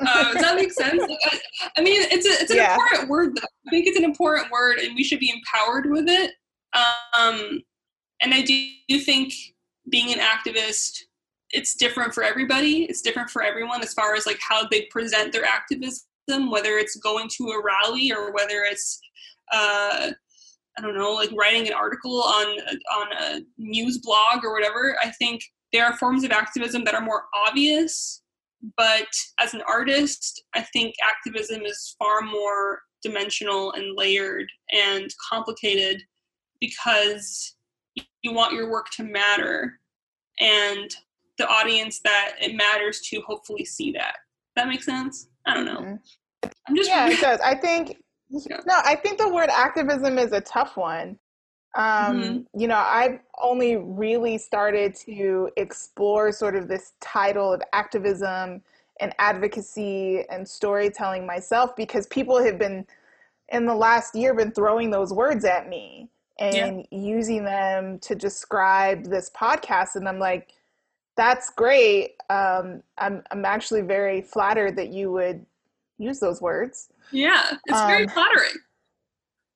uh, 0.01 0.33
does 0.33 0.41
that 0.41 0.55
make 0.55 0.71
sense? 0.71 1.01
I, 1.31 1.39
I, 1.77 1.81
mean, 1.81 2.01
it's 2.11 2.25
a, 2.25 2.41
it's 2.41 2.51
an 2.51 2.57
yeah. 2.57 2.75
important 2.75 3.09
word. 3.09 3.35
Though. 3.35 3.47
I 3.67 3.69
think 3.69 3.87
it's 3.87 3.97
an 3.97 4.03
important 4.03 4.51
word, 4.51 4.77
and 4.79 4.95
we 4.95 5.03
should 5.03 5.19
be 5.19 5.31
empowered 5.31 5.89
with 5.89 6.07
it. 6.07 6.31
Um, 6.73 7.61
and 8.21 8.33
I 8.33 8.41
do 8.41 8.99
think 8.99 9.33
being 9.89 10.13
an 10.13 10.19
activist 10.19 11.03
it's 11.51 11.75
different 11.75 12.13
for 12.13 12.23
everybody. 12.23 12.83
It's 12.83 13.01
different 13.01 13.29
for 13.29 13.41
everyone 13.41 13.81
as 13.81 13.93
far 13.93 14.15
as 14.15 14.25
like 14.25 14.39
how 14.47 14.67
they 14.67 14.87
present 14.91 15.31
their 15.31 15.45
activism, 15.45 16.03
whether 16.49 16.77
it's 16.77 16.97
going 16.97 17.29
to 17.37 17.43
a 17.51 17.63
rally 17.63 18.11
or 18.11 18.33
whether 18.33 18.63
it's 18.63 18.99
uh, 19.51 20.11
I 20.77 20.81
don't 20.81 20.95
know, 20.95 21.13
like 21.13 21.31
writing 21.31 21.67
an 21.67 21.73
article 21.73 22.21
on 22.21 22.47
on 22.97 23.07
a 23.19 23.41
news 23.57 23.99
blog 23.99 24.43
or 24.43 24.53
whatever. 24.53 24.97
I 25.01 25.09
think 25.11 25.41
there 25.73 25.85
are 25.85 25.97
forms 25.97 26.23
of 26.23 26.31
activism 26.31 26.83
that 26.83 26.93
are 26.93 27.01
more 27.01 27.23
obvious, 27.47 28.21
but 28.75 29.07
as 29.39 29.53
an 29.53 29.61
artist, 29.67 30.43
I 30.55 30.61
think 30.73 30.95
activism 31.03 31.61
is 31.63 31.95
far 31.99 32.21
more 32.21 32.79
dimensional 33.03 33.73
and 33.73 33.95
layered 33.95 34.47
and 34.73 35.09
complicated 35.29 36.01
because 36.59 37.55
you 38.23 38.33
want 38.33 38.53
your 38.53 38.71
work 38.71 38.89
to 38.97 39.03
matter 39.03 39.79
and 40.39 40.95
the 41.37 41.47
audience 41.47 41.99
that 42.03 42.33
it 42.41 42.55
matters 42.55 43.01
to 43.09 43.21
hopefully 43.21 43.65
see 43.65 43.91
that. 43.91 44.15
That 44.55 44.67
makes 44.67 44.85
sense? 44.85 45.29
I 45.45 45.53
don't 45.53 45.65
know. 45.65 45.79
Mm-hmm. 45.79 46.49
I'm 46.67 46.75
just 46.75 46.89
Yeah, 46.89 47.09
it 47.09 47.19
does. 47.21 47.39
I 47.41 47.55
think 47.55 47.97
yeah. 48.29 48.57
no, 48.65 48.75
I 48.83 48.95
think 48.95 49.17
the 49.17 49.29
word 49.29 49.49
activism 49.49 50.17
is 50.17 50.31
a 50.31 50.41
tough 50.41 50.77
one. 50.77 51.17
Um, 51.77 51.83
mm-hmm. 52.21 52.59
you 52.59 52.67
know, 52.67 52.83
I've 52.85 53.19
only 53.39 53.75
really 53.77 54.37
started 54.39 54.95
to 55.05 55.49
explore 55.57 56.31
sort 56.31 56.55
of 56.55 56.67
this 56.67 56.93
title 56.99 57.53
of 57.53 57.61
activism 57.71 58.61
and 58.99 59.13
advocacy 59.19 60.23
and 60.31 60.47
storytelling 60.47 61.25
myself 61.25 61.75
because 61.75 62.07
people 62.07 62.43
have 62.43 62.57
been 62.57 62.85
in 63.49 63.65
the 63.65 63.75
last 63.75 64.15
year 64.15 64.33
been 64.33 64.51
throwing 64.51 64.89
those 64.89 65.13
words 65.13 65.45
at 65.45 65.69
me 65.69 66.09
and 66.39 66.85
yeah. 66.91 66.99
using 66.99 67.43
them 67.43 67.99
to 67.99 68.15
describe 68.15 69.05
this 69.05 69.29
podcast 69.29 69.95
and 69.95 70.09
I'm 70.09 70.19
like 70.19 70.51
that's 71.17 71.49
great. 71.49 72.11
Um, 72.29 72.83
I'm 72.97 73.23
I'm 73.31 73.43
actually 73.43 73.81
very 73.81 74.21
flattered 74.21 74.75
that 74.77 74.89
you 74.89 75.11
would 75.11 75.45
use 75.97 76.19
those 76.19 76.41
words. 76.41 76.89
Yeah, 77.11 77.57
it's 77.65 77.77
um, 77.77 77.87
very 77.87 78.07
flattering. 78.07 78.51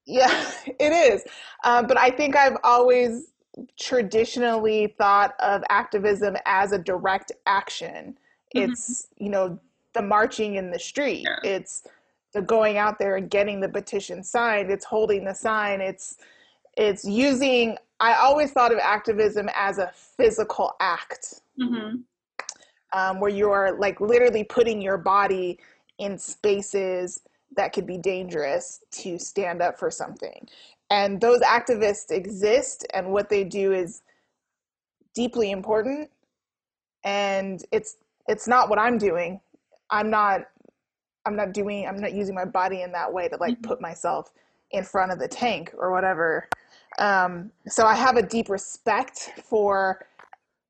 Yeah, 0.05 0.51
it 0.79 0.91
is. 0.91 1.23
Um, 1.63 1.87
but 1.87 1.97
I 1.97 2.09
think 2.09 2.35
I've 2.35 2.57
always 2.63 3.31
traditionally 3.79 4.95
thought 4.97 5.33
of 5.39 5.63
activism 5.69 6.35
as 6.45 6.71
a 6.71 6.77
direct 6.77 7.31
action. 7.45 8.17
Mm-hmm. 8.55 8.71
It's 8.71 9.07
you 9.17 9.29
know 9.29 9.59
the 9.93 10.01
marching 10.01 10.55
in 10.55 10.71
the 10.71 10.79
street. 10.79 11.25
Yeah. 11.25 11.51
It's 11.51 11.83
the 12.33 12.41
going 12.41 12.77
out 12.77 12.97
there 12.97 13.17
and 13.17 13.29
getting 13.29 13.59
the 13.59 13.69
petition 13.69 14.23
signed. 14.23 14.71
It's 14.71 14.85
holding 14.85 15.25
the 15.25 15.33
sign. 15.33 15.81
It's 15.81 16.17
it's 16.77 17.05
using. 17.05 17.77
I 17.99 18.13
always 18.15 18.51
thought 18.51 18.71
of 18.71 18.79
activism 18.79 19.47
as 19.53 19.77
a 19.77 19.91
physical 19.93 20.73
act 20.79 21.41
mm-hmm. 21.59 21.97
um, 22.97 23.19
where 23.19 23.29
you're 23.29 23.77
like 23.77 24.01
literally 24.01 24.43
putting 24.43 24.81
your 24.81 24.97
body 24.97 25.59
in 25.99 26.17
spaces 26.17 27.19
that 27.55 27.73
could 27.73 27.85
be 27.85 27.97
dangerous 27.97 28.79
to 28.91 29.17
stand 29.19 29.61
up 29.61 29.77
for 29.77 29.91
something. 29.91 30.47
And 30.89 31.21
those 31.21 31.41
activists 31.41 32.11
exist, 32.11 32.85
and 32.93 33.11
what 33.11 33.29
they 33.29 33.43
do 33.43 33.71
is 33.71 34.01
deeply 35.13 35.51
important. 35.51 36.09
And 37.03 37.63
it's 37.71 37.97
it's 38.27 38.47
not 38.47 38.69
what 38.69 38.79
I'm 38.79 38.97
doing. 38.97 39.39
I'm 39.89 40.09
not 40.09 40.41
I'm 41.25 41.35
not 41.35 41.53
doing 41.53 41.87
I'm 41.87 41.97
not 41.97 42.13
using 42.13 42.35
my 42.35 42.45
body 42.45 42.81
in 42.81 42.91
that 42.91 43.11
way 43.11 43.27
to 43.29 43.37
like 43.37 43.53
mm-hmm. 43.53 43.69
put 43.69 43.81
myself 43.81 44.31
in 44.71 44.83
front 44.83 45.11
of 45.11 45.19
the 45.19 45.27
tank 45.27 45.73
or 45.77 45.91
whatever. 45.91 46.47
Um, 46.99 47.51
so 47.67 47.85
I 47.85 47.95
have 47.95 48.17
a 48.17 48.21
deep 48.21 48.49
respect 48.49 49.31
for 49.43 50.05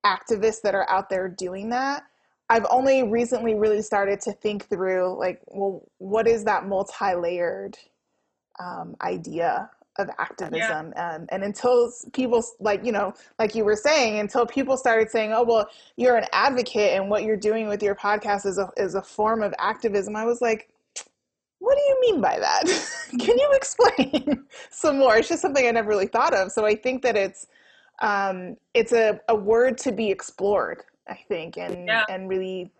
activists 0.05 0.61
that 0.61 0.75
are 0.75 0.89
out 0.89 1.09
there 1.09 1.29
doing 1.29 1.69
that. 1.69 2.03
I've 2.51 2.65
only 2.69 3.03
recently 3.03 3.55
really 3.55 3.81
started 3.81 4.19
to 4.21 4.33
think 4.33 4.67
through, 4.67 5.17
like, 5.17 5.41
well, 5.47 5.87
what 5.99 6.27
is 6.27 6.43
that 6.43 6.67
multi 6.67 7.15
layered 7.15 7.77
um, 8.59 8.93
idea 9.01 9.69
of 9.97 10.09
activism? 10.19 10.91
Yeah. 10.93 11.15
Um, 11.15 11.27
and 11.29 11.45
until 11.45 11.93
people, 12.11 12.43
like, 12.59 12.85
you 12.85 12.91
know, 12.91 13.13
like 13.39 13.55
you 13.55 13.63
were 13.63 13.77
saying, 13.77 14.19
until 14.19 14.45
people 14.45 14.75
started 14.75 15.09
saying, 15.09 15.31
oh, 15.31 15.43
well, 15.43 15.69
you're 15.95 16.17
an 16.17 16.25
advocate 16.33 16.91
and 16.91 17.09
what 17.09 17.23
you're 17.23 17.37
doing 17.37 17.69
with 17.69 17.81
your 17.81 17.95
podcast 17.95 18.45
is 18.45 18.57
a, 18.57 18.69
is 18.75 18.95
a 18.95 19.01
form 19.01 19.41
of 19.43 19.53
activism, 19.57 20.17
I 20.17 20.25
was 20.25 20.41
like, 20.41 20.67
what 21.59 21.77
do 21.77 21.81
you 21.87 21.97
mean 22.01 22.19
by 22.19 22.37
that? 22.37 22.63
Can 23.11 23.37
you 23.37 23.49
explain 23.53 24.45
some 24.71 24.97
more? 24.97 25.15
It's 25.15 25.29
just 25.29 25.41
something 25.41 25.65
I 25.65 25.71
never 25.71 25.87
really 25.87 26.07
thought 26.07 26.33
of. 26.33 26.51
So 26.51 26.65
I 26.65 26.75
think 26.75 27.01
that 27.03 27.15
it's, 27.15 27.47
um, 27.99 28.57
it's 28.73 28.91
a, 28.91 29.21
a 29.29 29.35
word 29.35 29.77
to 29.77 29.93
be 29.93 30.11
explored, 30.11 30.83
I 31.11 31.19
think, 31.27 31.57
and 31.57 31.87
yeah. 31.87 32.05
and 32.09 32.29
really 32.29 32.71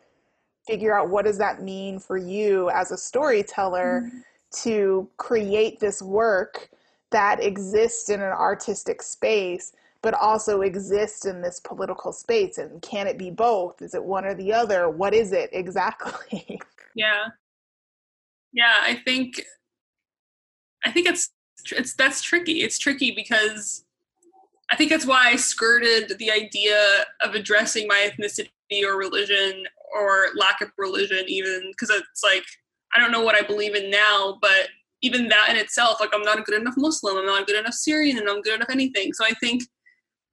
figure 0.68 0.98
out 0.98 1.10
what 1.10 1.26
does 1.26 1.38
that 1.38 1.62
mean 1.62 2.00
for 2.00 2.18
you 2.18 2.70
as 2.70 2.92
a 2.92 2.98
storyteller 2.98 4.04
mm-hmm. 4.06 4.20
to 4.64 5.10
create 5.18 5.80
this 5.80 6.02
work 6.02 6.70
that 7.12 7.44
exists 7.44 8.10
in 8.10 8.22
an 8.22 8.32
artistic 8.32 9.02
space 9.02 9.74
but 10.04 10.14
also 10.16 10.62
exists 10.62 11.26
in 11.26 11.44
this 11.44 11.60
political 11.60 12.12
space 12.12 12.58
and 12.58 12.82
can 12.82 13.06
it 13.06 13.20
be 13.20 13.30
both? 13.30 13.84
Is 13.84 13.94
it 13.94 14.04
one 14.04 14.26
or 14.26 14.34
the 14.34 14.52
other? 14.52 14.90
What 14.90 15.14
is 15.14 15.32
it 15.32 15.50
exactly? 15.54 16.60
Yeah. 16.94 17.28
Yeah 18.52 18.80
i 18.82 18.96
think 18.96 19.42
i 20.84 20.92
think 20.92 21.08
it's 21.08 21.30
it's 21.72 21.94
that's 21.94 22.22
tricky. 22.22 22.62
It's 22.62 22.78
tricky 22.78 23.12
because 23.12 23.84
I 24.72 24.76
think 24.76 24.90
that's 24.90 25.06
why 25.06 25.28
I 25.28 25.36
skirted 25.36 26.18
the 26.18 26.32
idea 26.32 27.04
of 27.22 27.36
addressing 27.36 27.88
my 27.88 28.10
ethnicity 28.10 28.50
or 28.86 28.98
religion 28.98 29.66
or 29.94 30.30
lack 30.36 30.62
of 30.62 30.72
religion, 30.78 31.26
even 31.28 31.72
because 31.72 31.90
it's 31.90 32.24
like 32.24 32.46
I 32.96 33.00
don't 33.00 33.12
know 33.12 33.22
what 33.22 33.36
I 33.36 33.46
believe 33.46 33.76
in 33.76 33.90
now, 33.90 34.38
but 34.42 34.70
even 35.02 35.28
that 35.30 35.48
in 35.50 35.56
itself, 35.58 36.00
like 36.00 36.12
I'm 36.14 36.22
not 36.22 36.40
a 36.40 36.44
good 36.44 36.60
enough 36.60 36.76
Muslim, 36.78 37.18
I'm 37.18 37.26
not 37.26 37.44
a 37.44 37.46
good 37.46 37.60
enough 37.60 37.74
Syrian, 37.74 38.18
and 38.18 38.30
I'm 38.30 38.42
good 38.42 38.56
enough 38.56 38.70
anything. 38.70 39.14
So 39.14 39.26
I 39.26 39.32
think 39.40 39.64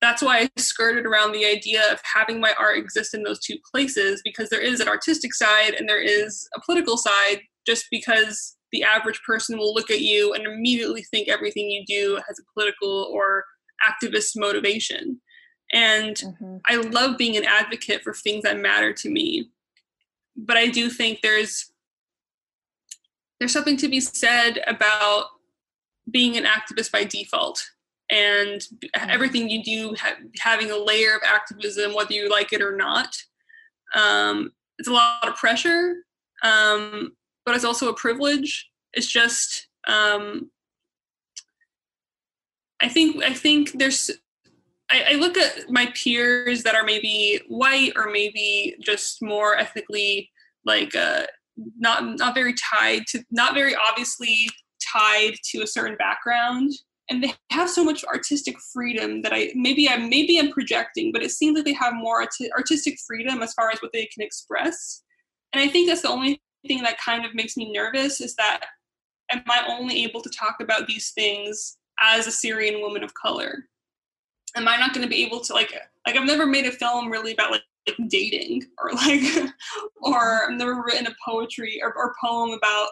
that's 0.00 0.22
why 0.22 0.38
I 0.40 0.48
skirted 0.56 1.06
around 1.06 1.32
the 1.32 1.46
idea 1.46 1.82
of 1.92 2.00
having 2.04 2.40
my 2.40 2.54
art 2.58 2.78
exist 2.78 3.14
in 3.14 3.24
those 3.24 3.40
two 3.40 3.56
places 3.72 4.20
because 4.24 4.48
there 4.48 4.60
is 4.60 4.80
an 4.80 4.88
artistic 4.88 5.34
side 5.34 5.74
and 5.74 5.88
there 5.88 6.00
is 6.00 6.48
a 6.56 6.60
political 6.64 6.96
side, 6.96 7.40
just 7.66 7.86
because 7.90 8.56
the 8.70 8.84
average 8.84 9.20
person 9.26 9.58
will 9.58 9.74
look 9.74 9.90
at 9.90 10.02
you 10.02 10.34
and 10.34 10.46
immediately 10.46 11.02
think 11.02 11.28
everything 11.28 11.70
you 11.70 11.84
do 11.86 12.20
has 12.28 12.38
a 12.38 12.52
political 12.54 13.10
or 13.12 13.44
activist 13.86 14.32
motivation. 14.36 15.20
And 15.72 16.16
mm-hmm. 16.16 16.56
I 16.66 16.76
love 16.76 17.18
being 17.18 17.36
an 17.36 17.44
advocate 17.44 18.02
for 18.02 18.14
things 18.14 18.44
that 18.44 18.58
matter 18.58 18.92
to 18.92 19.10
me. 19.10 19.50
But 20.36 20.56
I 20.56 20.68
do 20.68 20.88
think 20.88 21.20
there's 21.20 21.70
there's 23.38 23.52
something 23.52 23.76
to 23.76 23.88
be 23.88 24.00
said 24.00 24.60
about 24.66 25.26
being 26.10 26.36
an 26.36 26.44
activist 26.44 26.90
by 26.90 27.04
default 27.04 27.62
and 28.10 28.60
mm-hmm. 28.60 29.10
everything 29.10 29.48
you 29.48 29.62
do 29.62 29.94
ha- 29.98 30.16
having 30.40 30.70
a 30.70 30.76
layer 30.76 31.14
of 31.14 31.22
activism 31.24 31.94
whether 31.94 32.12
you 32.12 32.28
like 32.28 32.52
it 32.52 32.62
or 32.62 32.76
not 32.76 33.14
um, 33.94 34.50
it's 34.78 34.88
a 34.88 34.92
lot 34.92 35.28
of 35.28 35.36
pressure 35.36 35.94
um, 36.42 37.12
but 37.44 37.54
it's 37.54 37.64
also 37.64 37.88
a 37.88 37.94
privilege 37.94 38.68
it's 38.94 39.06
just 39.06 39.68
um, 39.86 40.50
I 42.80 42.88
think 42.88 43.22
I 43.22 43.32
think 43.32 43.72
there's 43.72 44.10
I, 44.90 45.04
I, 45.10 45.14
look 45.16 45.36
at 45.36 45.68
my 45.68 45.92
peers 45.94 46.62
that 46.62 46.74
are 46.74 46.84
maybe 46.84 47.40
white 47.48 47.92
or 47.96 48.10
maybe 48.10 48.74
just 48.80 49.20
more 49.20 49.56
ethnically 49.56 50.30
like 50.64 50.94
uh, 50.94 51.24
not 51.78 52.18
not 52.18 52.34
very 52.34 52.54
tied 52.54 53.02
to 53.08 53.22
not 53.30 53.54
very 53.54 53.74
obviously 53.90 54.48
tied 54.92 55.34
to 55.50 55.62
a 55.62 55.66
certain 55.66 55.96
background 55.96 56.72
and 57.10 57.22
they 57.22 57.32
have 57.50 57.70
so 57.70 57.82
much 57.82 58.04
artistic 58.04 58.56
freedom 58.72 59.22
that 59.22 59.32
I 59.32 59.50
maybe 59.54 59.88
I 59.88 59.96
maybe 59.96 60.38
I'm 60.38 60.50
projecting, 60.50 61.10
but 61.12 61.22
it 61.22 61.30
seems 61.30 61.56
like 61.56 61.64
they 61.64 61.72
have 61.72 61.94
more 61.94 62.20
arti- 62.20 62.52
artistic 62.52 62.98
freedom 63.06 63.42
as 63.42 63.54
far 63.54 63.70
as 63.70 63.80
what 63.80 63.92
they 63.92 64.06
can 64.06 64.22
express. 64.22 65.02
And 65.52 65.62
I 65.62 65.68
think 65.68 65.88
that's 65.88 66.02
the 66.02 66.10
only 66.10 66.40
thing 66.66 66.82
that 66.82 66.98
kind 66.98 67.24
of 67.24 67.34
makes 67.34 67.56
me 67.56 67.72
nervous 67.72 68.20
is 68.20 68.34
that 68.34 68.60
am 69.32 69.42
I 69.48 69.64
only 69.68 70.04
able 70.04 70.20
to 70.20 70.30
talk 70.30 70.56
about 70.60 70.86
these 70.86 71.12
things 71.12 71.77
as 72.00 72.26
a 72.26 72.32
Syrian 72.32 72.80
woman 72.80 73.02
of 73.02 73.14
color? 73.14 73.64
Am 74.56 74.66
I 74.66 74.76
not 74.76 74.94
going 74.94 75.06
to 75.06 75.10
be 75.10 75.24
able 75.24 75.40
to 75.40 75.52
like 75.52 75.72
like 76.06 76.16
I've 76.16 76.26
never 76.26 76.46
made 76.46 76.66
a 76.66 76.72
film 76.72 77.10
really 77.10 77.32
about 77.32 77.50
like 77.50 77.62
dating 78.08 78.64
or 78.82 78.92
like 78.92 79.22
or 80.02 80.44
I've 80.44 80.56
never 80.56 80.82
written 80.82 81.06
a 81.06 81.14
poetry 81.24 81.80
or, 81.82 81.94
or 81.94 82.14
poem 82.22 82.50
about 82.50 82.88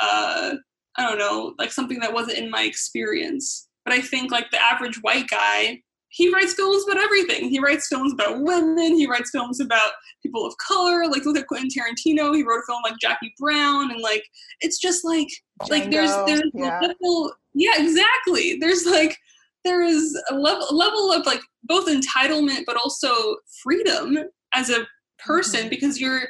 uh 0.00 0.54
I 0.98 1.06
don't 1.06 1.18
know, 1.18 1.54
like 1.58 1.72
something 1.72 2.00
that 2.00 2.12
wasn't 2.12 2.38
in 2.38 2.50
my 2.50 2.62
experience. 2.62 3.68
But 3.84 3.94
I 3.94 4.00
think 4.00 4.32
like 4.32 4.50
the 4.50 4.62
average 4.62 4.96
white 5.02 5.28
guy, 5.28 5.82
he 6.16 6.32
writes 6.32 6.54
films 6.54 6.82
about 6.88 7.02
everything. 7.02 7.50
He 7.50 7.60
writes 7.60 7.88
films 7.88 8.10
about 8.10 8.40
women. 8.40 8.94
He 8.94 9.06
writes 9.06 9.30
films 9.30 9.60
about 9.60 9.92
people 10.22 10.46
of 10.46 10.56
color. 10.56 11.06
Like 11.06 11.26
look 11.26 11.36
at 11.36 11.46
Quentin 11.46 11.68
Tarantino. 11.68 12.34
He 12.34 12.42
wrote 12.42 12.60
a 12.60 12.66
film 12.66 12.80
like 12.82 12.94
Jackie 12.98 13.34
Brown, 13.38 13.90
and 13.90 14.00
like 14.00 14.24
it's 14.60 14.78
just 14.78 15.04
like 15.04 15.28
Django, 15.62 15.70
like 15.70 15.90
there's 15.90 16.10
there's 16.24 16.50
yeah. 16.54 16.80
level. 16.80 17.34
Yeah, 17.52 17.72
exactly. 17.76 18.56
There's 18.58 18.86
like 18.86 19.14
there 19.62 19.82
is 19.82 20.18
a 20.30 20.34
level 20.34 20.74
level 20.74 21.12
of 21.12 21.26
like 21.26 21.40
both 21.64 21.86
entitlement 21.86 22.62
but 22.66 22.76
also 22.76 23.36
freedom 23.62 24.16
as 24.54 24.70
a 24.70 24.86
person 25.18 25.60
mm-hmm. 25.60 25.68
because 25.68 26.00
you're 26.00 26.22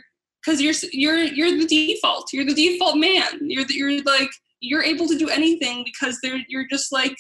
because 0.45 0.61
you're 0.61 0.75
you're 0.91 1.23
you're 1.23 1.57
the 1.57 1.67
default. 1.67 2.33
You're 2.33 2.45
the 2.45 2.55
default 2.55 2.97
man. 2.97 3.39
You're 3.43 3.65
the, 3.65 3.75
you're 3.75 4.03
like 4.03 4.31
you're 4.59 4.83
able 4.83 5.07
to 5.07 5.17
do 5.17 5.29
anything 5.29 5.85
because 5.85 6.19
they're 6.25 6.41
you're 6.49 6.67
just 6.69 6.91
like 6.91 7.17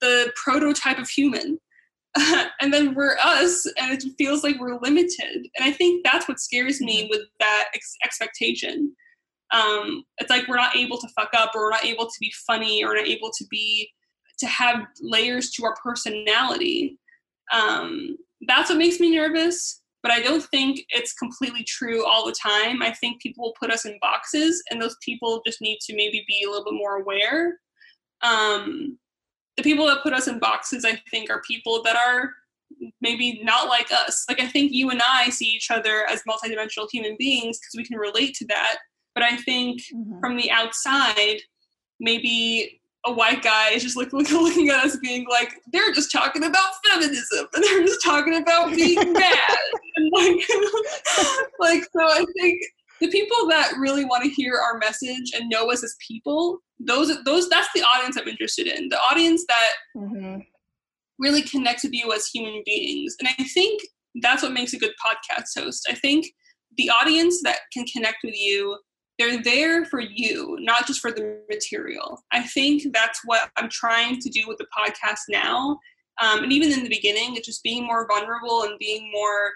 the 0.00 0.32
prototype 0.36 0.98
of 0.98 1.08
human. 1.08 1.58
and 2.60 2.72
then 2.72 2.94
we're 2.94 3.16
us 3.22 3.66
and 3.78 3.92
it 3.92 4.04
feels 4.16 4.42
like 4.42 4.58
we're 4.58 4.80
limited 4.80 5.48
and 5.56 5.62
i 5.62 5.70
think 5.70 6.04
that's 6.04 6.28
what 6.28 6.40
scares 6.40 6.80
me 6.80 7.08
with 7.10 7.22
that 7.40 7.68
ex- 7.74 7.96
expectation 8.04 8.94
um, 9.52 10.02
it's 10.18 10.28
like 10.28 10.48
we're 10.48 10.56
not 10.56 10.74
able 10.74 10.98
to 10.98 11.06
fuck 11.16 11.30
up 11.32 11.52
or 11.54 11.62
we're 11.62 11.70
not 11.70 11.84
able 11.84 12.06
to 12.06 12.16
be 12.20 12.32
funny 12.48 12.82
or 12.84 12.96
not 12.96 13.06
able 13.06 13.30
to 13.30 13.44
be 13.48 13.88
to 14.40 14.46
have 14.46 14.84
layers 15.00 15.50
to 15.52 15.64
our 15.64 15.76
personality 15.82 16.98
um, 17.52 18.16
that's 18.48 18.70
what 18.70 18.78
makes 18.78 18.98
me 18.98 19.14
nervous 19.14 19.82
but 20.06 20.14
I 20.14 20.22
don't 20.22 20.44
think 20.44 20.84
it's 20.90 21.14
completely 21.14 21.64
true 21.64 22.06
all 22.06 22.24
the 22.24 22.32
time. 22.40 22.80
I 22.80 22.92
think 22.92 23.20
people 23.20 23.42
will 23.42 23.54
put 23.58 23.72
us 23.72 23.86
in 23.86 23.98
boxes, 24.00 24.62
and 24.70 24.80
those 24.80 24.94
people 25.04 25.42
just 25.44 25.60
need 25.60 25.78
to 25.80 25.96
maybe 25.96 26.24
be 26.28 26.44
a 26.44 26.48
little 26.48 26.64
bit 26.64 26.74
more 26.74 27.00
aware. 27.00 27.58
Um, 28.22 29.00
the 29.56 29.62
people 29.62 29.86
that 29.86 30.02
put 30.02 30.12
us 30.12 30.28
in 30.28 30.38
boxes, 30.38 30.84
I 30.84 31.00
think, 31.10 31.30
are 31.30 31.42
people 31.42 31.82
that 31.84 31.96
are 31.96 32.32
maybe 33.00 33.40
not 33.42 33.68
like 33.68 33.90
us. 33.92 34.24
Like, 34.28 34.40
I 34.40 34.46
think 34.46 34.72
you 34.72 34.90
and 34.90 35.00
I 35.02 35.30
see 35.30 35.46
each 35.46 35.70
other 35.70 36.06
as 36.10 36.22
multidimensional 36.28 36.88
human 36.90 37.16
beings 37.18 37.58
because 37.58 37.74
we 37.76 37.84
can 37.84 37.98
relate 37.98 38.34
to 38.36 38.46
that. 38.46 38.78
But 39.14 39.24
I 39.24 39.36
think 39.36 39.80
mm-hmm. 39.94 40.20
from 40.20 40.36
the 40.36 40.50
outside, 40.50 41.38
maybe 42.00 42.80
a 43.06 43.12
white 43.12 43.42
guy 43.42 43.70
is 43.70 43.82
just 43.82 43.96
like 43.96 44.12
looking 44.12 44.68
at 44.68 44.84
us 44.84 44.96
being 44.96 45.26
like 45.30 45.54
they're 45.72 45.92
just 45.92 46.12
talking 46.12 46.44
about 46.44 46.72
feminism 46.84 47.46
and 47.54 47.64
they're 47.64 47.84
just 47.84 48.04
talking 48.04 48.36
about 48.36 48.74
being 48.74 48.96
bad 49.12 49.56
and 49.96 50.10
like 50.12 50.36
like 51.60 51.82
so 51.84 52.00
i 52.02 52.24
think 52.38 52.60
the 53.00 53.08
people 53.08 53.48
that 53.48 53.72
really 53.78 54.04
want 54.04 54.22
to 54.22 54.30
hear 54.30 54.54
our 54.54 54.78
message 54.78 55.32
and 55.34 55.48
know 55.48 55.70
us 55.70 55.84
as 55.84 55.96
people 56.06 56.58
those 56.78 57.22
those 57.24 57.48
that's 57.48 57.68
the 57.74 57.82
audience 57.82 58.16
i'm 58.16 58.28
interested 58.28 58.66
in 58.66 58.88
the 58.88 58.98
audience 58.98 59.44
that 59.48 59.72
mm-hmm. 59.96 60.38
really 61.18 61.42
connects 61.42 61.84
with 61.84 61.92
you 61.92 62.12
as 62.12 62.26
human 62.26 62.62
beings 62.64 63.16
and 63.20 63.28
i 63.38 63.44
think 63.44 63.80
that's 64.22 64.42
what 64.42 64.52
makes 64.52 64.72
a 64.72 64.78
good 64.78 64.92
podcast 65.04 65.58
host 65.58 65.86
i 65.90 65.94
think 65.94 66.26
the 66.76 66.90
audience 66.90 67.42
that 67.42 67.60
can 67.72 67.84
connect 67.86 68.18
with 68.22 68.34
you 68.36 68.76
they're 69.18 69.42
there 69.42 69.84
for 69.86 70.00
you, 70.00 70.58
not 70.60 70.86
just 70.86 71.00
for 71.00 71.10
the 71.10 71.40
material. 71.48 72.22
I 72.32 72.42
think 72.42 72.82
that's 72.92 73.20
what 73.24 73.50
I'm 73.56 73.68
trying 73.70 74.20
to 74.20 74.28
do 74.28 74.44
with 74.46 74.58
the 74.58 74.66
podcast 74.76 75.20
now. 75.28 75.78
Um, 76.22 76.42
and 76.42 76.52
even 76.52 76.72
in 76.72 76.82
the 76.82 76.88
beginning, 76.88 77.34
it's 77.36 77.46
just 77.46 77.62
being 77.62 77.86
more 77.86 78.06
vulnerable 78.06 78.62
and 78.62 78.78
being 78.78 79.10
more 79.12 79.52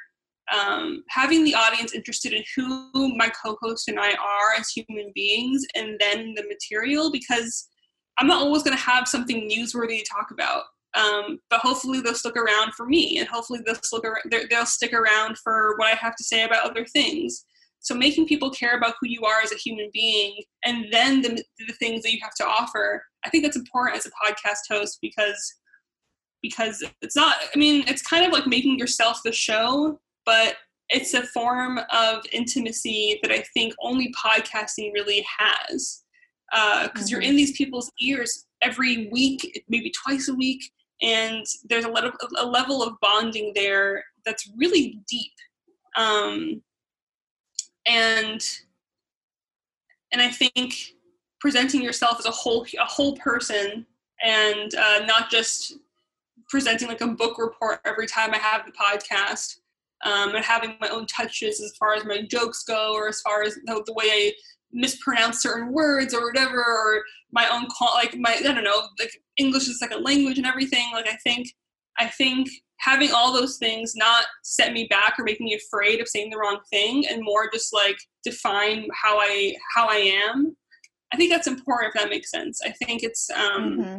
um, 0.53 1.05
having 1.09 1.44
the 1.44 1.55
audience 1.55 1.94
interested 1.94 2.32
in 2.32 2.42
who 2.57 3.16
my 3.16 3.30
co-host 3.30 3.88
and 3.88 3.98
I 3.98 4.11
are 4.11 4.59
as 4.59 4.70
human 4.70 5.12
beings, 5.14 5.64
and 5.74 5.98
then 6.01 6.34
the 6.34 6.44
material 6.48 7.11
because 7.11 7.68
I'm 8.18 8.26
not 8.26 8.42
always 8.42 8.62
going 8.62 8.76
to 8.76 8.82
have 8.82 9.09
something 9.09 9.48
newsworthy 9.48 9.98
to 9.98 10.05
talk 10.05 10.30
about. 10.30 10.64
Um, 10.94 11.38
but 11.48 11.61
hopefully 11.61 12.01
they'll 12.01 12.14
stick 12.14 12.36
around 12.36 12.74
for 12.74 12.86
me, 12.86 13.18
and 13.18 13.28
hopefully 13.28 13.61
they'll 13.64 13.76
stick 13.76 14.05
around, 14.05 14.48
they'll 14.51 14.66
stick 14.66 14.92
around 14.92 15.38
for 15.38 15.76
what 15.76 15.92
I 15.92 15.96
have 15.96 16.16
to 16.16 16.24
say 16.24 16.42
about 16.42 16.68
other 16.68 16.84
things. 16.84 17.44
So 17.80 17.94
making 17.94 18.26
people 18.26 18.51
care 18.51 18.76
about 18.76 18.94
who 19.01 19.09
you 19.09 19.24
are 19.24 19.40
as 19.40 19.53
a 19.53 19.57
human 19.57 19.90
being 19.92 20.42
and 20.64 20.86
then 20.90 21.22
the, 21.22 21.42
the 21.66 21.72
things 21.74 22.03
that 22.03 22.12
you 22.12 22.18
have 22.22 22.34
to 22.34 22.46
offer, 22.46 23.03
I 23.24 23.30
think 23.30 23.42
that's 23.42 23.57
important 23.57 23.96
as 23.96 24.07
a 24.07 24.11
podcast 24.11 24.70
host 24.70 24.98
because 25.01 25.55
because 26.42 26.82
it's 27.03 27.16
not 27.16 27.36
I 27.55 27.59
mean, 27.59 27.84
it's 27.86 28.03
kind 28.03 28.24
of 28.26 28.32
like 28.32 28.46
making 28.46 28.78
yourself 28.78 29.20
the 29.24 29.32
show, 29.32 29.98
but 30.24 30.56
it's 30.88 31.14
a 31.14 31.22
form 31.22 31.80
of 31.92 32.24
intimacy 32.32 33.18
that 33.22 33.30
I 33.30 33.44
think 33.54 33.74
only 33.80 34.12
podcasting 34.12 34.92
really 34.92 35.24
has. 35.38 36.02
Because 36.50 36.82
uh, 36.84 36.88
mm-hmm. 36.88 37.04
you're 37.08 37.20
in 37.20 37.36
these 37.36 37.56
people's 37.56 37.92
ears 38.00 38.46
every 38.60 39.08
week, 39.12 39.64
maybe 39.68 39.92
twice 40.04 40.28
a 40.28 40.34
week, 40.34 40.62
and 41.00 41.44
there's 41.68 41.84
a, 41.84 41.88
level, 41.88 42.10
a 42.38 42.44
level 42.44 42.82
of 42.82 42.94
bonding 43.00 43.52
there 43.54 44.04
that's 44.26 44.50
really 44.56 45.00
deep. 45.08 45.32
Um, 45.96 46.62
and 47.86 48.44
and 50.12 50.20
I 50.20 50.28
think 50.28 50.74
presenting 51.40 51.82
yourself 51.82 52.18
as 52.18 52.26
a 52.26 52.30
whole 52.30 52.66
a 52.80 52.84
whole 52.84 53.16
person 53.16 53.86
and 54.22 54.74
uh, 54.74 55.04
not 55.06 55.30
just 55.30 55.78
presenting 56.48 56.88
like 56.88 57.00
a 57.00 57.06
book 57.06 57.38
report 57.38 57.80
every 57.84 58.06
time 58.06 58.34
I 58.34 58.38
have 58.38 58.66
the 58.66 58.72
podcast 58.72 59.59
um, 60.05 60.34
and 60.34 60.44
having 60.44 60.76
my 60.80 60.88
own 60.88 61.07
touches 61.07 61.61
as 61.61 61.74
far 61.78 61.94
as 61.94 62.05
my 62.05 62.22
jokes 62.22 62.62
go 62.64 62.94
or 62.94 63.09
as 63.09 63.20
far 63.20 63.42
as 63.42 63.55
the, 63.55 63.82
the 63.86 63.92
way 63.92 64.07
I 64.07 64.32
mispronounce 64.72 65.42
certain 65.42 65.72
words 65.72 66.14
or 66.14 66.26
whatever 66.26 66.59
or 66.59 67.03
my 67.32 67.48
own 67.51 67.66
call 67.76 67.92
like 67.94 68.16
my 68.16 68.36
I 68.38 68.42
don't 68.42 68.64
know 68.64 68.82
like 68.98 69.12
English 69.36 69.68
is 69.68 69.78
second 69.78 70.05
language 70.05 70.38
and 70.38 70.46
everything 70.46 70.90
like 70.92 71.09
I 71.09 71.16
think 71.24 71.48
I 71.98 72.07
think 72.07 72.48
having 72.80 73.12
all 73.12 73.32
those 73.32 73.59
things 73.59 73.94
not 73.94 74.24
set 74.42 74.72
me 74.72 74.86
back 74.88 75.14
or 75.18 75.24
make 75.24 75.40
me 75.40 75.55
afraid 75.55 76.01
of 76.01 76.09
saying 76.09 76.30
the 76.30 76.38
wrong 76.38 76.59
thing 76.70 77.07
and 77.09 77.22
more 77.22 77.48
just 77.53 77.72
like 77.72 77.98
define 78.24 78.86
how 79.03 79.18
i 79.18 79.55
how 79.74 79.86
i 79.86 79.96
am 79.96 80.57
i 81.12 81.16
think 81.16 81.30
that's 81.30 81.46
important 81.46 81.92
if 81.94 82.01
that 82.01 82.11
makes 82.11 82.30
sense 82.30 82.61
i 82.64 82.70
think 82.84 83.03
it's 83.03 83.30
um, 83.30 83.78
mm-hmm. 83.78 83.98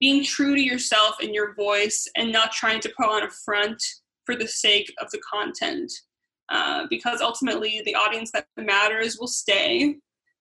being 0.00 0.24
true 0.24 0.54
to 0.54 0.60
yourself 0.60 1.16
and 1.20 1.34
your 1.34 1.54
voice 1.54 2.08
and 2.16 2.32
not 2.32 2.52
trying 2.52 2.80
to 2.80 2.92
put 2.96 3.08
on 3.08 3.22
a 3.22 3.30
front 3.44 3.82
for 4.24 4.36
the 4.36 4.48
sake 4.48 4.92
of 5.00 5.10
the 5.10 5.20
content 5.20 5.90
uh, 6.48 6.84
because 6.90 7.20
ultimately 7.20 7.82
the 7.84 7.94
audience 7.94 8.30
that 8.32 8.46
matters 8.56 9.18
will 9.18 9.26
stay 9.26 9.96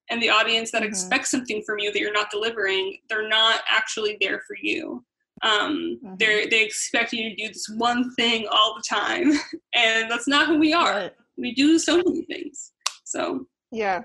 and 0.10 0.22
the 0.22 0.30
audience 0.30 0.72
that 0.72 0.82
mm-hmm. 0.82 0.90
expects 0.90 1.32
something 1.32 1.64
from 1.66 1.80
you 1.80 1.92
that 1.92 2.00
you're 2.00 2.14
not 2.14 2.32
delivering 2.32 2.98
they're 3.10 3.30
not 3.30 3.62
actually 3.70 4.18
there 4.20 4.42
for 4.48 4.56
you 4.62 5.04
um, 5.44 6.00
mm-hmm. 6.04 6.16
they 6.20 6.48
they 6.48 6.64
expect 6.64 7.14
you 7.14 7.30
to 7.30 7.36
do 7.36 7.48
this 7.48 7.68
one 7.76 8.14
thing 8.14 8.48
all 8.52 8.76
the 8.76 8.84
time, 8.88 9.32
and 9.76 10.10
that's 10.10 10.28
not 10.28 10.48
who 10.48 10.60
we 10.60 10.74
are. 10.74 10.94
Right. 10.94 11.14
We 11.38 11.54
do 11.54 11.80
so 11.80 11.98
many 11.98 12.24
things. 12.24 12.72
So 13.06 13.46
yeah, 13.72 14.04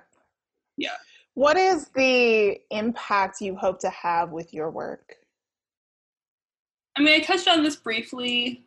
yeah. 0.77 0.97
What 1.35 1.59
is 1.59 1.89
the 1.95 2.59
impact 2.71 3.43
you 3.43 3.55
hope 3.57 3.79
to 3.81 3.91
have 3.91 4.31
with 4.31 4.55
your 4.55 4.71
work? 4.71 5.17
I 6.97 7.03
mean, 7.03 7.21
I 7.21 7.23
touched 7.23 7.47
on 7.47 7.63
this 7.63 7.77
briefly, 7.77 8.65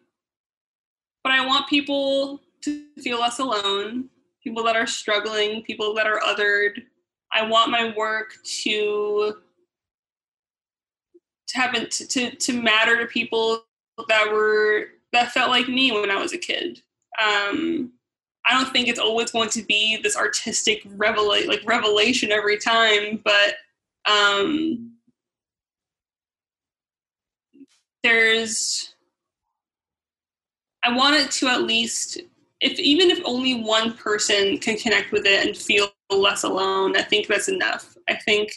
but 1.23 1.31
I 1.33 1.45
want 1.45 1.67
people 1.67 2.41
to 2.63 2.85
feel 2.99 3.19
less 3.19 3.39
alone. 3.39 4.09
People 4.43 4.63
that 4.63 4.75
are 4.75 4.87
struggling, 4.87 5.63
people 5.63 5.93
that 5.95 6.07
are 6.07 6.19
othered. 6.19 6.83
I 7.31 7.45
want 7.45 7.71
my 7.71 7.93
work 7.95 8.33
to 8.63 9.35
to 11.49 11.57
have 11.57 11.89
to, 11.89 12.31
to, 12.31 12.61
matter 12.61 12.97
to 12.99 13.07
people 13.07 13.63
that 14.07 14.31
were 14.31 14.85
that 15.11 15.31
felt 15.31 15.49
like 15.49 15.67
me 15.67 15.91
when 15.91 16.11
I 16.11 16.17
was 16.17 16.33
a 16.33 16.37
kid. 16.37 16.81
Um, 17.21 17.91
I 18.47 18.53
don't 18.53 18.71
think 18.71 18.87
it's 18.87 18.99
always 18.99 19.31
going 19.31 19.49
to 19.49 19.63
be 19.63 19.97
this 19.97 20.15
artistic 20.15 20.83
revelation, 20.95 21.49
like 21.49 21.61
revelation 21.65 22.31
every 22.31 22.57
time, 22.57 23.19
but 23.23 23.55
um, 24.05 24.93
there's. 28.03 28.93
I 30.83 30.95
want 30.95 31.15
it 31.15 31.31
to 31.31 31.47
at 31.47 31.63
least, 31.63 32.19
if 32.61 32.79
even 32.79 33.09
if 33.09 33.19
only 33.25 33.61
one 33.61 33.93
person 33.93 34.57
can 34.57 34.77
connect 34.77 35.11
with 35.11 35.25
it 35.25 35.45
and 35.45 35.55
feel 35.55 35.89
less 36.09 36.43
alone, 36.43 36.95
I 36.97 37.03
think 37.03 37.27
that's 37.27 37.49
enough. 37.49 37.95
I 38.07 38.15
think 38.15 38.51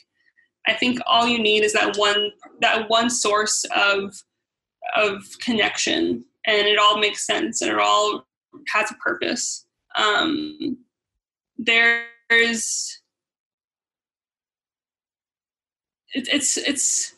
I 0.67 0.75
think 0.75 0.99
all 1.07 1.27
you 1.27 1.41
need 1.43 1.65
is 1.65 1.73
that 1.73 1.97
one 1.97 2.31
that 2.61 2.89
one 2.89 3.11
source 3.11 3.65
of 3.75 4.15
of 4.97 5.25
connection, 5.41 6.25
and 6.47 6.67
it 6.67 6.79
all 6.79 6.99
makes 6.99 7.27
sense, 7.27 7.63
and 7.63 7.71
it 7.71 7.79
all 7.79 8.27
has 8.69 8.91
a 8.91 8.95
purpose. 8.95 9.67
Um, 9.97 10.79
there's 11.59 13.01
it, 16.15 16.29
it's 16.33 16.57
it's 16.57 17.15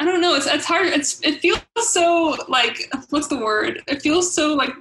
I 0.00 0.04
don't 0.04 0.20
know. 0.20 0.34
It's 0.34 0.46
it's 0.46 0.64
hard. 0.64 0.86
It's 0.86 1.20
it 1.22 1.40
feels 1.40 1.60
so 1.76 2.36
like 2.48 2.90
what's 3.10 3.28
the 3.28 3.38
word? 3.38 3.82
It 3.86 4.02
feels 4.02 4.34
so 4.34 4.54
like 4.54 4.72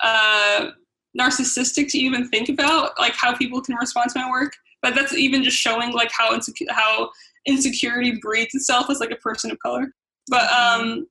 uh 0.00 0.70
narcissistic 1.18 1.88
to 1.90 1.98
even 1.98 2.28
think 2.28 2.48
about 2.48 2.98
like 2.98 3.14
how 3.14 3.36
people 3.36 3.60
can 3.60 3.74
respond 3.76 4.10
to 4.10 4.18
my 4.18 4.30
work 4.30 4.52
but 4.80 4.94
that's 4.94 5.14
even 5.14 5.42
just 5.44 5.56
showing 5.56 5.92
like 5.92 6.10
how 6.10 6.34
insecure 6.34 6.66
how 6.70 7.10
insecurity 7.46 8.18
breeds 8.20 8.54
itself 8.54 8.88
as 8.88 9.00
like 9.00 9.10
a 9.10 9.16
person 9.16 9.50
of 9.50 9.58
color 9.58 9.92
but 10.28 10.48
mm-hmm. 10.48 10.80
um 10.80 11.06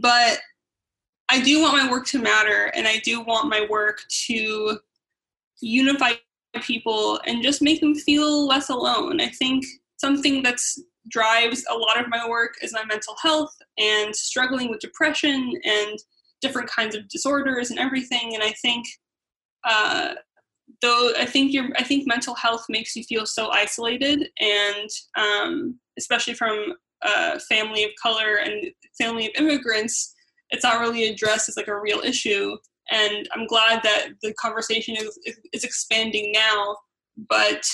but 0.00 0.40
i 1.30 1.40
do 1.40 1.60
want 1.60 1.76
my 1.76 1.90
work 1.90 2.06
to 2.06 2.18
matter 2.18 2.70
and 2.74 2.86
i 2.86 2.98
do 2.98 3.20
want 3.22 3.48
my 3.48 3.66
work 3.70 4.00
to 4.08 4.78
unify 5.60 6.12
people 6.60 7.18
and 7.26 7.42
just 7.42 7.62
make 7.62 7.80
them 7.80 7.94
feel 7.94 8.46
less 8.46 8.68
alone 8.68 9.20
i 9.20 9.28
think 9.28 9.64
something 9.96 10.42
that's 10.42 10.82
drives 11.08 11.64
a 11.70 11.74
lot 11.74 12.00
of 12.00 12.08
my 12.08 12.28
work 12.28 12.54
is 12.62 12.72
my 12.72 12.84
mental 12.84 13.14
health 13.20 13.54
and 13.78 14.14
struggling 14.14 14.70
with 14.70 14.80
depression 14.80 15.52
and 15.64 15.98
different 16.40 16.68
kinds 16.68 16.94
of 16.94 17.08
disorders 17.08 17.70
and 17.70 17.78
everything. 17.78 18.34
And 18.34 18.42
I 18.42 18.52
think, 18.62 18.86
uh, 19.64 20.14
though, 20.80 21.12
I 21.18 21.26
think 21.26 21.52
your, 21.52 21.66
I 21.76 21.84
think 21.84 22.06
mental 22.06 22.34
health 22.34 22.64
makes 22.68 22.94
you 22.96 23.04
feel 23.04 23.26
so 23.26 23.50
isolated, 23.50 24.28
and 24.40 24.88
um, 25.16 25.78
especially 25.98 26.34
from 26.34 26.74
a 27.02 27.40
family 27.40 27.84
of 27.84 27.90
color 28.00 28.36
and 28.36 28.70
family 28.98 29.26
of 29.26 29.32
immigrants, 29.36 30.14
it's 30.50 30.64
not 30.64 30.80
really 30.80 31.08
addressed 31.08 31.48
as 31.48 31.56
like 31.56 31.68
a 31.68 31.80
real 31.80 32.00
issue. 32.00 32.56
And 32.90 33.28
I'm 33.34 33.46
glad 33.46 33.82
that 33.82 34.08
the 34.22 34.34
conversation 34.34 34.96
is 34.96 35.18
is 35.52 35.64
expanding 35.64 36.32
now. 36.32 36.76
But 37.28 37.64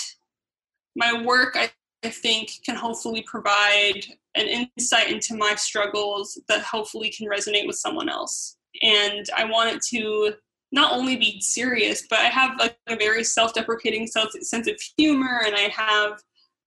my 0.95 1.23
work, 1.23 1.55
I 1.55 1.71
I 2.03 2.09
think 2.09 2.51
can 2.65 2.75
hopefully 2.75 3.23
provide 3.23 4.05
an 4.35 4.67
insight 4.77 5.11
into 5.11 5.35
my 5.35 5.55
struggles 5.55 6.39
that 6.47 6.61
hopefully 6.61 7.09
can 7.09 7.27
resonate 7.27 7.67
with 7.67 7.75
someone 7.75 8.09
else. 8.09 8.57
And 8.81 9.25
I 9.35 9.45
want 9.45 9.75
it 9.75 9.81
to 9.89 10.33
not 10.71 10.93
only 10.93 11.17
be 11.17 11.41
serious, 11.41 12.05
but 12.09 12.19
I 12.19 12.29
have 12.29 12.57
like 12.59 12.77
a 12.87 12.95
very 12.95 13.23
self-deprecating 13.23 14.07
sense 14.07 14.67
of 14.67 14.79
humor, 14.97 15.41
and 15.45 15.55
I 15.55 15.69
have 15.75 16.21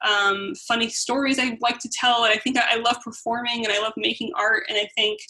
um, 0.05 0.55
funny 0.57 0.89
stories 0.89 1.39
I 1.39 1.57
like 1.61 1.79
to 1.79 1.89
tell. 1.89 2.25
And 2.25 2.33
I 2.33 2.37
think 2.37 2.59
I 2.59 2.77
love 2.77 2.99
performing 3.03 3.65
and 3.65 3.73
I 3.73 3.81
love 3.81 3.93
making 3.97 4.33
art. 4.37 4.65
And 4.69 4.77
I 4.77 4.89
think 4.97 5.21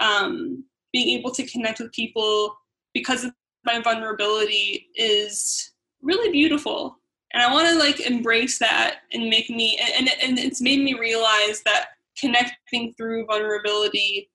um, 0.00 0.64
being 0.92 1.18
able 1.18 1.30
to 1.32 1.46
connect 1.46 1.80
with 1.80 1.92
people 1.92 2.56
because 2.94 3.24
of 3.24 3.32
my 3.64 3.80
vulnerability 3.80 4.88
is 4.94 5.72
really 6.00 6.30
beautiful 6.30 6.98
and 7.34 7.42
i 7.42 7.52
want 7.52 7.68
to 7.68 7.78
like 7.78 8.00
embrace 8.00 8.58
that 8.58 9.00
and 9.12 9.28
make 9.28 9.50
me 9.50 9.78
and, 9.98 10.08
and 10.22 10.38
it's 10.38 10.62
made 10.62 10.80
me 10.80 10.94
realize 10.98 11.62
that 11.64 11.88
connecting 12.18 12.94
through 12.96 13.26
vulnerability 13.26 14.30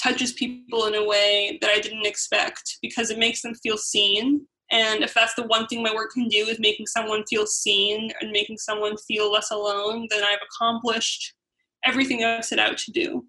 touches 0.00 0.32
people 0.34 0.86
in 0.86 0.94
a 0.94 1.04
way 1.04 1.58
that 1.60 1.70
i 1.70 1.80
didn't 1.80 2.06
expect 2.06 2.78
because 2.82 3.10
it 3.10 3.18
makes 3.18 3.42
them 3.42 3.54
feel 3.62 3.76
seen. 3.76 4.46
And 4.70 5.02
if 5.02 5.12
that's 5.12 5.34
the 5.34 5.46
one 5.48 5.66
thing 5.66 5.82
my 5.82 5.94
work 5.94 6.12
can 6.12 6.28
do 6.28 6.46
is 6.46 6.58
making 6.58 6.86
someone 6.86 7.24
feel 7.28 7.46
seen 7.46 8.10
and 8.22 8.30
making 8.30 8.56
someone 8.56 8.96
feel 8.96 9.30
less 9.30 9.50
alone 9.50 10.06
then 10.10 10.22
i've 10.24 10.38
accomplished 10.42 11.34
everything 11.84 12.24
i've 12.24 12.44
set 12.44 12.58
out 12.58 12.78
to 12.78 12.90
do. 12.90 13.24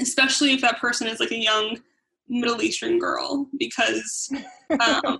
Especially 0.00 0.52
if 0.52 0.60
that 0.60 0.78
person 0.78 1.06
is 1.06 1.20
like 1.20 1.32
a 1.32 1.38
young 1.38 1.78
middle 2.28 2.62
eastern 2.62 2.98
girl 2.98 3.48
because 3.58 4.28
um, 4.80 5.18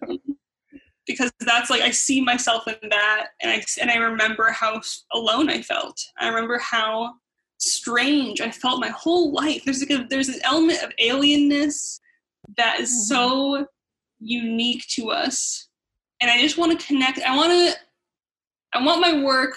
because 1.07 1.33
that's 1.41 1.71
like 1.71 1.83
I 1.83 1.91
see 1.91 2.21
myself 2.21 2.67
in 2.67 2.89
that, 2.91 3.29
and 3.41 3.51
I 3.51 3.65
and 3.81 3.91
I 3.91 3.97
remember 3.97 4.51
how 4.51 4.81
alone 5.13 5.49
I 5.49 5.63
felt. 5.63 6.01
I 6.19 6.29
remember 6.29 6.59
how 6.59 7.15
strange 7.59 8.41
I 8.41 8.51
felt 8.51 8.81
my 8.81 8.89
whole 8.89 9.33
life. 9.33 9.63
There's 9.65 9.81
like 9.81 9.99
a, 9.99 10.07
there's 10.09 10.29
an 10.29 10.41
element 10.43 10.83
of 10.83 10.93
alienness 11.01 12.01
that 12.57 12.81
is 12.81 12.91
mm-hmm. 12.91 13.15
so 13.15 13.67
unique 14.21 14.85
to 14.91 15.11
us, 15.11 15.69
and 16.21 16.31
I 16.31 16.41
just 16.41 16.59
want 16.59 16.79
to 16.79 16.87
connect. 16.87 17.21
I 17.21 17.37
want 17.37 17.53
to. 17.53 17.79
I 18.75 18.85
want 18.85 19.01
my 19.01 19.23
work 19.23 19.57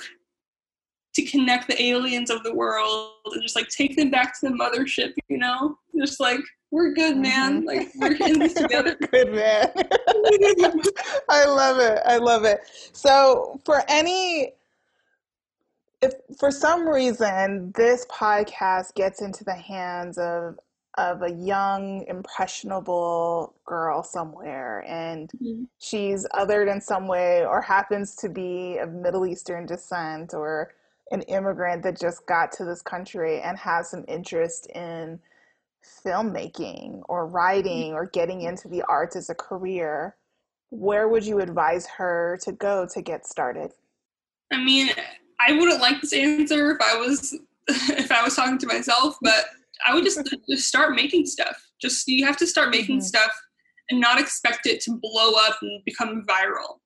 to 1.16 1.26
connect 1.26 1.68
the 1.68 1.82
aliens 1.82 2.30
of 2.30 2.43
the 2.43 2.54
world 2.54 3.12
and 3.26 3.41
just 3.41 3.56
like 3.56 3.68
take 3.68 3.97
them 3.97 4.12
back 4.12 4.39
to 4.39 4.47
the 4.47 4.56
mothership. 4.56 5.14
You 5.28 5.39
know, 5.39 5.78
just 5.97 6.20
like 6.20 6.41
we're 6.72 6.93
good, 6.93 7.17
man. 7.17 7.63
Mm-hmm. 7.63 7.67
Like 7.67 7.91
we're 7.95 8.28
in 8.28 8.39
this 8.39 8.53
together. 8.53 8.95
good 9.11 9.34
man. 9.34 9.72
I 11.30 11.45
love 11.45 11.80
it. 11.80 11.99
I 12.05 12.17
love 12.17 12.45
it. 12.45 12.61
So 12.93 13.59
for 13.65 13.84
any 13.88 14.53
if 16.01 16.13
for 16.38 16.51
some 16.51 16.88
reason 16.88 17.74
this 17.76 18.05
podcast 18.05 18.93
gets 18.95 19.22
into 19.22 19.43
the 19.43 19.55
hands 19.55 20.17
of 20.17 20.57
of 20.97 21.22
a 21.22 21.32
young 21.32 22.03
impressionable 22.07 23.53
girl 23.65 24.03
somewhere 24.03 24.84
and 24.88 25.30
mm-hmm. 25.41 25.63
she's 25.78 26.28
othered 26.34 26.72
in 26.72 26.82
some 26.82 27.07
way 27.07 27.45
or 27.45 27.61
happens 27.61 28.15
to 28.15 28.28
be 28.28 28.78
of 28.78 28.91
middle 28.91 29.26
eastern 29.26 29.65
descent 29.65 30.34
or 30.34 30.74
an 31.11 31.22
immigrant 31.24 31.84
that 31.84 31.99
just 31.99 32.26
got 32.26 32.51
to 32.51 32.65
this 32.65 32.82
country 32.82 33.41
and 33.41 33.57
has 33.57 33.89
some 33.89 34.03
interest 34.07 34.67
in 34.76 35.20
filmmaking 36.06 37.02
or 37.10 37.28
writing 37.28 37.94
or 37.94 38.08
getting 38.08 38.42
into 38.42 38.68
the 38.68 38.84
arts 38.84 39.16
as 39.16 39.30
a 39.30 39.36
career, 39.36 40.16
where 40.70 41.08
would 41.08 41.26
you 41.26 41.40
advise 41.40 41.88
her 41.98 42.40
to 42.44 42.52
go 42.52 42.88
to 42.94 43.02
get 43.02 43.26
started? 43.26 43.72
I 44.52 44.64
mean, 44.64 44.90
I 45.46 45.54
wouldn't 45.54 45.82
like 45.82 46.02
this 46.02 46.14
answer 46.14 46.72
if 46.72 46.82
I 46.82 46.98
was 46.98 47.38
if 47.68 48.12
I 48.12 48.24
was 48.24 48.36
talking 48.36 48.58
to 48.60 48.68
myself, 48.68 49.18
but 49.22 49.46
I 49.86 49.94
would 49.94 50.04
just 50.04 50.20
just 50.50 50.68
start 50.68 50.96
making 50.96 51.26
stuff. 51.26 51.58
Just 51.82 52.08
you 52.08 52.26
have 52.26 52.38
to 52.38 52.48
start 52.48 52.70
making 52.70 52.98
mm-hmm. 52.98 53.06
stuff 53.06 53.32
and 53.90 54.00
not 54.00 54.20
expect 54.20 54.66
it 54.66 54.82
to 54.82 55.00
blow 55.02 55.34
up 55.48 55.58
and 55.62 55.84
become 55.86 56.26
viral. 56.28 56.78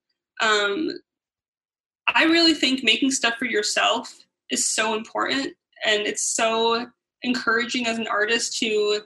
Um, 0.42 0.92
I 2.14 2.26
really 2.26 2.54
think 2.54 2.84
making 2.84 3.12
stuff 3.12 3.36
for 3.38 3.46
yourself 3.46 4.14
is 4.50 4.70
so 4.74 4.96
important, 4.96 5.54
and 5.86 6.02
it's 6.02 6.36
so 6.36 6.88
encouraging 7.24 7.88
as 7.88 7.98
an 7.98 8.08
artist 8.08 8.58
to 8.60 9.02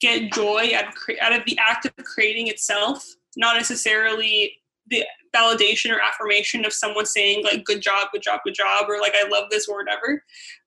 get 0.00 0.32
joy 0.32 0.72
out 0.74 0.88
of, 0.88 0.94
cre- 0.94 1.20
out 1.20 1.32
of 1.32 1.44
the 1.44 1.58
act 1.58 1.84
of 1.86 1.92
creating 2.04 2.48
itself, 2.48 3.06
not 3.36 3.56
necessarily 3.56 4.52
the 4.88 5.04
validation 5.34 5.94
or 5.94 6.00
affirmation 6.00 6.64
of 6.64 6.72
someone 6.72 7.06
saying 7.06 7.44
like 7.44 7.64
good 7.64 7.80
job 7.80 8.08
good 8.12 8.22
job 8.22 8.40
good 8.44 8.54
job 8.54 8.86
or 8.88 8.98
like 8.98 9.14
i 9.14 9.28
love 9.28 9.44
this 9.50 9.68
or 9.68 9.76
whatever. 9.76 10.22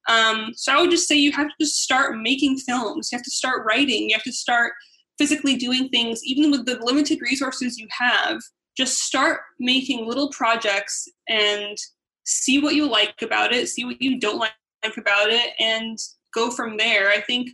Um, 0.07 0.51
so 0.55 0.71
i 0.71 0.79
would 0.79 0.91
just 0.91 1.07
say 1.07 1.15
you 1.15 1.31
have 1.33 1.47
to 1.47 1.53
just 1.59 1.81
start 1.81 2.17
making 2.17 2.57
films. 2.57 3.09
You 3.11 3.17
have 3.17 3.25
to 3.25 3.31
start 3.31 3.65
writing. 3.65 4.09
You 4.09 4.15
have 4.15 4.23
to 4.23 4.31
start 4.31 4.73
physically 5.17 5.55
doing 5.55 5.89
things 5.89 6.23
even 6.23 6.51
with 6.51 6.65
the 6.65 6.79
limited 6.81 7.19
resources 7.21 7.77
you 7.77 7.87
have 7.91 8.41
just 8.75 8.99
start 8.99 9.41
making 9.59 10.07
little 10.07 10.29
projects 10.29 11.07
and 11.29 11.77
see 12.25 12.59
what 12.61 12.75
you 12.75 12.89
like 12.89 13.21
about 13.21 13.53
it 13.53 13.69
see 13.69 13.85
what 13.85 14.01
you 14.01 14.19
don't 14.19 14.39
like 14.39 14.51
about 14.97 15.29
it 15.29 15.53
and 15.59 15.97
go 16.33 16.51
from 16.51 16.77
there. 16.77 17.09
I 17.09 17.21
think 17.21 17.49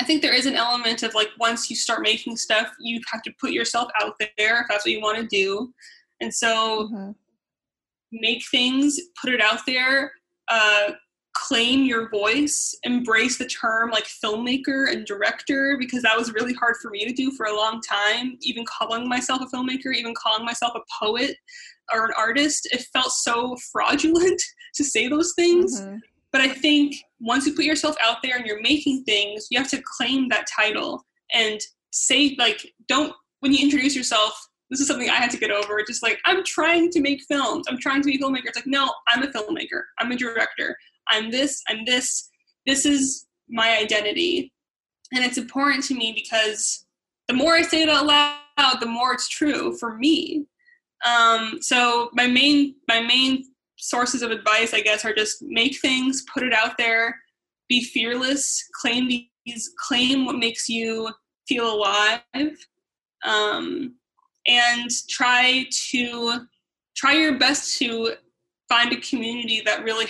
I 0.00 0.04
think 0.04 0.22
there 0.22 0.34
is 0.34 0.46
an 0.46 0.54
element 0.54 1.02
of 1.02 1.14
like 1.14 1.28
once 1.38 1.68
you 1.68 1.76
start 1.76 2.02
making 2.02 2.36
stuff, 2.36 2.72
you 2.80 3.00
have 3.12 3.22
to 3.22 3.32
put 3.38 3.52
yourself 3.52 3.90
out 4.00 4.14
there 4.38 4.60
if 4.62 4.66
that's 4.68 4.84
what 4.84 4.92
you 4.92 5.00
want 5.00 5.18
to 5.18 5.26
do. 5.26 5.72
And 6.20 6.32
so 6.32 6.88
mm-hmm. 6.92 7.10
make 8.12 8.42
things, 8.50 8.98
put 9.20 9.34
it 9.34 9.42
out 9.42 9.60
there, 9.66 10.12
uh, 10.48 10.92
claim 11.34 11.84
your 11.84 12.08
voice, 12.10 12.74
embrace 12.84 13.38
the 13.38 13.46
term 13.46 13.90
like 13.90 14.04
filmmaker 14.04 14.90
and 14.90 15.06
director 15.06 15.76
because 15.78 16.02
that 16.02 16.16
was 16.16 16.32
really 16.32 16.54
hard 16.54 16.76
for 16.80 16.90
me 16.90 17.04
to 17.04 17.12
do 17.12 17.30
for 17.32 17.46
a 17.46 17.56
long 17.56 17.80
time. 17.80 18.36
Even 18.40 18.64
calling 18.64 19.08
myself 19.08 19.42
a 19.42 19.56
filmmaker, 19.56 19.94
even 19.94 20.14
calling 20.14 20.44
myself 20.44 20.72
a 20.74 21.04
poet 21.04 21.36
or 21.92 22.06
an 22.06 22.12
artist, 22.16 22.68
it 22.72 22.86
felt 22.92 23.12
so 23.12 23.56
fraudulent 23.72 24.40
to 24.74 24.84
say 24.84 25.08
those 25.08 25.32
things. 25.34 25.80
Mm-hmm. 25.80 25.96
But 26.32 26.40
I 26.40 26.48
think 26.48 26.96
once 27.20 27.46
you 27.46 27.54
put 27.54 27.64
yourself 27.64 27.96
out 28.02 28.18
there 28.22 28.36
and 28.36 28.46
you're 28.46 28.62
making 28.62 29.04
things, 29.04 29.48
you 29.50 29.58
have 29.58 29.70
to 29.70 29.82
claim 29.98 30.28
that 30.30 30.46
title 30.46 31.04
and 31.32 31.60
say, 31.92 32.34
like, 32.38 32.72
don't, 32.88 33.12
when 33.40 33.52
you 33.52 33.62
introduce 33.62 33.94
yourself, 33.94 34.32
this 34.70 34.80
is 34.80 34.86
something 34.86 35.10
I 35.10 35.16
had 35.16 35.30
to 35.32 35.36
get 35.36 35.50
over. 35.50 35.82
Just 35.86 36.02
like, 36.02 36.18
I'm 36.24 36.42
trying 36.44 36.90
to 36.92 37.00
make 37.00 37.22
films. 37.24 37.66
I'm 37.68 37.78
trying 37.78 38.00
to 38.00 38.06
be 38.06 38.16
a 38.16 38.18
filmmaker. 38.18 38.46
It's 38.46 38.56
like, 38.56 38.66
no, 38.66 38.92
I'm 39.08 39.22
a 39.22 39.26
filmmaker. 39.26 39.82
I'm 39.98 40.10
a 40.10 40.16
director. 40.16 40.76
I'm 41.08 41.30
this, 41.30 41.62
I'm 41.68 41.84
this. 41.84 42.30
This 42.66 42.86
is 42.86 43.26
my 43.50 43.76
identity. 43.76 44.52
And 45.12 45.22
it's 45.22 45.36
important 45.36 45.84
to 45.84 45.94
me 45.94 46.12
because 46.12 46.86
the 47.28 47.34
more 47.34 47.54
I 47.54 47.62
say 47.62 47.82
it 47.82 47.88
out 47.90 48.06
loud, 48.06 48.80
the 48.80 48.86
more 48.86 49.12
it's 49.12 49.28
true 49.28 49.76
for 49.76 49.98
me. 49.98 50.46
Um, 51.06 51.58
so 51.60 52.10
my 52.14 52.26
main 52.26 52.76
my 52.88 53.00
main 53.00 53.44
sources 53.82 54.22
of 54.22 54.30
advice, 54.30 54.72
I 54.72 54.80
guess, 54.80 55.04
are 55.04 55.14
just 55.14 55.42
make 55.42 55.80
things, 55.80 56.24
put 56.32 56.44
it 56.44 56.52
out 56.52 56.78
there, 56.78 57.16
be 57.68 57.82
fearless, 57.82 58.64
claim 58.80 59.08
these, 59.08 59.72
claim 59.76 60.24
what 60.24 60.36
makes 60.36 60.68
you 60.68 61.10
feel 61.48 61.74
alive, 61.74 62.20
um, 63.24 63.96
and 64.46 64.90
try 65.08 65.66
to 65.90 66.46
try 66.96 67.14
your 67.14 67.38
best 67.38 67.78
to 67.78 68.12
find 68.68 68.92
a 68.92 69.00
community 69.00 69.62
that 69.64 69.82
really 69.82 70.06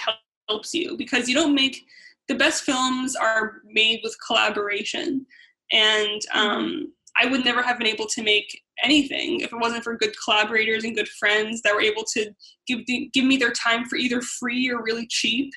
helps 0.48 0.74
you 0.74 0.96
because 0.96 1.28
you 1.28 1.34
don't 1.34 1.54
make 1.54 1.84
the 2.28 2.34
best 2.34 2.64
films 2.64 3.16
are 3.16 3.62
made 3.64 4.00
with 4.02 4.16
collaboration 4.26 5.24
and 5.70 6.22
um, 6.32 6.92
i 7.20 7.26
would 7.26 7.44
never 7.44 7.62
have 7.62 7.78
been 7.78 7.86
able 7.86 8.06
to 8.06 8.22
make 8.22 8.61
anything 8.82 9.40
if 9.40 9.52
it 9.52 9.58
wasn't 9.58 9.84
for 9.84 9.96
good 9.96 10.14
collaborators 10.24 10.84
and 10.84 10.96
good 10.96 11.08
friends 11.08 11.62
that 11.62 11.74
were 11.74 11.80
able 11.80 12.04
to 12.14 12.30
give 12.66 12.80
give 13.12 13.24
me 13.24 13.36
their 13.36 13.52
time 13.52 13.84
for 13.86 13.96
either 13.96 14.20
free 14.20 14.70
or 14.70 14.82
really 14.82 15.06
cheap. 15.08 15.50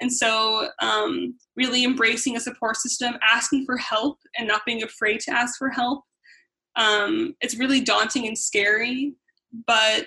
And 0.00 0.10
so, 0.10 0.68
um, 0.80 1.38
really 1.56 1.84
embracing 1.84 2.36
a 2.36 2.40
support 2.40 2.76
system, 2.76 3.16
asking 3.22 3.66
for 3.66 3.76
help, 3.76 4.18
and 4.38 4.48
not 4.48 4.64
being 4.64 4.82
afraid 4.82 5.20
to 5.20 5.32
ask 5.32 5.58
for 5.58 5.68
help. 5.68 6.04
Um, 6.76 7.34
it's 7.42 7.58
really 7.58 7.80
daunting 7.80 8.26
and 8.26 8.38
scary, 8.38 9.14
but 9.66 10.06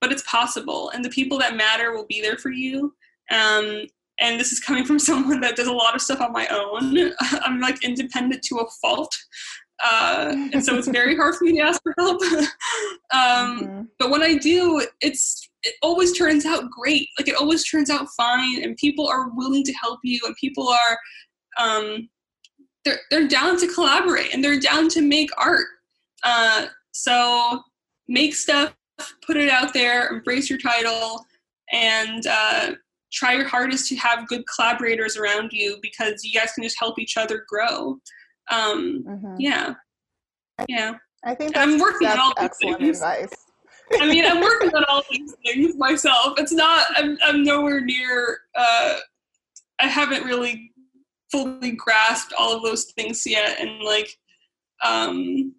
but 0.00 0.10
it's 0.10 0.22
possible, 0.22 0.90
and 0.90 1.04
the 1.04 1.10
people 1.10 1.38
that 1.38 1.56
matter 1.56 1.92
will 1.92 2.06
be 2.06 2.20
there 2.20 2.38
for 2.38 2.50
you. 2.50 2.94
Um, 3.30 3.86
and 4.20 4.38
this 4.38 4.52
is 4.52 4.60
coming 4.60 4.84
from 4.84 4.98
someone 5.10 5.40
that 5.40 5.56
does 5.56 5.66
a 5.66 5.72
lot 5.72 5.94
of 5.94 6.02
stuff 6.02 6.20
on 6.20 6.32
my 6.32 6.46
own. 6.48 7.12
I'm 7.42 7.60
like 7.60 7.84
independent 7.84 8.42
to 8.44 8.56
a 8.58 8.70
fault. 8.82 9.14
Uh, 9.84 10.34
and 10.52 10.64
so 10.64 10.76
it's 10.76 10.88
very 10.88 11.16
hard 11.16 11.34
for 11.34 11.44
me 11.44 11.54
to 11.54 11.60
ask 11.60 11.80
for 11.82 11.94
help. 11.98 12.22
um, 12.32 12.46
mm-hmm. 13.12 13.82
But 13.98 14.10
when 14.10 14.22
I 14.22 14.36
do, 14.36 14.84
it's 15.00 15.48
it 15.62 15.74
always 15.82 16.16
turns 16.16 16.46
out 16.46 16.70
great. 16.70 17.08
Like 17.18 17.28
it 17.28 17.36
always 17.36 17.68
turns 17.68 17.90
out 17.90 18.08
fine, 18.16 18.62
and 18.62 18.76
people 18.76 19.06
are 19.06 19.30
willing 19.34 19.64
to 19.64 19.72
help 19.74 20.00
you, 20.02 20.20
and 20.24 20.34
people 20.36 20.68
are 20.68 20.98
um, 21.58 22.08
they're 22.84 23.00
they're 23.10 23.28
down 23.28 23.58
to 23.60 23.66
collaborate, 23.68 24.34
and 24.34 24.44
they're 24.44 24.60
down 24.60 24.88
to 24.90 25.02
make 25.02 25.30
art. 25.38 25.66
Uh, 26.24 26.66
so 26.92 27.62
make 28.08 28.34
stuff, 28.34 28.74
put 29.26 29.36
it 29.36 29.48
out 29.48 29.72
there, 29.72 30.08
embrace 30.08 30.50
your 30.50 30.58
title, 30.58 31.24
and 31.72 32.26
uh, 32.26 32.72
try 33.12 33.34
your 33.34 33.48
hardest 33.48 33.88
to 33.88 33.96
have 33.96 34.28
good 34.28 34.42
collaborators 34.54 35.16
around 35.16 35.52
you 35.52 35.78
because 35.82 36.24
you 36.24 36.38
guys 36.38 36.52
can 36.52 36.62
just 36.62 36.78
help 36.78 36.98
each 36.98 37.16
other 37.16 37.44
grow. 37.48 37.98
Um, 38.50 39.04
mm-hmm. 39.06 39.36
Yeah, 39.38 39.74
yeah. 40.68 40.94
I 41.24 41.34
think 41.34 41.56
I'm 41.56 41.78
working 41.78 42.08
on 42.08 42.18
all 42.18 42.32
excellent 42.38 42.78
things. 42.78 42.98
advice. 42.98 43.32
I 43.98 44.06
mean, 44.06 44.24
I'm 44.24 44.40
working 44.40 44.74
on 44.74 44.84
all 44.88 45.02
these 45.10 45.34
things 45.44 45.76
myself. 45.76 46.34
It's 46.38 46.52
not. 46.52 46.86
I'm. 46.96 47.18
I'm 47.24 47.42
nowhere 47.42 47.80
near. 47.80 48.38
Uh, 48.54 48.96
I 49.80 49.86
haven't 49.86 50.24
really 50.24 50.72
fully 51.30 51.72
grasped 51.72 52.32
all 52.38 52.56
of 52.56 52.62
those 52.62 52.86
things 52.96 53.26
yet, 53.26 53.60
and 53.60 53.80
like, 53.82 54.16
um, 54.84 55.54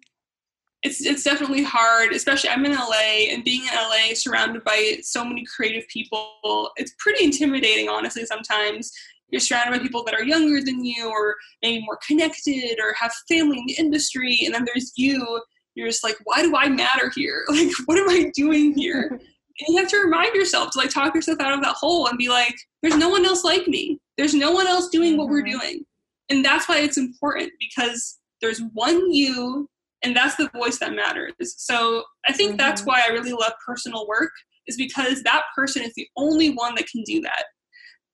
it's 0.82 1.04
it's 1.04 1.22
definitely 1.22 1.62
hard. 1.62 2.12
Especially, 2.12 2.50
I'm 2.50 2.64
in 2.64 2.72
LA, 2.72 3.30
and 3.30 3.44
being 3.44 3.62
in 3.62 3.74
LA, 3.74 4.14
surrounded 4.14 4.64
by 4.64 4.98
so 5.02 5.24
many 5.24 5.44
creative 5.44 5.86
people, 5.88 6.70
it's 6.76 6.94
pretty 6.98 7.24
intimidating. 7.24 7.88
Honestly, 7.88 8.24
sometimes 8.26 8.92
you're 9.32 9.40
surrounded 9.40 9.76
by 9.76 9.82
people 9.82 10.04
that 10.04 10.14
are 10.14 10.22
younger 10.22 10.62
than 10.62 10.84
you 10.84 11.10
or 11.10 11.34
maybe 11.62 11.84
more 11.84 11.98
connected 12.06 12.78
or 12.78 12.92
have 12.92 13.12
family 13.28 13.58
in 13.58 13.66
the 13.66 13.74
industry 13.78 14.40
and 14.44 14.54
then 14.54 14.64
there's 14.64 14.92
you. 14.96 15.42
You're 15.74 15.88
just 15.88 16.04
like 16.04 16.16
why 16.24 16.42
do 16.42 16.54
i 16.54 16.68
matter 16.68 17.10
here? 17.14 17.44
Like 17.50 17.70
what 17.86 17.98
am 17.98 18.08
i 18.08 18.30
doing 18.34 18.74
here? 18.74 19.18
And 19.60 19.74
you 19.74 19.82
have 19.82 19.90
to 19.90 19.98
remind 19.98 20.34
yourself 20.34 20.70
to 20.70 20.78
like 20.78 20.88
talk 20.88 21.14
yourself 21.14 21.38
out 21.38 21.52
of 21.52 21.62
that 21.62 21.76
hole 21.76 22.06
and 22.08 22.16
be 22.16 22.30
like 22.30 22.54
there's 22.80 22.96
no 22.96 23.10
one 23.10 23.26
else 23.26 23.44
like 23.44 23.68
me. 23.68 24.00
There's 24.16 24.32
no 24.32 24.50
one 24.50 24.66
else 24.66 24.88
doing 24.88 25.18
what 25.18 25.28
we're 25.28 25.42
mm-hmm. 25.42 25.58
doing. 25.58 25.84
And 26.30 26.42
that's 26.42 26.66
why 26.70 26.78
it's 26.78 26.96
important 26.96 27.52
because 27.60 28.18
there's 28.40 28.62
one 28.72 29.12
you 29.12 29.68
and 30.02 30.16
that's 30.16 30.36
the 30.36 30.48
voice 30.54 30.78
that 30.78 30.94
matters. 30.94 31.34
So 31.38 32.02
i 32.26 32.32
think 32.32 32.52
mm-hmm. 32.52 32.56
that's 32.58 32.86
why 32.86 33.02
i 33.04 33.12
really 33.12 33.32
love 33.32 33.52
personal 33.64 34.06
work 34.08 34.32
is 34.66 34.76
because 34.76 35.22
that 35.22 35.42
person 35.54 35.82
is 35.82 35.92
the 35.96 36.08
only 36.16 36.50
one 36.50 36.74
that 36.76 36.88
can 36.88 37.02
do 37.04 37.20
that. 37.20 37.44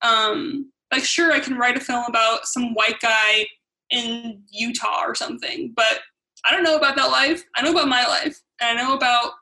Um, 0.03 0.73
like 0.93 1.05
sure 1.05 1.33
i 1.33 1.41
can 1.41 1.57
write 1.57 1.77
a 1.77 1.81
film 1.81 2.05
about 2.09 2.47
some 2.47 2.75
white 2.75 3.01
guy 3.01 3.47
in 3.91 4.43
utah 4.51 5.03
or 5.05 5.15
something 5.15 5.73
but 5.75 6.01
i 6.49 6.55
don't 6.55 6.63
know 6.65 6.77
about 6.77 6.97
that 6.97 7.11
life. 7.11 7.43
I 7.57 7.63
know 7.63 7.73
about 7.73 7.89
my 7.89 8.07
life 8.07 8.41
and 8.61 8.79
i 8.79 8.83
know 8.83 8.95
about 8.95 9.33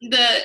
the 0.00 0.40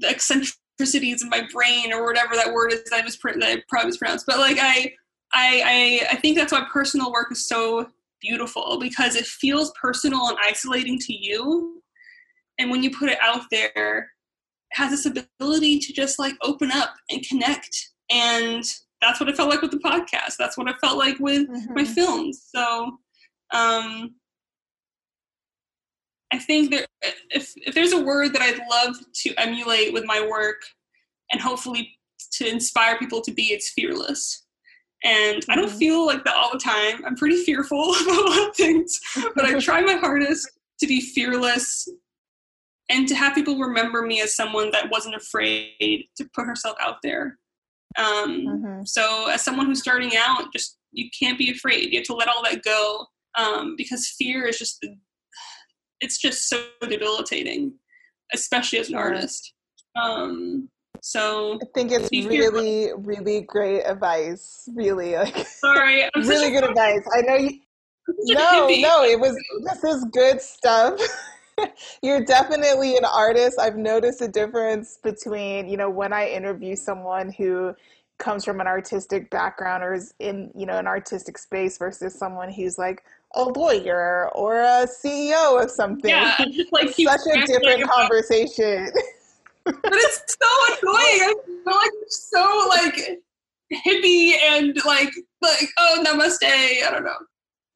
the 0.00 0.08
eccentricities 0.08 1.22
of 1.22 1.28
my 1.28 1.46
brain 1.52 1.92
or 1.92 2.04
whatever 2.04 2.34
that 2.34 2.52
word 2.52 2.72
is 2.72 2.84
that 2.84 3.00
i, 3.00 3.02
mis- 3.02 3.18
that 3.22 3.42
I 3.42 3.62
probably 3.68 3.88
mispronounced 3.88 4.26
but 4.26 4.38
like 4.38 4.58
I, 4.60 4.92
I 5.34 5.62
i 5.64 6.06
i 6.12 6.16
think 6.16 6.36
that's 6.36 6.52
why 6.52 6.66
personal 6.72 7.12
work 7.12 7.30
is 7.30 7.46
so 7.46 7.88
beautiful 8.20 8.78
because 8.80 9.16
it 9.16 9.26
feels 9.26 9.72
personal 9.80 10.28
and 10.28 10.38
isolating 10.42 10.98
to 11.00 11.12
you 11.12 11.82
and 12.58 12.70
when 12.70 12.82
you 12.82 12.90
put 12.96 13.10
it 13.10 13.18
out 13.20 13.42
there 13.50 14.10
it 14.70 14.76
has 14.76 14.90
this 14.90 15.06
ability 15.06 15.78
to 15.80 15.92
just 15.92 16.18
like 16.18 16.34
open 16.42 16.70
up 16.70 16.94
and 17.10 17.26
connect 17.26 17.90
and 18.10 18.64
that's 19.02 19.20
what 19.20 19.28
it 19.28 19.36
felt 19.36 19.50
like 19.50 19.62
with 19.62 19.70
the 19.70 19.78
podcast. 19.78 20.36
That's 20.38 20.56
what 20.56 20.68
it 20.68 20.76
felt 20.80 20.96
like 20.96 21.18
with 21.18 21.48
mm-hmm. 21.48 21.74
my 21.74 21.84
films. 21.84 22.48
So 22.54 22.98
um, 23.52 24.14
I 26.32 26.38
think 26.38 26.70
that 26.70 26.86
if 27.30 27.52
if 27.56 27.74
there's 27.74 27.92
a 27.92 28.02
word 28.02 28.32
that 28.32 28.42
I'd 28.42 28.60
love 28.70 28.96
to 29.14 29.34
emulate 29.36 29.92
with 29.92 30.04
my 30.04 30.26
work 30.26 30.62
and 31.32 31.40
hopefully 31.40 31.98
to 32.32 32.48
inspire 32.48 32.98
people 32.98 33.20
to 33.22 33.32
be, 33.32 33.52
it's 33.52 33.70
fearless. 33.70 34.46
And 35.04 35.42
mm-hmm. 35.42 35.50
I 35.50 35.56
don't 35.56 35.68
mm-hmm. 35.68 35.78
feel 35.78 36.06
like 36.06 36.24
that 36.24 36.36
all 36.36 36.52
the 36.52 36.58
time. 36.58 37.04
I'm 37.04 37.16
pretty 37.16 37.42
fearful 37.42 37.94
about 38.02 38.26
a 38.26 38.30
lot 38.30 38.48
of 38.48 38.56
things, 38.56 39.00
but 39.34 39.44
I 39.44 39.58
try 39.58 39.80
my 39.80 39.96
hardest 39.96 40.48
to 40.80 40.86
be 40.86 41.00
fearless 41.00 41.88
and 42.88 43.08
to 43.08 43.14
have 43.14 43.34
people 43.34 43.58
remember 43.58 44.02
me 44.02 44.20
as 44.20 44.34
someone 44.34 44.70
that 44.72 44.90
wasn't 44.90 45.14
afraid 45.14 46.04
to 46.16 46.28
put 46.34 46.46
herself 46.46 46.76
out 46.80 46.96
there 47.02 47.38
um, 47.96 48.46
mm-hmm. 48.46 48.84
So, 48.84 49.28
as 49.28 49.42
someone 49.42 49.66
who's 49.66 49.80
starting 49.80 50.12
out, 50.16 50.52
just 50.52 50.78
you 50.92 51.08
can't 51.18 51.38
be 51.38 51.50
afraid. 51.50 51.92
You 51.92 51.98
have 51.98 52.06
to 52.06 52.14
let 52.14 52.28
all 52.28 52.42
that 52.44 52.62
go 52.62 53.06
um, 53.36 53.74
because 53.76 54.14
fear 54.18 54.46
is 54.46 54.58
just 54.58 54.84
it's 56.00 56.18
just 56.18 56.48
so 56.48 56.64
debilitating, 56.88 57.74
especially 58.34 58.78
as 58.78 58.88
an 58.88 58.96
artist. 58.96 59.54
Um, 60.00 60.68
so 61.00 61.58
I 61.62 61.66
think 61.74 61.92
it's 61.92 62.10
really, 62.12 62.38
fearful. 62.38 63.02
really 63.02 63.40
great 63.42 63.82
advice. 63.82 64.68
Really, 64.74 65.16
like 65.16 65.46
sorry, 65.46 66.04
I'm 66.04 66.10
really 66.28 66.50
good 66.50 66.64
advice. 66.64 67.02
I 67.16 67.22
know 67.22 67.36
you. 67.36 67.60
No, 68.24 68.66
no, 68.66 69.04
it 69.04 69.18
was. 69.18 69.36
This 69.62 69.84
is 69.84 70.04
good 70.12 70.40
stuff. 70.40 71.00
You're 72.02 72.24
definitely 72.24 72.96
an 72.96 73.04
artist. 73.04 73.58
I've 73.58 73.76
noticed 73.76 74.20
a 74.20 74.28
difference 74.28 74.98
between, 75.02 75.68
you 75.68 75.76
know, 75.76 75.90
when 75.90 76.12
I 76.12 76.28
interview 76.28 76.76
someone 76.76 77.32
who 77.32 77.74
comes 78.18 78.44
from 78.44 78.60
an 78.60 78.66
artistic 78.66 79.30
background 79.30 79.82
or 79.82 79.94
is 79.94 80.14
in, 80.18 80.50
you 80.54 80.66
know, 80.66 80.78
an 80.78 80.86
artistic 80.86 81.38
space 81.38 81.78
versus 81.78 82.14
someone 82.14 82.50
who's 82.50 82.78
like 82.78 83.02
oh, 83.34 83.50
a 83.50 83.58
lawyer 83.58 84.30
or 84.34 84.60
a 84.60 84.86
CEO 84.86 85.62
of 85.62 85.70
something. 85.70 86.10
Yeah, 86.10 86.36
just 86.50 86.72
like 86.72 86.90
such 86.90 87.20
a 87.34 87.46
different 87.46 87.88
conversation. 87.90 88.90
but 89.64 89.76
it's 89.84 90.36
so 90.40 90.78
annoying. 90.82 90.96
I 90.96 91.34
feel 91.64 91.74
like 91.74 91.90
so 92.08 92.66
like 92.68 93.22
hippie 93.86 94.34
and 94.42 94.76
like 94.84 95.12
like 95.40 95.68
oh 95.78 96.04
namaste. 96.06 96.38
I 96.42 96.88
don't 96.90 97.04
know 97.04 97.16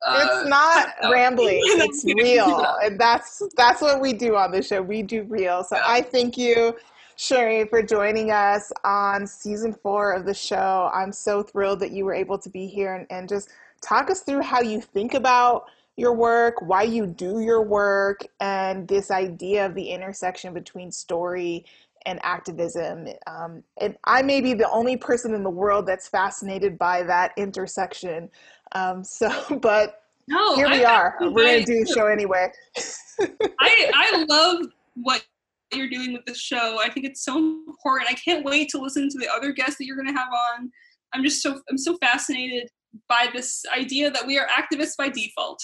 it's 0.06 0.30
uh, 0.30 0.44
not 0.48 0.88
rambling. 1.10 1.60
It's 1.64 2.04
real. 2.04 2.64
And 2.82 3.00
that's 3.00 3.42
that's 3.56 3.80
what 3.80 4.00
we 4.00 4.12
do 4.12 4.36
on 4.36 4.50
the 4.52 4.62
show. 4.62 4.82
We 4.82 5.02
do 5.02 5.22
real. 5.24 5.64
So 5.64 5.78
i 5.84 6.00
thank 6.00 6.36
you 6.36 6.76
Shireen 7.16 7.68
for 7.70 7.82
joining 7.82 8.30
us 8.30 8.72
on 8.84 9.26
season 9.26 9.72
four 9.72 10.12
of 10.12 10.26
the 10.26 10.34
show. 10.34 10.90
I'm 10.92 11.12
so 11.12 11.42
thrilled 11.42 11.80
that 11.80 11.90
you 11.90 12.04
were 12.04 12.14
able 12.14 12.38
to 12.38 12.50
be 12.50 12.66
here 12.66 12.94
and, 12.94 13.06
and 13.10 13.28
just 13.28 13.48
talk 13.80 14.10
us 14.10 14.20
through 14.20 14.42
how 14.42 14.60
you 14.60 14.80
think 14.80 15.14
about 15.14 15.66
your 15.96 16.12
work 16.12 16.60
why 16.60 16.82
you 16.82 17.06
do 17.06 17.40
your 17.40 17.62
work 17.62 18.20
and 18.40 18.86
this 18.86 19.10
idea 19.10 19.64
of 19.64 19.74
the 19.74 19.88
intersection 19.90 20.52
between 20.52 20.92
story 20.92 21.64
and 22.04 22.20
activism. 22.22 23.08
Um, 23.26 23.64
and 23.78 23.96
I 24.04 24.22
may 24.22 24.40
be 24.40 24.54
the 24.54 24.70
only 24.70 24.96
person 24.96 25.34
in 25.34 25.42
the 25.42 25.50
world 25.50 25.86
that's 25.86 26.08
fascinated 26.08 26.78
by 26.78 27.02
that 27.02 27.32
intersection. 27.36 28.30
Um, 28.72 29.04
so, 29.04 29.30
but 29.60 30.02
no, 30.28 30.56
here 30.56 30.68
we 30.68 30.84
I, 30.84 30.94
are. 30.94 31.16
I, 31.20 31.28
We're 31.28 31.44
going 31.44 31.64
to 31.64 31.72
do 31.72 31.84
the 31.84 31.92
show 31.92 32.06
anyway. 32.06 32.50
I, 33.60 33.90
I 33.94 34.24
love 34.28 34.66
what 34.94 35.24
you're 35.72 35.88
doing 35.88 36.12
with 36.12 36.24
this 36.26 36.38
show. 36.38 36.78
I 36.82 36.90
think 36.90 37.06
it's 37.06 37.24
so 37.24 37.36
important. 37.36 38.10
I 38.10 38.14
can't 38.14 38.44
wait 38.44 38.68
to 38.70 38.78
listen 38.78 39.08
to 39.08 39.18
the 39.18 39.28
other 39.28 39.52
guests 39.52 39.76
that 39.78 39.86
you're 39.86 39.96
going 39.96 40.12
to 40.12 40.18
have 40.18 40.32
on. 40.32 40.70
I'm 41.14 41.22
just 41.22 41.42
so 41.42 41.60
I'm 41.70 41.78
so 41.78 41.96
fascinated 41.98 42.68
by 43.08 43.28
this 43.32 43.62
idea 43.76 44.10
that 44.10 44.26
we 44.26 44.38
are 44.38 44.46
activists 44.48 44.96
by 44.96 45.08
default. 45.08 45.62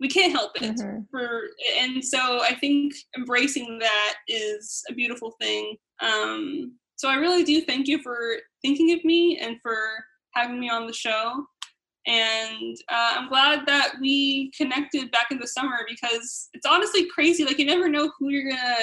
We 0.00 0.08
can't 0.08 0.32
help 0.32 0.60
it. 0.60 0.76
Mm-hmm. 0.76 1.02
For 1.10 1.42
and 1.78 2.04
so 2.04 2.42
I 2.42 2.54
think 2.54 2.94
embracing 3.16 3.78
that 3.80 4.14
is 4.28 4.82
a 4.90 4.94
beautiful 4.94 5.34
thing. 5.40 5.76
Um, 6.00 6.76
so 6.96 7.08
I 7.08 7.14
really 7.14 7.44
do 7.44 7.60
thank 7.60 7.86
you 7.86 8.02
for 8.02 8.36
thinking 8.62 8.92
of 8.92 9.04
me 9.04 9.38
and 9.38 9.56
for 9.62 9.76
having 10.34 10.58
me 10.58 10.68
on 10.68 10.86
the 10.86 10.92
show 10.92 11.44
and 12.08 12.76
uh, 12.90 13.14
i'm 13.16 13.28
glad 13.28 13.66
that 13.66 13.92
we 14.00 14.50
connected 14.56 15.10
back 15.10 15.26
in 15.30 15.38
the 15.38 15.46
summer 15.46 15.78
because 15.88 16.48
it's 16.52 16.66
honestly 16.66 17.06
crazy 17.08 17.44
like 17.44 17.58
you 17.58 17.66
never 17.66 17.88
know 17.88 18.10
who 18.18 18.30
you're 18.30 18.50
gonna 18.50 18.74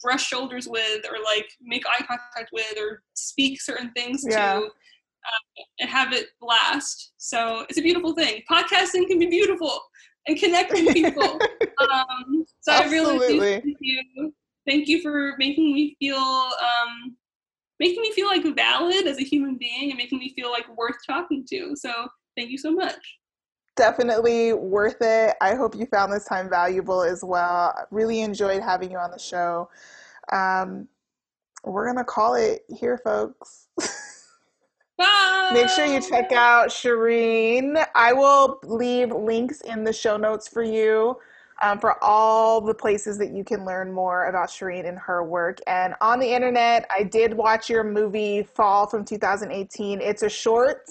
brush 0.00 0.24
shoulders 0.24 0.68
with 0.68 1.04
or 1.10 1.16
like 1.24 1.46
make 1.60 1.82
eye 1.86 2.04
contact 2.06 2.50
with 2.52 2.78
or 2.78 3.02
speak 3.14 3.60
certain 3.60 3.90
things 3.96 4.24
yeah. 4.28 4.54
to 4.54 4.66
uh, 4.66 5.62
and 5.80 5.90
have 5.90 6.12
it 6.12 6.26
last 6.40 7.12
so 7.16 7.64
it's 7.68 7.78
a 7.78 7.82
beautiful 7.82 8.14
thing 8.14 8.42
podcasting 8.50 9.08
can 9.08 9.18
be 9.18 9.26
beautiful 9.26 9.80
and 10.26 10.38
connecting 10.38 10.92
people. 10.92 11.22
um, 11.90 12.44
so 12.60 12.72
Absolutely. 12.72 13.26
I 13.26 13.28
really 13.28 13.60
thank 13.60 13.76
you. 13.80 14.34
Thank 14.66 14.88
you 14.88 15.02
for 15.02 15.34
making 15.38 15.72
me 15.72 15.96
feel 15.98 16.16
um, 16.16 17.16
making 17.80 18.02
me 18.02 18.12
feel 18.12 18.28
like 18.28 18.44
valid 18.54 19.06
as 19.06 19.18
a 19.18 19.24
human 19.24 19.56
being 19.58 19.90
and 19.90 19.98
making 19.98 20.18
me 20.18 20.32
feel 20.34 20.50
like 20.50 20.66
worth 20.76 20.96
talking 21.06 21.44
to. 21.50 21.74
So 21.74 22.06
thank 22.36 22.50
you 22.50 22.58
so 22.58 22.72
much. 22.72 23.18
Definitely 23.76 24.52
worth 24.52 25.00
it. 25.00 25.34
I 25.40 25.54
hope 25.54 25.74
you 25.74 25.86
found 25.86 26.12
this 26.12 26.24
time 26.24 26.50
valuable 26.50 27.02
as 27.02 27.24
well. 27.24 27.86
Really 27.90 28.20
enjoyed 28.20 28.62
having 28.62 28.90
you 28.90 28.98
on 28.98 29.10
the 29.10 29.18
show. 29.18 29.70
Um, 30.30 30.88
we're 31.64 31.84
going 31.84 31.96
to 31.96 32.04
call 32.04 32.34
it 32.34 32.64
here, 32.68 32.98
folks. 32.98 33.68
Bye. 34.98 35.50
Make 35.54 35.68
sure 35.70 35.86
you 35.86 36.00
check 36.00 36.32
out 36.32 36.68
Shireen. 36.68 37.84
I 37.94 38.12
will 38.12 38.58
leave 38.64 39.10
links 39.10 39.60
in 39.62 39.84
the 39.84 39.92
show 39.92 40.16
notes 40.16 40.48
for 40.48 40.62
you 40.62 41.16
um, 41.62 41.78
for 41.78 42.02
all 42.02 42.60
the 42.60 42.74
places 42.74 43.16
that 43.18 43.32
you 43.32 43.44
can 43.44 43.64
learn 43.64 43.92
more 43.92 44.26
about 44.26 44.48
Shireen 44.48 44.86
and 44.86 44.98
her 44.98 45.22
work. 45.22 45.58
And 45.66 45.94
on 46.00 46.18
the 46.18 46.26
internet, 46.26 46.86
I 46.94 47.04
did 47.04 47.32
watch 47.32 47.70
your 47.70 47.84
movie 47.84 48.42
Fall 48.42 48.86
from 48.86 49.04
2018. 49.04 50.00
It's 50.00 50.22
a 50.22 50.28
short, 50.28 50.90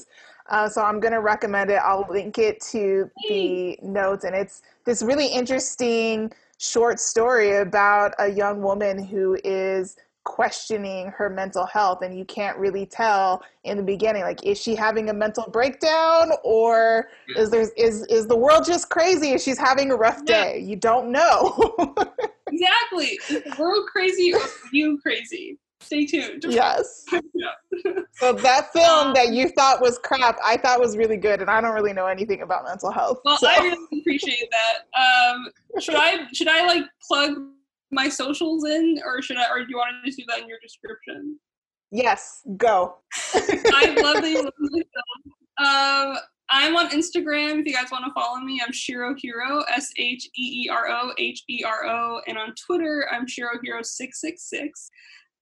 uh, 0.51 0.67
so 0.67 0.83
I'm 0.83 0.99
going 0.99 1.13
to 1.13 1.21
recommend 1.21 1.71
it. 1.71 1.79
I'll 1.83 2.05
link 2.09 2.37
it 2.37 2.59
to 2.71 3.09
the 3.29 3.79
notes. 3.81 4.25
And 4.25 4.35
it's 4.35 4.61
this 4.85 5.01
really 5.01 5.27
interesting 5.27 6.31
short 6.59 6.99
story 6.99 7.57
about 7.57 8.13
a 8.19 8.29
young 8.29 8.61
woman 8.61 9.03
who 9.03 9.37
is 9.43 9.97
questioning 10.23 11.07
her 11.07 11.31
mental 11.31 11.65
health 11.65 12.03
and 12.03 12.15
you 12.15 12.23
can't 12.25 12.55
really 12.59 12.85
tell 12.85 13.41
in 13.63 13.75
the 13.75 13.81
beginning 13.81 14.21
like 14.21 14.45
is 14.45 14.61
she 14.61 14.75
having 14.75 15.09
a 15.09 15.13
mental 15.13 15.49
breakdown 15.49 16.29
or 16.43 17.09
is 17.35 17.49
there 17.49 17.67
is 17.75 18.05
is 18.05 18.27
the 18.27 18.37
world 18.37 18.63
just 18.63 18.87
crazy 18.91 19.31
and 19.31 19.41
she's 19.41 19.57
having 19.57 19.89
a 19.89 19.95
rough 19.95 20.23
day? 20.23 20.59
You 20.59 20.75
don't 20.75 21.11
know. 21.11 21.95
Exactly. 22.53 23.17
Is 23.29 23.43
the 23.43 23.55
world 23.57 23.87
crazy 23.89 24.33
or 24.33 24.41
you 24.73 24.99
crazy 25.01 25.57
stay 25.81 26.05
tuned 26.05 26.43
yes 26.49 27.05
so 28.13 28.33
that 28.33 28.71
film 28.71 29.07
um, 29.07 29.13
that 29.13 29.29
you 29.33 29.49
thought 29.49 29.81
was 29.81 29.99
crap 29.99 30.37
i 30.45 30.55
thought 30.57 30.79
was 30.79 30.95
really 30.95 31.17
good 31.17 31.41
and 31.41 31.49
i 31.49 31.59
don't 31.59 31.73
really 31.73 31.93
know 31.93 32.05
anything 32.05 32.41
about 32.41 32.63
mental 32.63 32.91
health 32.91 33.19
well 33.25 33.37
so. 33.37 33.47
i 33.47 33.57
really 33.57 33.99
appreciate 33.99 34.47
that 34.51 35.33
um 35.33 35.47
should 35.79 35.95
i 35.95 36.27
should 36.33 36.47
i 36.47 36.65
like 36.65 36.83
plug 37.01 37.35
my 37.91 38.09
socials 38.09 38.65
in, 38.65 38.99
or 39.05 39.21
should 39.21 39.37
I? 39.37 39.49
Or 39.49 39.59
do 39.59 39.69
you 39.69 39.77
want 39.77 39.95
to 40.03 40.09
just 40.09 40.17
do 40.17 40.25
that 40.29 40.41
in 40.41 40.49
your 40.49 40.59
description? 40.61 41.37
Yes, 41.91 42.41
go. 42.57 42.95
I 43.33 43.95
love 44.01 44.21
that 44.21 44.29
you 44.29 44.41
love 44.43 44.53
the 44.57 44.83
film. 44.93 45.67
Um, 45.67 46.17
I'm 46.49 46.75
on 46.75 46.89
Instagram 46.89 47.59
if 47.59 47.65
you 47.65 47.73
guys 47.73 47.91
want 47.91 48.05
to 48.05 48.13
follow 48.13 48.39
me. 48.39 48.61
I'm 48.65 48.71
Sheero 48.71 49.13
Hero, 49.17 49.63
S 49.73 49.91
H 49.97 50.29
E 50.37 50.65
E 50.65 50.69
R 50.69 50.87
O 50.89 51.11
H 51.17 51.43
E 51.49 51.63
R 51.63 51.85
O, 51.85 52.21
and 52.27 52.37
on 52.37 52.53
Twitter 52.55 53.07
I'm 53.11 53.25
Sheero 53.25 53.59
Hero 53.63 53.81
six 53.81 54.21
six 54.21 54.49
six. 54.49 54.89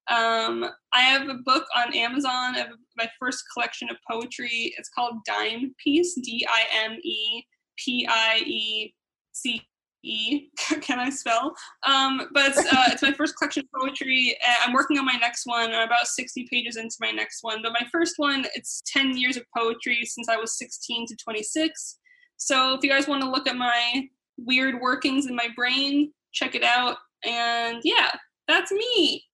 Um, 0.10 0.66
I 0.94 1.02
have 1.02 1.30
a 1.30 1.36
book 1.46 1.66
on 1.76 1.96
Amazon 1.96 2.58
of 2.58 2.68
my 2.98 3.10
first 3.20 3.44
collection 3.54 3.90
of 3.90 3.98
poetry. 4.10 4.74
It's 4.78 4.90
called 4.90 5.16
Dime 5.26 5.74
Piece, 5.84 6.16
D 6.16 6.48
I 6.50 6.86
M 6.86 6.98
E 7.04 7.44
P 7.78 8.08
I 8.10 8.42
E 8.46 8.94
C 9.32 9.62
E. 10.04 10.50
Can 10.82 11.00
I 11.00 11.10
spell? 11.10 11.54
Um, 11.88 12.30
but 12.34 12.50
it's, 12.50 12.58
uh, 12.58 12.86
it's 12.88 13.02
my 13.02 13.12
first 13.12 13.38
collection 13.38 13.64
of 13.64 13.82
poetry. 13.82 14.38
I'm 14.62 14.74
working 14.74 14.98
on 14.98 15.06
my 15.06 15.18
next 15.20 15.46
one. 15.46 15.72
I'm 15.74 15.88
about 15.88 16.08
60 16.08 16.48
pages 16.50 16.78
into 16.78 16.96
my 17.00 17.12
next 17.12 17.40
one. 17.42 17.62
But 17.62 17.74
my 17.74 17.86
first 17.92 18.16
one, 18.18 18.46
it's 18.56 18.82
10 18.88 19.18
years 19.18 19.38
of 19.38 19.44
poetry 19.56 20.06
since 20.06 20.30
I 20.30 20.38
was 20.38 20.58
16 20.58 21.08
to 21.08 21.16
26. 21.16 22.00
So 22.38 22.74
if 22.74 22.84
you 22.84 22.90
guys 22.90 23.08
want 23.08 23.22
to 23.22 23.30
look 23.30 23.48
at 23.48 23.58
my 23.58 24.08
weird 24.38 24.80
workings 24.82 25.28
in 25.28 25.36
my 25.36 25.50
brain, 25.56 26.14
check 26.32 26.56
it 26.56 26.64
out. 26.64 26.98
And 27.26 27.82
yeah, 27.84 28.12
that's 28.48 28.72
me. 28.72 29.26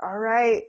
All 0.00 0.18
right. 0.18 0.62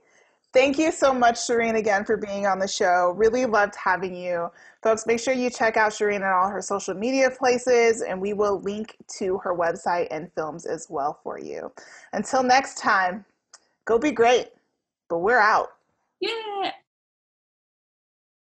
Thank 0.54 0.78
you 0.78 0.92
so 0.92 1.14
much, 1.14 1.36
Shireen, 1.36 1.78
again 1.78 2.06
for 2.06 2.16
being 2.16 2.46
on 2.46 2.60
the 2.60 2.68
show. 2.68 3.14
Really 3.18 3.48
loved 3.48 3.74
having 3.76 4.16
you. 4.16 4.50
Folks, 4.84 5.08
make 5.08 5.20
sure 5.20 5.34
you 5.34 5.50
check 5.50 5.78
out 5.78 5.92
Shireen 5.92 6.18
and 6.18 6.26
all 6.26 6.48
her 6.48 6.62
social 6.62 6.94
media 6.94 7.32
places, 7.32 8.04
and 8.04 8.22
we 8.22 8.34
will 8.34 8.62
link 8.62 8.96
to 9.18 9.40
her 9.40 9.56
website 9.56 10.08
and 10.12 10.32
films 10.36 10.68
as 10.68 10.86
well 10.92 11.20
for 11.24 11.40
you. 11.40 11.72
Until 12.14 12.44
next 12.44 12.78
time, 12.78 13.26
go 13.86 13.98
be 13.98 14.12
great, 14.12 14.50
but 15.10 15.20
we're 15.20 15.40
out. 15.40 15.70
Yeah. 16.20 16.72